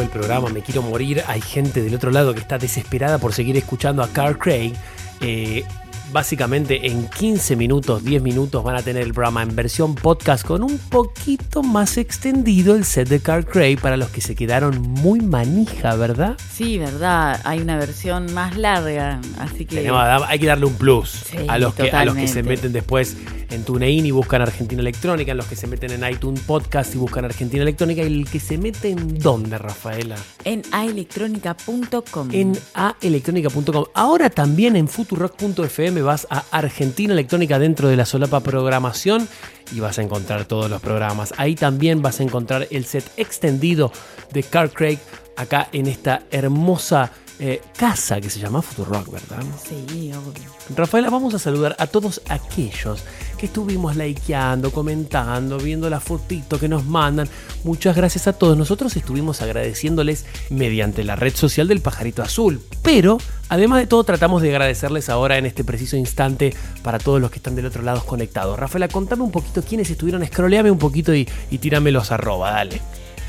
fue 0.02 0.04
el 0.04 0.10
programa, 0.10 0.48
me 0.48 0.62
quiero 0.62 0.82
morir. 0.82 1.22
Hay 1.26 1.40
gente 1.40 1.82
del 1.82 1.94
otro 1.94 2.10
lado 2.10 2.34
que 2.34 2.40
está 2.40 2.58
desesperada 2.58 3.18
por 3.18 3.32
seguir 3.32 3.56
escuchando 3.56 4.02
a 4.02 4.08
Carl 4.08 4.36
Craig. 4.38 4.72
Eh, 5.20 5.64
básicamente 6.12 6.88
en 6.88 7.08
15 7.08 7.56
minutos, 7.56 8.04
10 8.04 8.22
minutos 8.22 8.62
van 8.62 8.76
a 8.76 8.82
tener 8.82 9.02
el 9.02 9.14
programa 9.14 9.42
en 9.42 9.54
versión 9.56 9.94
podcast 9.94 10.44
con 10.44 10.62
un 10.62 10.76
poquito 10.78 11.62
más 11.62 11.96
extendido 11.96 12.74
el 12.74 12.84
set 12.84 13.08
de 13.08 13.20
Carl 13.20 13.46
Craig 13.46 13.78
para 13.78 13.96
los 13.96 14.10
que 14.10 14.20
se 14.20 14.34
quedaron 14.34 14.78
muy 14.82 15.20
manija, 15.20 15.94
¿verdad? 15.94 16.36
Sí, 16.52 16.76
verdad, 16.78 17.40
hay 17.44 17.60
una 17.60 17.78
versión 17.78 18.32
más 18.34 18.58
larga, 18.58 19.20
así 19.38 19.64
que... 19.64 19.76
Tenemos- 19.76 20.02
hay 20.26 20.38
que 20.38 20.46
darle 20.46 20.66
un 20.66 20.74
plus 20.74 21.08
Sí, 21.30 21.38
a, 21.48 21.56
los 21.58 21.72
que, 21.74 21.90
a 21.90 22.04
los 22.04 22.14
que 22.14 22.28
se 22.28 22.42
meten 22.42 22.72
después 22.72 23.16
en 23.52 23.64
TuneIn 23.64 24.06
y 24.06 24.10
buscan 24.10 24.42
Argentina 24.42 24.80
Electrónica, 24.80 25.32
en 25.32 25.36
los 25.36 25.46
que 25.46 25.56
se 25.56 25.66
meten 25.66 25.92
en 25.92 26.10
iTunes 26.10 26.40
Podcast 26.40 26.94
y 26.94 26.98
buscan 26.98 27.24
Argentina 27.24 27.62
Electrónica, 27.62 28.02
y 28.02 28.06
el 28.06 28.28
que 28.28 28.40
se 28.40 28.58
mete 28.58 28.90
en 28.90 29.18
dónde, 29.18 29.58
Rafaela? 29.58 30.16
En 30.44 30.62
aelectronica.com. 30.72 32.28
en 32.32 32.58
aelectronica.com. 32.74 33.84
Ahora 33.94 34.30
también 34.30 34.76
en 34.76 34.88
futurock.fm 34.88 36.02
vas 36.02 36.26
a 36.30 36.44
Argentina 36.50 37.12
Electrónica 37.12 37.58
dentro 37.58 37.88
de 37.88 37.96
la 37.96 38.06
solapa 38.06 38.40
programación 38.40 39.28
y 39.74 39.80
vas 39.80 39.98
a 39.98 40.02
encontrar 40.02 40.44
todos 40.44 40.70
los 40.70 40.80
programas. 40.80 41.34
Ahí 41.36 41.54
también 41.54 42.02
vas 42.02 42.20
a 42.20 42.22
encontrar 42.22 42.66
el 42.70 42.84
set 42.84 43.04
extendido 43.16 43.92
de 44.32 44.42
Carl 44.42 44.70
Craig 44.70 44.98
acá 45.36 45.68
en 45.72 45.86
esta 45.86 46.22
hermosa 46.30 47.12
eh, 47.44 47.60
casa 47.76 48.20
que 48.20 48.30
se 48.30 48.38
llama 48.38 48.62
Futurock, 48.62 49.10
¿verdad? 49.10 49.42
Sí, 49.68 50.12
obvio. 50.12 50.48
Rafaela, 50.76 51.10
vamos 51.10 51.34
a 51.34 51.40
saludar 51.40 51.74
a 51.76 51.88
todos 51.88 52.22
aquellos 52.28 53.02
que 53.36 53.46
estuvimos 53.46 53.96
likeando, 53.96 54.70
comentando, 54.70 55.58
viendo 55.58 55.90
la 55.90 55.98
fotito 55.98 56.60
que 56.60 56.68
nos 56.68 56.84
mandan. 56.86 57.28
Muchas 57.64 57.96
gracias 57.96 58.28
a 58.28 58.32
todos. 58.32 58.56
Nosotros 58.56 58.96
estuvimos 58.96 59.42
agradeciéndoles 59.42 60.24
mediante 60.50 61.02
la 61.02 61.16
red 61.16 61.34
social 61.34 61.66
del 61.66 61.80
Pajarito 61.80 62.22
Azul. 62.22 62.60
Pero, 62.80 63.18
además 63.48 63.80
de 63.80 63.88
todo, 63.88 64.04
tratamos 64.04 64.40
de 64.40 64.50
agradecerles 64.50 65.08
ahora 65.08 65.36
en 65.36 65.44
este 65.44 65.64
preciso 65.64 65.96
instante 65.96 66.54
para 66.84 67.00
todos 67.00 67.20
los 67.20 67.32
que 67.32 67.38
están 67.38 67.56
del 67.56 67.66
otro 67.66 67.82
lado 67.82 68.04
conectados. 68.06 68.56
Rafaela, 68.56 68.86
contame 68.86 69.24
un 69.24 69.32
poquito 69.32 69.64
quiénes 69.64 69.90
estuvieron. 69.90 70.24
Scrolleame 70.24 70.70
un 70.70 70.78
poquito 70.78 71.12
y, 71.12 71.28
y 71.50 71.58
tírame 71.58 71.90
los 71.90 72.12
arroba, 72.12 72.52
dale. 72.52 72.80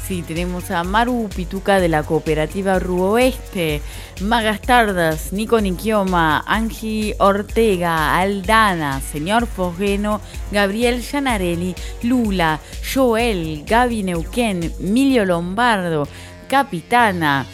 Sí, 0.08 0.22
tenemos 0.22 0.70
a 0.70 0.84
Maru 0.84 1.30
Pituca 1.34 1.80
de 1.80 1.88
la 1.88 2.04
cooperativa 2.04 2.78
Ruoeste, 2.78 3.82
Magas 4.20 4.60
Tardas, 4.60 5.32
Nico 5.32 5.62
Niquioma, 5.62 6.44
Angie 6.46 7.16
Ortega, 7.20 8.20
Aldana, 8.20 9.00
Señor 9.00 9.48
Fogeno, 9.48 10.20
Gabriel 10.52 11.02
Gianarelli, 11.02 11.74
Lula, 12.02 12.60
Joel, 12.94 13.64
Gaby 13.66 14.04
Neuquén, 14.04 14.74
Emilio 14.78 15.24
Lombardo, 15.24 16.06
Capitana, 16.50 17.46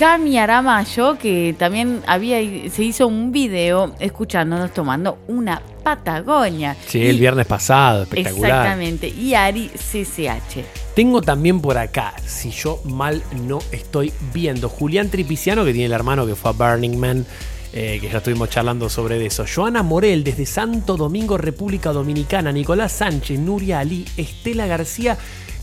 Cami 0.00 0.38
Aramayo, 0.38 1.18
que 1.18 1.54
también 1.58 2.00
había, 2.06 2.38
se 2.70 2.82
hizo 2.82 3.06
un 3.06 3.32
video 3.32 3.94
escuchándonos 3.98 4.72
tomando 4.72 5.18
una 5.28 5.60
Patagonia. 5.84 6.74
Sí, 6.86 7.06
el 7.06 7.18
viernes 7.18 7.44
pasado, 7.44 8.04
espectacular. 8.04 8.50
Exactamente, 8.50 9.08
y 9.08 9.34
Ari 9.34 9.68
CCH. 9.68 10.64
Tengo 10.94 11.20
también 11.20 11.60
por 11.60 11.76
acá, 11.76 12.14
si 12.24 12.50
yo 12.50 12.80
mal 12.84 13.22
no 13.46 13.58
estoy 13.72 14.10
viendo, 14.32 14.70
Julián 14.70 15.10
Tripiciano, 15.10 15.66
que 15.66 15.72
tiene 15.72 15.84
el 15.84 15.92
hermano 15.92 16.26
que 16.26 16.34
fue 16.34 16.52
a 16.52 16.54
Burning 16.54 16.96
Man, 16.96 17.26
eh, 17.74 17.98
que 18.00 18.08
ya 18.08 18.18
estuvimos 18.18 18.48
charlando 18.48 18.88
sobre 18.88 19.22
eso. 19.26 19.44
Joana 19.54 19.82
Morel, 19.82 20.24
desde 20.24 20.46
Santo 20.46 20.96
Domingo, 20.96 21.36
República 21.36 21.92
Dominicana. 21.92 22.52
Nicolás 22.52 22.92
Sánchez, 22.92 23.38
Nuria 23.38 23.80
Ali, 23.80 24.06
Estela 24.16 24.66
García, 24.66 25.18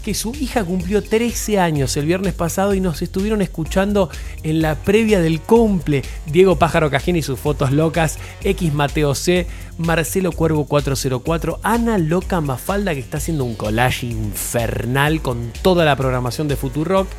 que 0.07 0.13
su 0.13 0.33
hija 0.35 0.63
cumplió 0.63 1.03
13 1.03 1.59
años 1.59 1.97
el 1.97 2.05
viernes 2.05 2.33
pasado 2.33 2.73
y 2.73 2.79
nos 2.79 3.01
estuvieron 3.01 3.41
escuchando 3.41 4.09
en 4.41 4.61
la 4.61 4.75
previa 4.75 5.19
del 5.19 5.41
cumple. 5.41 6.01
Diego 6.27 6.55
Pájaro 6.55 6.89
Cajín 6.89 7.17
y 7.17 7.21
sus 7.21 7.37
fotos 7.37 7.73
locas, 7.73 8.17
X 8.41 8.73
Mateo 8.73 9.15
C, 9.15 9.47
Marcelo 9.77 10.31
Cuervo 10.31 10.63
404, 10.63 11.59
Ana 11.61 11.97
Loca 11.97 12.39
Mafalda 12.39 12.93
que 12.93 13.01
está 13.01 13.17
haciendo 13.17 13.43
un 13.43 13.55
collage 13.55 14.05
infernal 14.05 15.21
con 15.21 15.51
toda 15.61 15.83
la 15.83 15.97
programación 15.97 16.47
de 16.47 16.55
Futurock. 16.55 17.09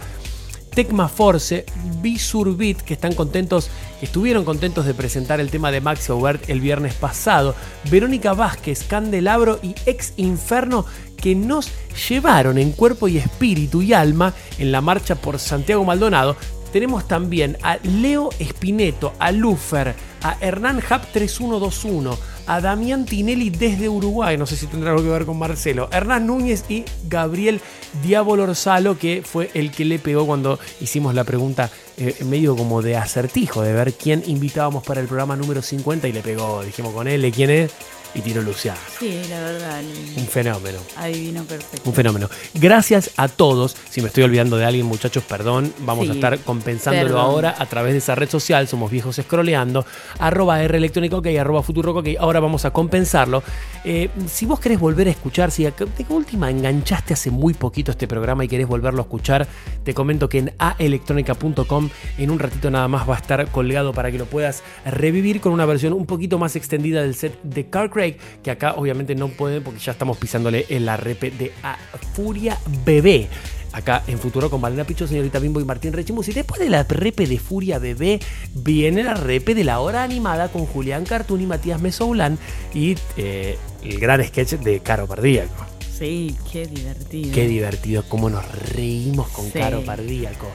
Tecma 0.70 1.08
Force, 1.08 1.64
Bisurbit, 2.00 2.80
que 2.82 2.94
están 2.94 3.14
contentos, 3.14 3.70
estuvieron 4.00 4.44
contentos 4.44 4.86
de 4.86 4.94
presentar 4.94 5.40
el 5.40 5.50
tema 5.50 5.70
de 5.70 5.80
Maxi 5.80 6.12
Aubert 6.12 6.48
el 6.48 6.60
viernes 6.60 6.94
pasado, 6.94 7.54
Verónica 7.90 8.32
Vázquez, 8.34 8.84
Candelabro 8.84 9.58
y 9.62 9.74
Ex 9.86 10.14
Inferno, 10.16 10.84
que 11.16 11.34
nos 11.34 11.70
llevaron 12.08 12.58
en 12.58 12.72
cuerpo 12.72 13.08
y 13.08 13.18
espíritu 13.18 13.82
y 13.82 13.92
alma 13.92 14.34
en 14.58 14.72
la 14.72 14.80
marcha 14.80 15.16
por 15.16 15.38
Santiago 15.38 15.84
Maldonado. 15.84 16.36
Tenemos 16.72 17.08
también 17.08 17.56
a 17.62 17.78
Leo 17.82 18.30
Espineto, 18.38 19.14
a 19.18 19.32
Lufer, 19.32 19.94
a 20.22 20.36
Hernán 20.40 20.82
Hap 20.88 21.10
3121, 21.12 22.16
a 22.48 22.62
Damián 22.62 23.04
Tinelli 23.04 23.50
desde 23.50 23.90
Uruguay, 23.90 24.38
no 24.38 24.46
sé 24.46 24.56
si 24.56 24.66
tendrá 24.66 24.90
algo 24.90 25.02
que 25.02 25.10
ver 25.10 25.26
con 25.26 25.38
Marcelo, 25.38 25.88
Hernán 25.92 26.26
Núñez 26.26 26.64
y 26.70 26.84
Gabriel 27.06 27.60
Diablo 28.02 28.44
Orsalo, 28.44 28.98
que 28.98 29.22
fue 29.22 29.50
el 29.52 29.70
que 29.70 29.84
le 29.84 29.98
pegó 29.98 30.26
cuando 30.26 30.58
hicimos 30.80 31.14
la 31.14 31.24
pregunta 31.24 31.70
eh, 31.98 32.16
medio 32.24 32.56
como 32.56 32.80
de 32.80 32.96
acertijo, 32.96 33.60
de 33.60 33.74
ver 33.74 33.92
quién 33.92 34.22
invitábamos 34.26 34.82
para 34.82 35.00
el 35.00 35.06
programa 35.06 35.36
número 35.36 35.60
50 35.60 36.08
y 36.08 36.12
le 36.12 36.22
pegó, 36.22 36.62
dijimos 36.62 36.94
con 36.94 37.06
él, 37.06 37.30
¿quién 37.34 37.50
es? 37.50 37.70
Y 38.18 38.20
tiró 38.20 38.42
Luciano. 38.42 38.80
Sí, 38.98 39.20
la 39.30 39.38
verdad. 39.40 39.80
Un 40.16 40.26
fenómeno. 40.26 40.78
Adivino 40.96 41.44
perfecto. 41.44 41.88
Un 41.88 41.94
fenómeno. 41.94 42.28
Gracias 42.54 43.12
a 43.16 43.28
todos. 43.28 43.76
Si 43.90 44.00
me 44.00 44.08
estoy 44.08 44.24
olvidando 44.24 44.56
de 44.56 44.64
alguien, 44.64 44.86
muchachos, 44.86 45.22
perdón. 45.22 45.72
Vamos 45.80 46.06
Sí, 46.06 46.10
a 46.10 46.14
estar 46.14 46.38
compensándolo 46.40 47.06
perdón. 47.10 47.20
ahora 47.20 47.54
a 47.56 47.66
través 47.66 47.92
de 47.92 47.98
esa 47.98 48.16
red 48.16 48.28
social. 48.28 48.66
Somos 48.66 48.90
viejos 48.90 49.20
scrolleando. 49.22 49.86
Arroba 50.18 50.60
R 50.64 50.76
electrónico, 50.76 51.18
ok, 51.18 51.28
arroba 51.38 51.62
futuro, 51.62 51.92
ok. 51.96 52.08
Ahora 52.18 52.40
vamos 52.40 52.64
a 52.64 52.72
compensarlo. 52.72 53.44
Eh, 53.84 54.10
si 54.28 54.46
vos 54.46 54.58
querés 54.58 54.80
volver 54.80 55.06
a 55.06 55.10
escuchar, 55.12 55.52
si 55.52 55.62
de 55.64 55.72
última 56.08 56.50
enganchaste 56.50 57.14
hace 57.14 57.30
muy 57.30 57.54
poquito 57.54 57.92
este 57.92 58.08
programa 58.08 58.44
y 58.44 58.48
querés 58.48 58.66
volverlo 58.66 59.00
a 59.00 59.04
escuchar, 59.04 59.46
te 59.84 59.94
comento 59.94 60.28
que 60.28 60.38
en 60.38 60.52
aelectronica.com 60.58 61.88
en 62.18 62.30
un 62.30 62.38
ratito 62.40 62.68
nada 62.70 62.88
más 62.88 63.08
va 63.08 63.14
a 63.14 63.18
estar 63.18 63.46
colgado 63.52 63.92
para 63.92 64.10
que 64.10 64.18
lo 64.18 64.26
puedas 64.26 64.64
revivir 64.84 65.40
con 65.40 65.52
una 65.52 65.66
versión 65.66 65.92
un 65.92 66.06
poquito 66.06 66.38
más 66.38 66.56
extendida 66.56 67.02
del 67.02 67.14
set 67.14 67.38
de 67.42 67.68
Craig, 67.68 68.07
que 68.42 68.50
acá 68.50 68.74
obviamente 68.76 69.14
no 69.14 69.28
pueden 69.28 69.62
porque 69.62 69.80
ya 69.80 69.92
estamos 69.92 70.16
pisándole 70.16 70.66
en 70.68 70.86
la 70.86 70.96
repe 70.96 71.30
de 71.30 71.52
A 71.62 71.76
Furia 72.14 72.58
Bebé. 72.84 73.28
Acá 73.72 74.02
en 74.06 74.18
Futuro 74.18 74.48
con 74.48 74.62
Valena 74.62 74.84
Picho, 74.84 75.06
señorita 75.06 75.38
Bimbo 75.38 75.60
y 75.60 75.64
Martín 75.64 75.92
Rechimus. 75.92 76.28
Y 76.28 76.32
después 76.32 76.58
de 76.58 76.70
la 76.70 76.84
repe 76.84 77.26
de 77.26 77.38
Furia 77.38 77.78
Bebé, 77.78 78.18
viene 78.54 79.02
la 79.02 79.12
repe 79.14 79.54
de 79.54 79.62
la 79.62 79.80
hora 79.80 80.02
animada 80.02 80.48
con 80.48 80.64
Julián 80.64 81.04
Cartoon 81.04 81.42
y 81.42 81.46
Matías 81.46 81.80
Mesoulán 81.80 82.38
y 82.72 82.96
eh, 83.18 83.58
el 83.84 84.00
gran 84.00 84.24
sketch 84.24 84.52
de 84.54 84.80
Caro 84.80 85.06
Pardíaco. 85.06 85.66
Sí, 85.98 86.34
qué 86.50 86.66
divertido. 86.66 87.34
Qué 87.34 87.46
divertido, 87.46 88.04
cómo 88.08 88.30
nos 88.30 88.46
reímos 88.72 89.28
con 89.28 89.44
Sí. 89.46 89.58
Caro 89.58 89.82
Pardíaco. 89.84 90.46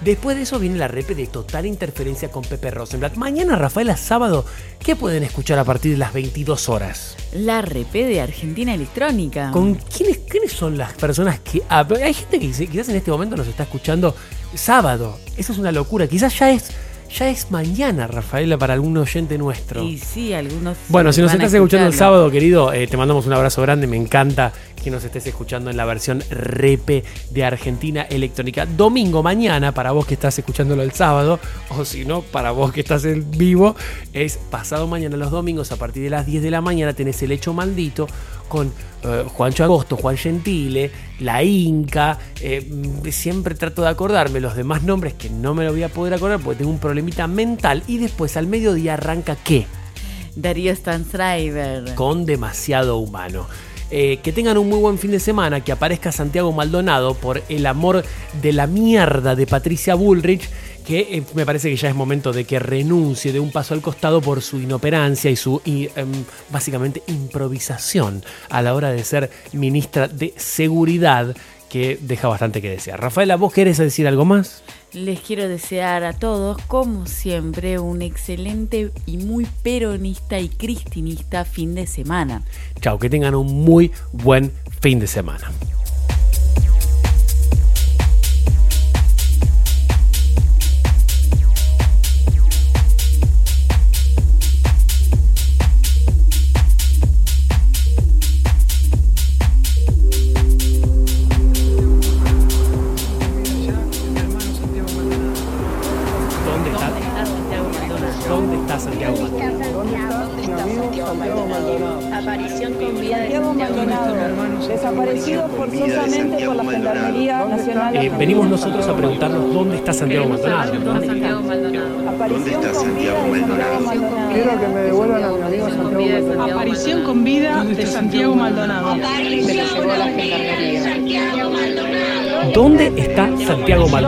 Después 0.00 0.34
de 0.34 0.44
eso 0.44 0.58
viene 0.58 0.78
la 0.78 0.88
repe 0.88 1.14
de 1.14 1.26
Total 1.26 1.66
Interferencia 1.66 2.30
con 2.30 2.42
Pepe 2.42 2.70
Rosenblatt. 2.70 3.16
Mañana, 3.16 3.56
Rafaela, 3.56 3.98
sábado, 3.98 4.46
¿qué 4.78 4.96
pueden 4.96 5.22
escuchar 5.22 5.58
a 5.58 5.64
partir 5.64 5.92
de 5.92 5.98
las 5.98 6.14
22 6.14 6.70
horas? 6.70 7.16
La 7.34 7.60
repe 7.60 8.06
de 8.06 8.22
Argentina 8.22 8.72
Electrónica. 8.72 9.50
¿Con 9.50 9.74
quiénes, 9.74 10.18
quiénes 10.26 10.52
son 10.52 10.78
las 10.78 10.94
personas 10.94 11.40
que... 11.40 11.62
ah, 11.68 11.86
hay 12.02 12.14
gente 12.14 12.40
que 12.40 12.48
quizás 12.48 12.88
en 12.88 12.96
este 12.96 13.10
momento 13.10 13.36
nos 13.36 13.46
está 13.46 13.64
escuchando 13.64 14.14
sábado. 14.54 15.18
Eso 15.36 15.52
es 15.52 15.58
una 15.58 15.70
locura. 15.70 16.06
Quizás 16.06 16.38
ya 16.38 16.50
es, 16.50 16.70
ya 17.16 17.28
es 17.28 17.50
mañana, 17.50 18.06
Rafaela, 18.06 18.56
para 18.56 18.74
algún 18.74 18.96
oyente 18.96 19.36
nuestro. 19.36 19.82
Y 19.82 19.98
sí, 19.98 20.32
algunos. 20.32 20.76
Bueno, 20.88 21.12
si 21.12 21.20
nos 21.20 21.32
estás 21.32 21.52
escuchando 21.52 21.86
el 21.86 21.94
sábado, 21.94 22.30
querido, 22.30 22.72
eh, 22.72 22.86
te 22.86 22.96
mandamos 22.96 23.26
un 23.26 23.32
abrazo 23.32 23.62
grande. 23.62 23.86
Me 23.86 23.96
encanta 23.96 24.52
que 24.82 24.90
nos 24.90 25.04
estés 25.04 25.26
escuchando 25.26 25.70
en 25.70 25.76
la 25.76 25.84
versión 25.84 26.22
repe 26.30 27.04
de 27.30 27.44
Argentina 27.44 28.02
Electrónica. 28.02 28.64
Domingo, 28.64 29.22
mañana, 29.22 29.72
para 29.72 29.92
vos 29.92 30.06
que 30.06 30.14
estás 30.14 30.38
escuchándolo 30.38 30.82
el 30.82 30.92
sábado, 30.92 31.38
o 31.70 31.84
si 31.84 32.04
no, 32.04 32.22
para 32.22 32.52
vos 32.52 32.72
que 32.72 32.80
estás 32.80 33.04
en 33.04 33.30
vivo, 33.30 33.76
es 34.12 34.38
pasado 34.50 34.86
mañana 34.86 35.16
los 35.16 35.30
domingos 35.30 35.72
a 35.72 35.76
partir 35.76 36.02
de 36.02 36.10
las 36.10 36.26
10 36.26 36.42
de 36.42 36.50
la 36.50 36.60
mañana. 36.60 36.92
Tenés 36.92 37.22
el 37.22 37.32
hecho 37.32 37.52
maldito 37.52 38.06
con 38.48 38.72
eh, 39.02 39.24
Juancho 39.26 39.64
Agosto, 39.64 39.96
Juan 39.96 40.16
Gentile, 40.16 40.90
La 41.20 41.42
Inca. 41.42 42.18
eh, 42.40 42.66
siempre 43.10 43.54
trato 43.54 43.82
de 43.82 43.88
acordarme 43.88 44.40
los 44.40 44.56
demás 44.56 44.82
nombres 44.82 45.14
que 45.14 45.30
no 45.30 45.54
me 45.54 45.64
lo 45.64 45.72
voy 45.72 45.82
a 45.82 45.88
poder 45.88 46.14
acordar 46.14 46.40
porque 46.40 46.58
tengo 46.58 46.70
un 46.70 46.78
problemita 46.78 47.26
mental. 47.26 47.82
Y 47.86 47.98
después 47.98 48.36
al 48.36 48.46
mediodía 48.46 48.94
arranca 48.94 49.36
qué? 49.36 49.66
Darío 50.36 50.74
Stanzreiber. 50.74 51.94
con 51.94 52.24
demasiado 52.26 52.98
humano. 52.98 53.46
Eh, 53.92 54.20
que 54.22 54.32
tengan 54.32 54.56
un 54.56 54.68
muy 54.68 54.78
buen 54.78 54.98
fin 54.98 55.10
de 55.10 55.18
semana, 55.18 55.64
que 55.64 55.72
aparezca 55.72 56.12
Santiago 56.12 56.52
Maldonado 56.52 57.14
por 57.14 57.42
el 57.48 57.66
amor 57.66 58.04
de 58.40 58.52
la 58.52 58.68
mierda 58.68 59.34
de 59.34 59.48
Patricia 59.48 59.96
Bullrich, 59.96 60.48
que 60.80 61.00
eh, 61.00 61.22
me 61.34 61.46
parece 61.46 61.70
que 61.70 61.76
ya 61.76 61.88
es 61.88 61.94
momento 61.94 62.32
de 62.32 62.44
que 62.44 62.58
renuncie 62.58 63.32
de 63.32 63.40
un 63.40 63.50
paso 63.50 63.74
al 63.74 63.80
costado 63.80 64.20
por 64.20 64.42
su 64.42 64.58
inoperancia 64.58 65.30
y 65.30 65.36
su 65.36 65.60
y, 65.64 65.88
em, 65.96 66.24
básicamente 66.50 67.02
improvisación 67.06 68.24
a 68.48 68.62
la 68.62 68.74
hora 68.74 68.90
de 68.90 69.04
ser 69.04 69.30
ministra 69.52 70.08
de 70.08 70.34
Seguridad 70.36 71.34
que 71.70 71.98
deja 72.00 72.28
bastante 72.28 72.60
que 72.60 72.68
desear. 72.68 73.00
Rafaela, 73.00 73.36
¿vos 73.36 73.52
querés 73.52 73.78
decir 73.78 74.08
algo 74.08 74.24
más? 74.24 74.62
Les 74.92 75.20
quiero 75.20 75.48
desear 75.48 76.02
a 76.02 76.12
todos, 76.12 76.60
como 76.66 77.06
siempre, 77.06 77.78
un 77.78 78.02
excelente 78.02 78.90
y 79.06 79.18
muy 79.18 79.46
peronista 79.62 80.40
y 80.40 80.48
cristinista 80.48 81.44
fin 81.44 81.76
de 81.76 81.86
semana. 81.86 82.42
Chao, 82.80 82.98
que 82.98 83.08
tengan 83.08 83.36
un 83.36 83.64
muy 83.64 83.92
buen 84.12 84.52
fin 84.80 84.98
de 84.98 85.06
semana. 85.06 85.52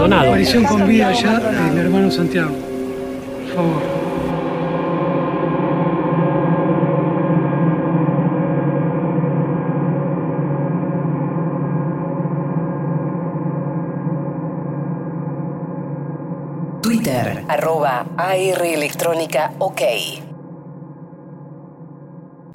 Maldonado? 0.02 0.30
Aparición 0.30 0.64
con 0.64 0.86
vida 0.88 1.08
allá 1.08 1.38
del 1.38 1.78
hermano 1.78 2.10
Santiago. 2.10 2.50
Por 2.50 3.54
favor. 3.54 3.82
Twitter, 16.82 17.44
arroba 17.48 18.06
AR 18.16 18.66
Electrónica 18.66 19.52
OK. 19.58 19.82